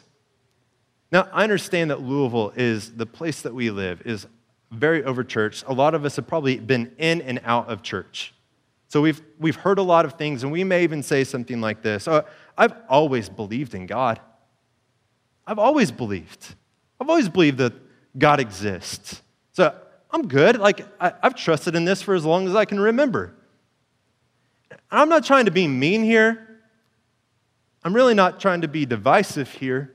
Now, 1.11 1.27
I 1.31 1.43
understand 1.43 1.91
that 1.91 2.01
Louisville 2.01 2.51
is 2.55 2.93
the 2.93 3.05
place 3.05 3.41
that 3.43 3.53
we 3.53 3.69
live, 3.69 4.01
is 4.05 4.27
very 4.71 5.01
overchurched. 5.01 5.67
A 5.67 5.73
lot 5.73 5.95
of 5.95 6.03
us 6.03 6.17
have 6.17 6.27
probably 6.27 6.59
been 6.59 6.91
in 6.97 7.21
and 7.21 7.39
out 7.43 7.69
of 7.69 7.81
church. 7.81 8.33
So 8.89 9.01
we've, 9.01 9.21
we've 9.39 9.55
heard 9.55 9.79
a 9.79 9.83
lot 9.83 10.05
of 10.05 10.13
things, 10.13 10.43
and 10.43 10.51
we 10.51 10.63
may 10.63 10.83
even 10.83 11.03
say 11.03 11.23
something 11.23 11.61
like 11.61 11.81
this 11.81 12.07
oh, 12.07 12.25
I've 12.57 12.73
always 12.89 13.29
believed 13.29 13.73
in 13.73 13.85
God. 13.85 14.19
I've 15.45 15.59
always 15.59 15.91
believed. 15.91 16.55
I've 16.99 17.09
always 17.09 17.29
believed 17.29 17.59
that 17.59 17.73
God 18.17 18.39
exists. 18.39 19.21
So 19.53 19.73
I'm 20.11 20.27
good. 20.27 20.57
Like, 20.57 20.85
I, 21.01 21.13
I've 21.21 21.35
trusted 21.35 21.75
in 21.75 21.85
this 21.85 22.01
for 22.01 22.15
as 22.15 22.25
long 22.25 22.47
as 22.47 22.55
I 22.55 22.65
can 22.65 22.79
remember. 22.79 23.33
I'm 24.89 25.09
not 25.09 25.23
trying 25.25 25.45
to 25.45 25.51
be 25.51 25.67
mean 25.67 26.03
here. 26.03 26.46
I'm 27.87 27.93
really 27.93 28.15
not 28.15 28.41
trying 28.41 28.59
to 28.59 28.67
be 28.67 28.85
divisive 28.85 29.49
here, 29.49 29.93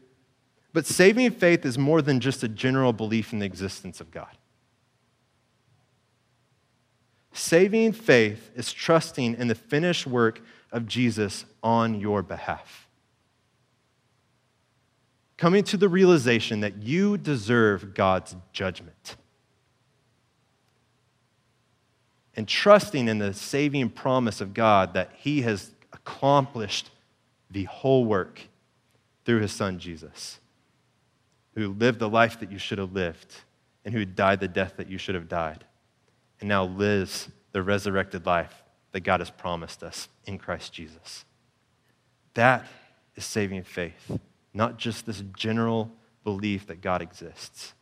but 0.73 0.87
saving 0.87 1.33
faith 1.33 1.67
is 1.67 1.77
more 1.77 2.01
than 2.01 2.21
just 2.21 2.43
a 2.43 2.49
general 2.49 2.95
belief 2.95 3.35
in 3.35 3.41
the 3.41 3.45
existence 3.45 4.01
of 4.01 4.11
God. 4.11 4.35
Saving 7.35 7.93
faith 7.93 8.51
is 8.57 8.73
trusting 8.73 9.35
in 9.35 9.49
the 9.49 9.55
finished 9.55 10.07
work 10.07 10.41
of 10.73 10.87
Jesus 10.87 11.45
on 11.63 12.01
your 12.01 12.23
behalf. 12.23 12.89
Coming 15.37 15.63
to 15.65 15.77
the 15.77 15.91
realization 15.91 16.61
that 16.61 16.83
you 16.83 17.19
deserve 17.19 17.93
God's 17.93 18.35
judgment. 18.55 19.17
And 22.35 22.49
trusting 22.49 23.07
in 23.07 23.19
the 23.19 23.35
saving 23.35 23.91
promise 23.91 24.41
of 24.41 24.55
God 24.55 24.95
that 24.95 25.11
He 25.19 25.43
has 25.43 25.73
accomplished 25.93 26.89
the 27.53 27.65
whole 27.65 28.05
work 28.05 28.41
through 29.25 29.41
his 29.41 29.53
son 29.53 29.79
Jesus, 29.79 30.39
who 31.55 31.69
lived 31.69 31.99
the 31.99 32.09
life 32.09 32.41
that 32.41 32.51
you 32.51 32.59
should 32.59 32.79
have 32.79 32.93
lived 32.93 33.35
and 33.85 33.95
who 33.95 34.05
died 34.05 34.41
the 34.41 34.49
death 34.49 34.75
that 34.77 34.89
you 34.89 34.99
should 34.99 35.15
have 35.15 35.29
died, 35.29 35.65
and 36.41 36.49
now 36.49 36.65
lives 36.65 37.29
the 37.53 37.63
resurrected 37.63 38.27
life 38.27 38.63
that 38.93 39.01
God 39.01 39.21
has 39.21 39.31
promised 39.31 39.83
us 39.83 40.09
in 40.25 40.39
Christ 40.39 40.73
Jesus. 40.73 41.25
That 42.35 42.67
is 43.17 43.25
saving 43.25 43.65
faith. 43.65 44.19
not 44.55 44.79
just 44.79 45.07
this 45.07 45.23
general 45.37 45.91
belief 46.25 46.67
that 46.67 46.81
God 46.81 47.03
exists. 47.03 47.73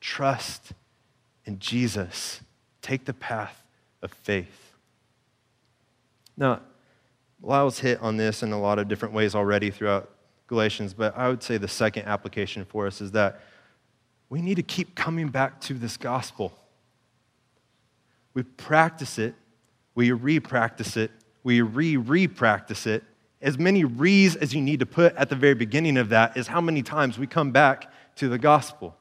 Trust 0.00 0.72
in 1.44 1.58
Jesus. 1.58 2.40
Take 2.82 3.04
the 3.04 3.12
path 3.12 3.64
of 4.02 4.12
faith. 4.12 4.74
Now, 6.36 6.60
Lyle's 7.42 7.78
hit 7.78 8.00
on 8.00 8.16
this 8.16 8.42
in 8.42 8.52
a 8.52 8.60
lot 8.60 8.78
of 8.78 8.88
different 8.88 9.14
ways 9.14 9.34
already 9.34 9.70
throughout 9.70 10.10
Galatians, 10.46 10.94
but 10.94 11.16
I 11.16 11.28
would 11.28 11.42
say 11.42 11.56
the 11.56 11.68
second 11.68 12.06
application 12.06 12.64
for 12.64 12.86
us 12.86 13.00
is 13.00 13.12
that 13.12 13.40
we 14.28 14.42
need 14.42 14.56
to 14.56 14.62
keep 14.62 14.94
coming 14.94 15.28
back 15.28 15.60
to 15.62 15.74
this 15.74 15.96
gospel. 15.96 16.52
We 18.34 18.42
practice 18.42 19.18
it, 19.18 19.34
we 19.94 20.12
re 20.12 20.38
practice 20.40 20.96
it, 20.96 21.10
we 21.42 21.62
re 21.62 21.96
re 21.96 22.28
practice 22.28 22.86
it. 22.86 23.02
As 23.42 23.58
many 23.58 23.84
re's 23.84 24.36
as 24.36 24.54
you 24.54 24.60
need 24.60 24.80
to 24.80 24.86
put 24.86 25.16
at 25.16 25.30
the 25.30 25.36
very 25.36 25.54
beginning 25.54 25.96
of 25.96 26.10
that 26.10 26.36
is 26.36 26.46
how 26.46 26.60
many 26.60 26.82
times 26.82 27.18
we 27.18 27.26
come 27.26 27.52
back 27.52 27.90
to 28.16 28.28
the 28.28 28.38
gospel. 28.38 28.94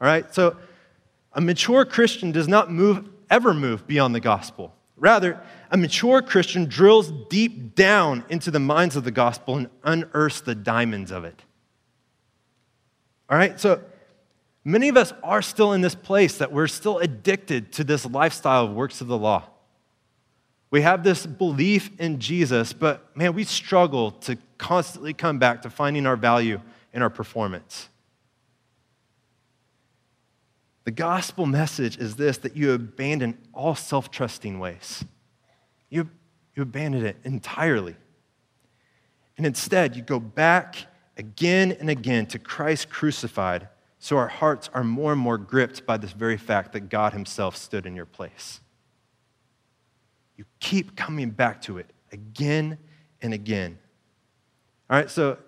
All 0.00 0.06
right? 0.06 0.32
So, 0.34 0.56
a 1.32 1.40
mature 1.40 1.84
Christian 1.84 2.32
does 2.32 2.48
not 2.48 2.70
move, 2.70 3.08
ever 3.30 3.54
move 3.54 3.86
beyond 3.86 4.14
the 4.14 4.20
gospel. 4.20 4.74
Rather, 4.96 5.40
a 5.70 5.76
mature 5.76 6.22
Christian 6.22 6.64
drills 6.66 7.12
deep 7.28 7.74
down 7.74 8.24
into 8.28 8.50
the 8.50 8.60
minds 8.60 8.96
of 8.96 9.04
the 9.04 9.10
gospel 9.10 9.56
and 9.56 9.70
unearths 9.84 10.40
the 10.40 10.54
diamonds 10.54 11.10
of 11.10 11.24
it. 11.24 11.42
All 13.28 13.36
right? 13.36 13.58
So, 13.60 13.82
many 14.64 14.88
of 14.88 14.96
us 14.96 15.12
are 15.22 15.42
still 15.42 15.72
in 15.72 15.80
this 15.80 15.94
place 15.94 16.38
that 16.38 16.52
we're 16.52 16.66
still 16.66 16.98
addicted 16.98 17.72
to 17.72 17.84
this 17.84 18.06
lifestyle 18.06 18.64
of 18.64 18.72
works 18.72 19.00
of 19.00 19.06
the 19.08 19.18
law. 19.18 19.44
We 20.70 20.82
have 20.82 21.04
this 21.04 21.26
belief 21.26 21.90
in 22.00 22.18
Jesus, 22.18 22.72
but 22.72 23.16
man, 23.16 23.34
we 23.34 23.44
struggle 23.44 24.12
to 24.12 24.36
constantly 24.58 25.12
come 25.12 25.38
back 25.38 25.62
to 25.62 25.70
finding 25.70 26.06
our 26.06 26.16
value 26.16 26.60
in 26.92 27.02
our 27.02 27.10
performance. 27.10 27.88
The 30.86 30.92
gospel 30.92 31.46
message 31.46 31.98
is 31.98 32.14
this 32.14 32.38
that 32.38 32.56
you 32.56 32.72
abandon 32.72 33.36
all 33.52 33.74
self 33.74 34.08
trusting 34.08 34.60
ways. 34.60 35.04
You, 35.90 36.08
you 36.54 36.62
abandon 36.62 37.04
it 37.04 37.16
entirely. 37.24 37.96
And 39.36 39.44
instead, 39.44 39.96
you 39.96 40.02
go 40.02 40.20
back 40.20 40.76
again 41.16 41.72
and 41.72 41.90
again 41.90 42.26
to 42.26 42.38
Christ 42.38 42.88
crucified, 42.88 43.68
so 43.98 44.16
our 44.16 44.28
hearts 44.28 44.70
are 44.72 44.84
more 44.84 45.10
and 45.10 45.20
more 45.20 45.38
gripped 45.38 45.84
by 45.86 45.96
this 45.96 46.12
very 46.12 46.36
fact 46.36 46.72
that 46.74 46.88
God 46.88 47.12
Himself 47.12 47.56
stood 47.56 47.84
in 47.84 47.96
your 47.96 48.06
place. 48.06 48.60
You 50.36 50.44
keep 50.60 50.94
coming 50.94 51.30
back 51.30 51.62
to 51.62 51.78
it 51.78 51.90
again 52.12 52.78
and 53.20 53.34
again. 53.34 53.76
All 54.88 54.96
right, 54.96 55.10
so 55.10 55.38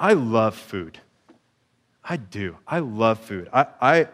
I 0.00 0.14
love 0.14 0.56
food. 0.56 0.98
I 2.04 2.16
do. 2.16 2.56
I 2.66 2.80
love 2.80 3.20
food. 3.20 3.48
I, 3.52 3.66
I, 3.80 4.08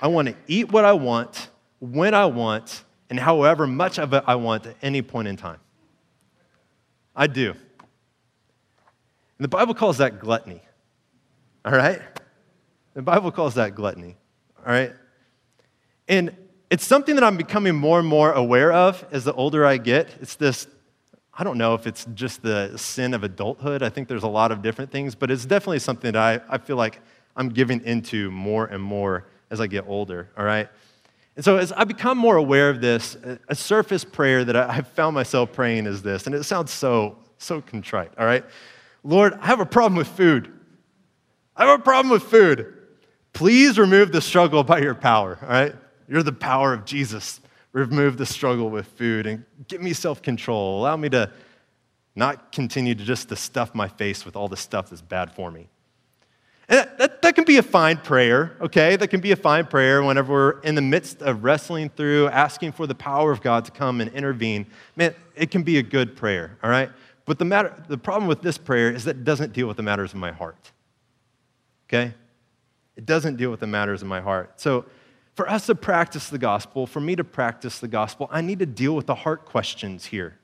I 0.00 0.08
want 0.08 0.28
to 0.28 0.34
eat 0.46 0.70
what 0.70 0.84
I 0.84 0.92
want, 0.92 1.48
when 1.78 2.14
I 2.14 2.26
want, 2.26 2.84
and 3.08 3.18
however 3.18 3.66
much 3.66 3.98
of 3.98 4.12
it 4.12 4.24
I 4.26 4.34
want 4.34 4.66
at 4.66 4.76
any 4.82 5.02
point 5.02 5.28
in 5.28 5.36
time. 5.36 5.58
I 7.16 7.26
do. 7.26 7.50
And 7.50 7.58
the 9.44 9.48
Bible 9.48 9.74
calls 9.74 9.98
that 9.98 10.20
gluttony. 10.20 10.62
All 11.64 11.72
right? 11.72 12.00
The 12.94 13.02
Bible 13.02 13.32
calls 13.32 13.54
that 13.54 13.74
gluttony. 13.74 14.16
All 14.58 14.72
right? 14.72 14.92
And 16.08 16.36
it's 16.70 16.86
something 16.86 17.14
that 17.14 17.24
I'm 17.24 17.36
becoming 17.36 17.74
more 17.74 17.98
and 17.98 18.06
more 18.06 18.32
aware 18.32 18.72
of 18.72 19.04
as 19.10 19.24
the 19.24 19.32
older 19.32 19.64
I 19.64 19.78
get. 19.78 20.08
It's 20.20 20.34
this 20.36 20.66
I 21.32 21.44
don't 21.44 21.56
know 21.56 21.72
if 21.72 21.86
it's 21.86 22.04
just 22.12 22.42
the 22.42 22.76
sin 22.76 23.14
of 23.14 23.24
adulthood. 23.24 23.82
I 23.82 23.88
think 23.88 24.08
there's 24.08 24.24
a 24.24 24.28
lot 24.28 24.52
of 24.52 24.60
different 24.60 24.90
things, 24.90 25.14
but 25.14 25.30
it's 25.30 25.46
definitely 25.46 25.78
something 25.78 26.12
that 26.12 26.42
I, 26.50 26.54
I 26.54 26.58
feel 26.58 26.76
like 26.76 27.00
I'm 27.40 27.48
giving 27.48 27.82
into 27.86 28.30
more 28.30 28.66
and 28.66 28.82
more 28.82 29.24
as 29.50 29.62
I 29.62 29.66
get 29.66 29.86
older, 29.88 30.28
all 30.36 30.44
right? 30.44 30.68
And 31.36 31.42
so 31.42 31.56
as 31.56 31.72
I 31.72 31.84
become 31.84 32.18
more 32.18 32.36
aware 32.36 32.68
of 32.68 32.82
this, 32.82 33.16
a 33.48 33.54
surface 33.54 34.04
prayer 34.04 34.44
that 34.44 34.54
I've 34.54 34.88
found 34.88 35.14
myself 35.14 35.50
praying 35.50 35.86
is 35.86 36.02
this, 36.02 36.26
and 36.26 36.34
it 36.34 36.44
sounds 36.44 36.70
so, 36.70 37.16
so 37.38 37.62
contrite, 37.62 38.12
all 38.18 38.26
right? 38.26 38.44
Lord, 39.04 39.32
I 39.40 39.46
have 39.46 39.58
a 39.58 39.64
problem 39.64 39.96
with 39.96 40.08
food. 40.08 40.52
I 41.56 41.64
have 41.64 41.80
a 41.80 41.82
problem 41.82 42.10
with 42.10 42.24
food. 42.24 42.74
Please 43.32 43.78
remove 43.78 44.12
the 44.12 44.20
struggle 44.20 44.62
by 44.62 44.80
your 44.80 44.94
power, 44.94 45.38
all 45.40 45.48
right? 45.48 45.74
You're 46.08 46.22
the 46.22 46.32
power 46.32 46.74
of 46.74 46.84
Jesus. 46.84 47.40
Remove 47.72 48.18
the 48.18 48.26
struggle 48.26 48.68
with 48.68 48.86
food 48.86 49.26
and 49.26 49.46
give 49.66 49.80
me 49.80 49.94
self 49.94 50.20
control. 50.20 50.78
Allow 50.78 50.98
me 50.98 51.08
to 51.08 51.32
not 52.14 52.52
continue 52.52 52.94
to 52.94 53.02
just 53.02 53.30
to 53.30 53.36
stuff 53.36 53.74
my 53.74 53.88
face 53.88 54.26
with 54.26 54.36
all 54.36 54.48
the 54.48 54.58
stuff 54.58 54.90
that's 54.90 55.00
bad 55.00 55.32
for 55.32 55.50
me. 55.50 55.70
And 56.70 56.88
that, 56.98 57.20
that, 57.22 57.34
can 57.34 57.42
be 57.42 57.56
a 57.56 57.64
fine 57.64 57.96
prayer, 57.96 58.56
okay? 58.60 58.94
That 58.94 59.08
can 59.08 59.20
be 59.20 59.32
a 59.32 59.36
fine 59.36 59.66
prayer 59.66 60.04
whenever 60.04 60.32
we're 60.32 60.60
in 60.60 60.76
the 60.76 60.80
midst 60.80 61.20
of 61.20 61.42
wrestling 61.42 61.90
through, 61.90 62.28
asking 62.28 62.72
for 62.72 62.86
the 62.86 62.94
power 62.94 63.32
of 63.32 63.42
God 63.42 63.64
to 63.64 63.72
come 63.72 64.00
and 64.00 64.08
intervene. 64.12 64.66
Man, 64.94 65.12
it 65.34 65.50
can 65.50 65.64
be 65.64 65.78
a 65.78 65.82
good 65.82 66.14
prayer, 66.14 66.56
all 66.62 66.70
right? 66.70 66.88
But 67.24 67.40
the, 67.40 67.44
matter, 67.44 67.74
the 67.88 67.98
problem 67.98 68.28
with 68.28 68.40
this 68.40 68.56
prayer 68.56 68.88
is 68.88 69.02
that 69.04 69.16
it 69.16 69.24
doesn't 69.24 69.52
deal 69.52 69.66
with 69.66 69.78
the 69.78 69.82
matters 69.82 70.12
of 70.12 70.20
my 70.20 70.30
heart, 70.30 70.70
okay? 71.88 72.14
It 72.96 73.04
doesn't 73.04 73.36
deal 73.36 73.50
with 73.50 73.60
the 73.60 73.66
matters 73.66 74.00
of 74.00 74.06
my 74.06 74.20
heart. 74.20 74.60
So, 74.60 74.84
for 75.34 75.48
us 75.48 75.66
to 75.66 75.74
practice 75.74 76.28
the 76.28 76.38
gospel, 76.38 76.86
for 76.86 77.00
me 77.00 77.16
to 77.16 77.24
practice 77.24 77.78
the 77.80 77.88
gospel, 77.88 78.28
I 78.30 78.42
need 78.42 78.58
to 78.60 78.66
deal 78.66 78.94
with 78.94 79.06
the 79.06 79.14
heart 79.14 79.44
questions 79.44 80.04
here. 80.04 80.38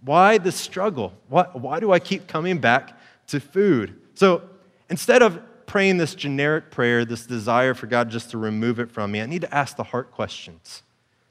Why 0.00 0.38
the 0.38 0.50
struggle? 0.50 1.12
Why, 1.28 1.44
why 1.52 1.80
do 1.80 1.92
I 1.92 1.98
keep 1.98 2.26
coming 2.26 2.58
back 2.58 2.98
to 3.28 3.38
food? 3.38 4.00
So, 4.14 4.42
instead 4.88 5.22
of 5.22 5.40
praying 5.72 5.96
this 5.96 6.14
generic 6.14 6.70
prayer, 6.70 7.02
this 7.02 7.24
desire 7.24 7.72
for 7.72 7.86
God 7.86 8.10
just 8.10 8.30
to 8.30 8.36
remove 8.36 8.78
it 8.78 8.90
from 8.90 9.10
me, 9.10 9.22
I 9.22 9.24
need 9.24 9.40
to 9.40 9.54
ask 9.54 9.74
the 9.74 9.82
heart 9.82 10.10
questions. 10.10 10.82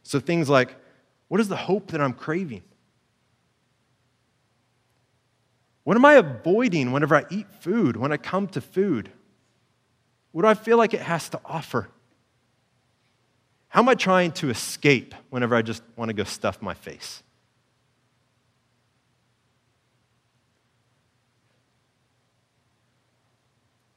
So 0.02 0.20
things 0.20 0.50
like, 0.50 0.76
what 1.28 1.40
is 1.40 1.48
the 1.48 1.56
hope 1.56 1.92
that 1.92 2.02
I'm 2.02 2.14
craving? 2.14 2.64
What 5.84 5.96
am 5.96 6.04
I 6.06 6.16
avoiding 6.16 6.92
whenever 6.92 7.16
I 7.16 7.26
eat 7.30 7.46
food, 7.60 7.96
when 7.96 8.12
I 8.12 8.18
come 8.18 8.48
to 8.48 8.62
food? 8.62 9.12
What 10.32 10.42
do 10.42 10.48
I 10.48 10.56
feel 10.56 10.80
like 10.80 10.96
it 10.96 11.02
has 11.02 11.30
to 11.30 11.40
offer? 11.46 11.90
How 13.68 13.82
am 13.82 13.90
I 13.90 13.94
trying 13.94 14.32
to 14.32 14.50
escape 14.50 15.14
whenever 15.30 15.54
I 15.54 15.62
just 15.62 15.84
want 15.96 16.10
to 16.10 16.14
go 16.14 16.24
stuff 16.24 16.64
my 16.64 16.74
face? 16.74 17.22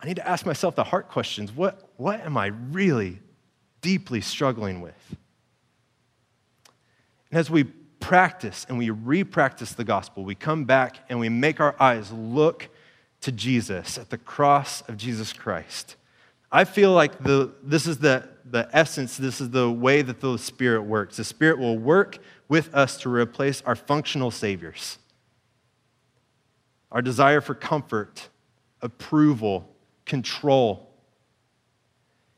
I 0.05 0.07
need 0.07 0.16
to 0.16 0.28
ask 0.28 0.44
myself 0.44 0.76
the 0.76 0.84
heart 0.84 1.09
questions. 1.09 1.50
What, 1.50 1.88
what 1.96 2.20
am 2.20 2.36
I 2.36 2.48
really 2.48 3.20
deeply 3.80 4.20
struggling 4.20 4.82
with? 4.82 5.16
And 7.30 7.40
as 7.40 7.48
we 7.48 7.64
practice 7.64 8.66
and 8.68 8.76
we 8.76 8.90
re 8.90 9.24
practice 9.24 9.72
the 9.72 9.82
gospel, 9.82 10.22
we 10.22 10.34
come 10.34 10.66
back 10.66 10.98
and 11.09 11.18
we 11.18 11.30
make 11.30 11.59
our 11.59 11.74
eyes 11.80 12.12
look 12.12 12.68
to 13.22 13.32
Jesus 13.32 13.96
at 13.96 14.11
the 14.11 14.18
cross 14.18 14.82
of 14.88 14.98
Jesus 14.98 15.32
Christ. 15.32 15.96
I 16.52 16.64
feel 16.64 16.92
like 16.92 17.24
the, 17.24 17.55
this 17.62 17.86
is 17.86 17.96
the, 17.96 18.28
the 18.44 18.68
essence, 18.74 19.16
this 19.16 19.40
is 19.40 19.48
the 19.48 19.70
way 19.70 20.02
that 20.02 20.20
the 20.20 20.36
Spirit 20.36 20.82
works. 20.82 21.16
The 21.16 21.24
Spirit 21.24 21.59
will 21.59 21.78
work 21.78 22.18
with 22.46 22.74
us 22.74 22.98
to 22.98 23.09
replace 23.09 23.62
our 23.62 23.74
functional 23.74 24.30
saviors, 24.30 24.98
our 26.92 27.00
desire 27.00 27.40
for 27.40 27.55
comfort, 27.55 28.28
approval, 28.82 29.74
control. 30.05 30.90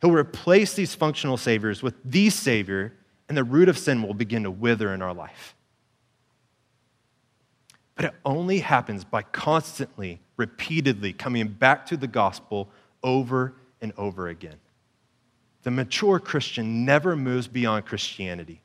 He'll 0.01 0.13
replace 0.13 0.75
these 0.75 0.95
functional 0.95 1.37
saviors 1.37 1.83
with 1.83 1.95
the 2.05 2.31
Savior, 2.31 2.93
and 3.29 3.37
the 3.37 3.45
root 3.45 3.69
of 3.69 3.79
sin 3.79 4.03
will 4.03 4.15
begin 4.15 4.45
to 4.45 4.51
wither 4.51 4.93
in 4.95 5.03
our 5.03 5.15
life. 5.15 5.55
But 7.97 8.05
it 8.05 8.15
only 8.25 8.59
happens 8.61 9.05
by 9.05 9.23
constantly, 9.23 10.21
repeatedly 10.37 11.13
coming 11.13 11.49
back 11.49 11.87
to 11.87 11.97
the 11.97 12.07
gospel 12.07 12.69
over 13.03 13.55
and 13.81 13.93
over 13.97 14.29
again. 14.29 14.59
The 15.63 15.71
mature 15.71 16.21
Christian 16.21 16.85
never 16.85 17.17
moves 17.17 17.49
beyond 17.49 17.87
Christianity. 17.87 18.63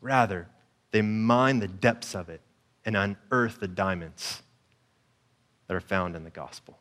Rather, 0.00 0.48
they 0.90 1.02
mine 1.02 1.60
the 1.60 1.68
depths 1.68 2.16
of 2.16 2.28
it 2.28 2.40
and 2.84 2.96
unearth 2.96 3.60
the 3.60 3.68
diamonds 3.68 4.42
that 5.68 5.76
are 5.76 5.80
found 5.80 6.16
in 6.16 6.24
the 6.24 6.30
gospel. 6.30 6.79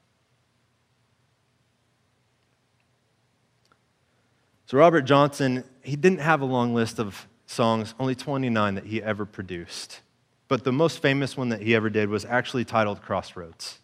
So, 4.69 4.77
Robert 4.77 5.01
Johnson, 5.01 5.63
he 5.81 5.95
didn't 5.95 6.19
have 6.19 6.41
a 6.41 6.45
long 6.45 6.75
list 6.75 6.99
of 6.99 7.27
songs, 7.47 7.95
only 7.99 8.13
29 8.13 8.75
that 8.75 8.85
he 8.85 9.01
ever 9.01 9.25
produced. 9.25 10.01
But 10.47 10.63
the 10.63 10.71
most 10.71 11.01
famous 11.01 11.35
one 11.35 11.49
that 11.49 11.63
he 11.63 11.73
ever 11.73 11.89
did 11.89 12.07
was 12.07 12.23
actually 12.23 12.65
titled 12.65 13.01
Crossroads. 13.01 13.79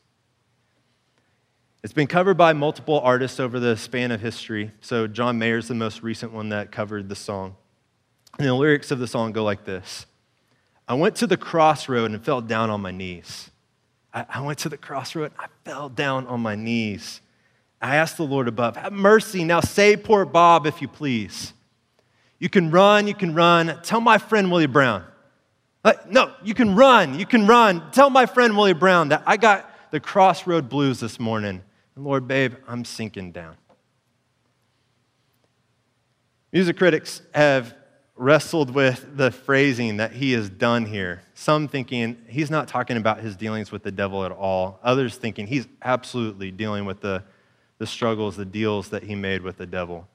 It's 1.83 1.91
been 1.91 2.05
covered 2.05 2.37
by 2.37 2.53
multiple 2.53 2.99
artists 2.99 3.39
over 3.39 3.59
the 3.59 3.75
span 3.75 4.11
of 4.11 4.21
history. 4.21 4.73
So, 4.79 5.07
John 5.07 5.39
Mayer's 5.39 5.67
the 5.67 5.73
most 5.73 6.03
recent 6.03 6.33
one 6.33 6.49
that 6.49 6.71
covered 6.71 7.09
the 7.09 7.15
song. 7.15 7.55
And 8.37 8.47
the 8.47 8.53
lyrics 8.53 8.91
of 8.91 8.99
the 8.99 9.07
song 9.07 9.31
go 9.31 9.43
like 9.43 9.65
this 9.65 10.05
I 10.87 10.93
went 10.93 11.15
to 11.15 11.25
the 11.25 11.35
crossroad 11.35 12.11
and 12.11 12.23
fell 12.23 12.41
down 12.41 12.69
on 12.69 12.81
my 12.81 12.91
knees. 12.91 13.49
I, 14.13 14.27
I 14.29 14.41
went 14.41 14.59
to 14.59 14.69
the 14.69 14.77
crossroad. 14.77 15.31
and 15.31 15.39
I 15.39 15.47
fell 15.67 15.89
down 15.89 16.27
on 16.27 16.41
my 16.41 16.53
knees. 16.53 17.21
I 17.81 17.97
asked 17.97 18.17
the 18.17 18.23
Lord 18.23 18.47
above, 18.47 18.77
Have 18.77 18.93
mercy. 18.93 19.43
Now 19.43 19.59
save 19.59 20.03
poor 20.03 20.25
Bob, 20.25 20.65
if 20.65 20.81
you 20.81 20.87
please. 20.87 21.53
You 22.39 22.49
can 22.49 22.71
run, 22.71 23.07
you 23.07 23.13
can 23.13 23.33
run. 23.33 23.79
Tell 23.83 24.01
my 24.01 24.17
friend 24.17 24.51
Willie 24.51 24.65
Brown. 24.65 25.03
Like, 25.83 26.09
no, 26.09 26.33
you 26.43 26.53
can 26.53 26.75
run, 26.75 27.17
you 27.19 27.25
can 27.25 27.45
run. 27.47 27.91
Tell 27.91 28.09
my 28.09 28.25
friend 28.25 28.57
Willie 28.57 28.73
Brown 28.73 29.09
that 29.09 29.23
I 29.25 29.37
got 29.37 29.69
the 29.91 29.99
crossroad 29.99 30.67
blues 30.67 30.99
this 30.99 31.19
morning. 31.19 31.61
And 31.95 32.05
Lord, 32.05 32.27
babe, 32.27 32.55
I'm 32.67 32.83
sinking 32.83 33.31
down. 33.31 33.55
Music 36.51 36.77
critics 36.77 37.21
have 37.33 37.75
wrestled 38.15 38.71
with 38.73 39.17
the 39.17 39.29
phrasing 39.29 39.97
that 39.97 40.13
he 40.13 40.31
has 40.31 40.49
done 40.49 40.85
here. 40.85 41.21
Some 41.33 41.67
thinking 41.67 42.17
he's 42.29 42.49
not 42.49 42.67
talking 42.67 42.97
about 42.97 43.19
his 43.19 43.35
dealings 43.35 43.71
with 43.71 43.83
the 43.83 43.91
devil 43.91 44.23
at 44.25 44.31
all. 44.31 44.79
Others 44.81 45.17
thinking 45.17 45.47
he's 45.47 45.67
absolutely 45.81 46.51
dealing 46.51 46.85
with 46.85 47.01
the, 47.01 47.23
the 47.77 47.87
struggles, 47.87 48.35
the 48.35 48.45
deals 48.45 48.89
that 48.89 49.03
he 49.03 49.15
made 49.15 49.41
with 49.41 49.57
the 49.57 49.65
devil. 49.65 50.07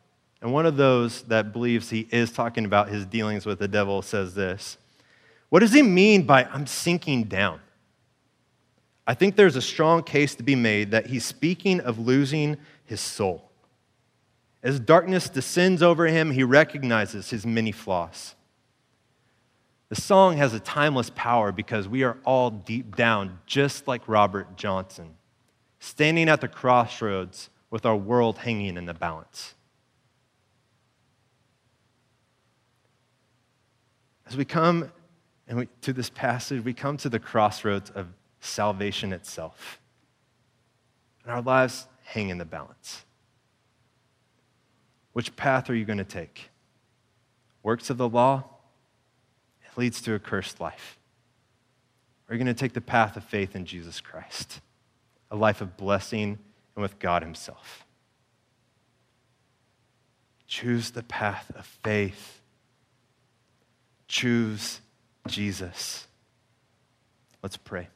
And 0.43 0.53
one 0.53 0.67
of 0.67 0.77
those 0.77 1.23
that 1.23 1.53
believes 1.53 1.91
he 1.91 2.09
is 2.11 2.33
talking 2.33 2.65
about 2.65 2.89
his 2.89 3.05
dealings 3.05 3.45
with 3.45 3.59
the 3.59 3.69
devil 3.69 4.03
says 4.03 4.35
this 4.35 4.79
What 5.49 5.61
does 5.61 5.73
he 5.73 5.83
mean 5.83 6.23
by 6.23 6.45
I'm 6.45 6.67
sinking 6.67 7.25
down? 7.25 7.61
I 9.07 9.15
think 9.15 9.37
there's 9.37 9.57
a 9.57 9.63
strong 9.63 10.03
case 10.03 10.35
to 10.37 10.43
be 10.43 10.55
made 10.55 10.93
that 10.93 11.07
he's 11.07 11.25
speaking 11.25 11.81
of 11.81 11.99
losing 11.99 12.57
his 12.85 13.01
soul. 13.01 13.51
As 14.63 14.79
darkness 14.79 15.29
descends 15.29 15.83
over 15.83 16.07
him, 16.07 16.31
he 16.31 16.45
recognizes 16.45 17.31
his 17.31 17.45
many 17.47 17.73
flaws. 17.73 18.35
The 19.89 20.01
song 20.01 20.37
has 20.37 20.55
a 20.55 20.61
timeless 20.61 21.11
power 21.11 21.51
because 21.51 21.89
we 21.89 22.05
are 22.05 22.17
all 22.25 22.51
deep 22.51 22.95
down, 22.95 23.41
just 23.47 23.89
like 23.89 24.07
Robert 24.07 24.57
Johnson, 24.57 25.17
standing 25.81 26.29
at 26.29 26.41
the 26.41 26.47
crossroads 26.47 27.50
with 27.71 27.87
our 27.87 27.97
world 27.97 28.39
hanging 28.39 28.77
in 28.77 28.87
the 28.87 28.95
balance. 28.95 29.55
As 34.27 34.37
we 34.37 34.45
come 34.45 34.91
and 35.49 35.59
we, 35.59 35.68
to 35.83 35.93
this 35.93 36.11
passage, 36.11 36.64
we 36.64 36.73
come 36.73 36.97
to 36.99 37.09
the 37.09 37.18
crossroads 37.18 37.91
of 37.91 38.09
salvation 38.41 39.12
itself. 39.12 39.81
And 41.25 41.33
our 41.33 41.43
lives 41.43 41.87
hang 42.05 42.29
in 42.29 42.39
the 42.39 42.45
balance. 42.45 43.05
Which 45.12 45.35
path 45.37 45.68
are 45.68 45.75
you 45.75 45.85
going 45.85 45.99
to 45.99 46.05
take? 46.05 46.51
Works 47.62 47.91
of 47.91 47.99
the 47.99 48.09
law? 48.09 48.45
It 49.64 49.79
leads 49.79 50.01
to 50.03 50.14
a 50.14 50.18
cursed 50.18 50.61
life. 50.61 50.99
Are 52.29 52.35
you 52.35 52.39
going 52.39 52.55
to 52.55 52.59
take 52.59 52.73
the 52.73 52.81
path 52.81 53.16
of 53.16 53.25
faith 53.25 53.57
in 53.57 53.66
Jesus 53.66 54.01
Christ? 54.01 54.61
A 55.33 55.37
life 55.37 55.61
of 55.61 55.77
blessing 55.77 56.39
and 56.75 56.83
with 56.83 56.99
God 56.99 57.23
Himself. 57.23 57.85
Choose 60.47 60.91
the 60.91 61.03
path 61.03 61.53
of 61.55 61.64
faith. 61.64 62.41
Choose 64.09 64.81
Jesus. 65.29 66.09
Let's 67.43 67.57
pray. 67.57 67.89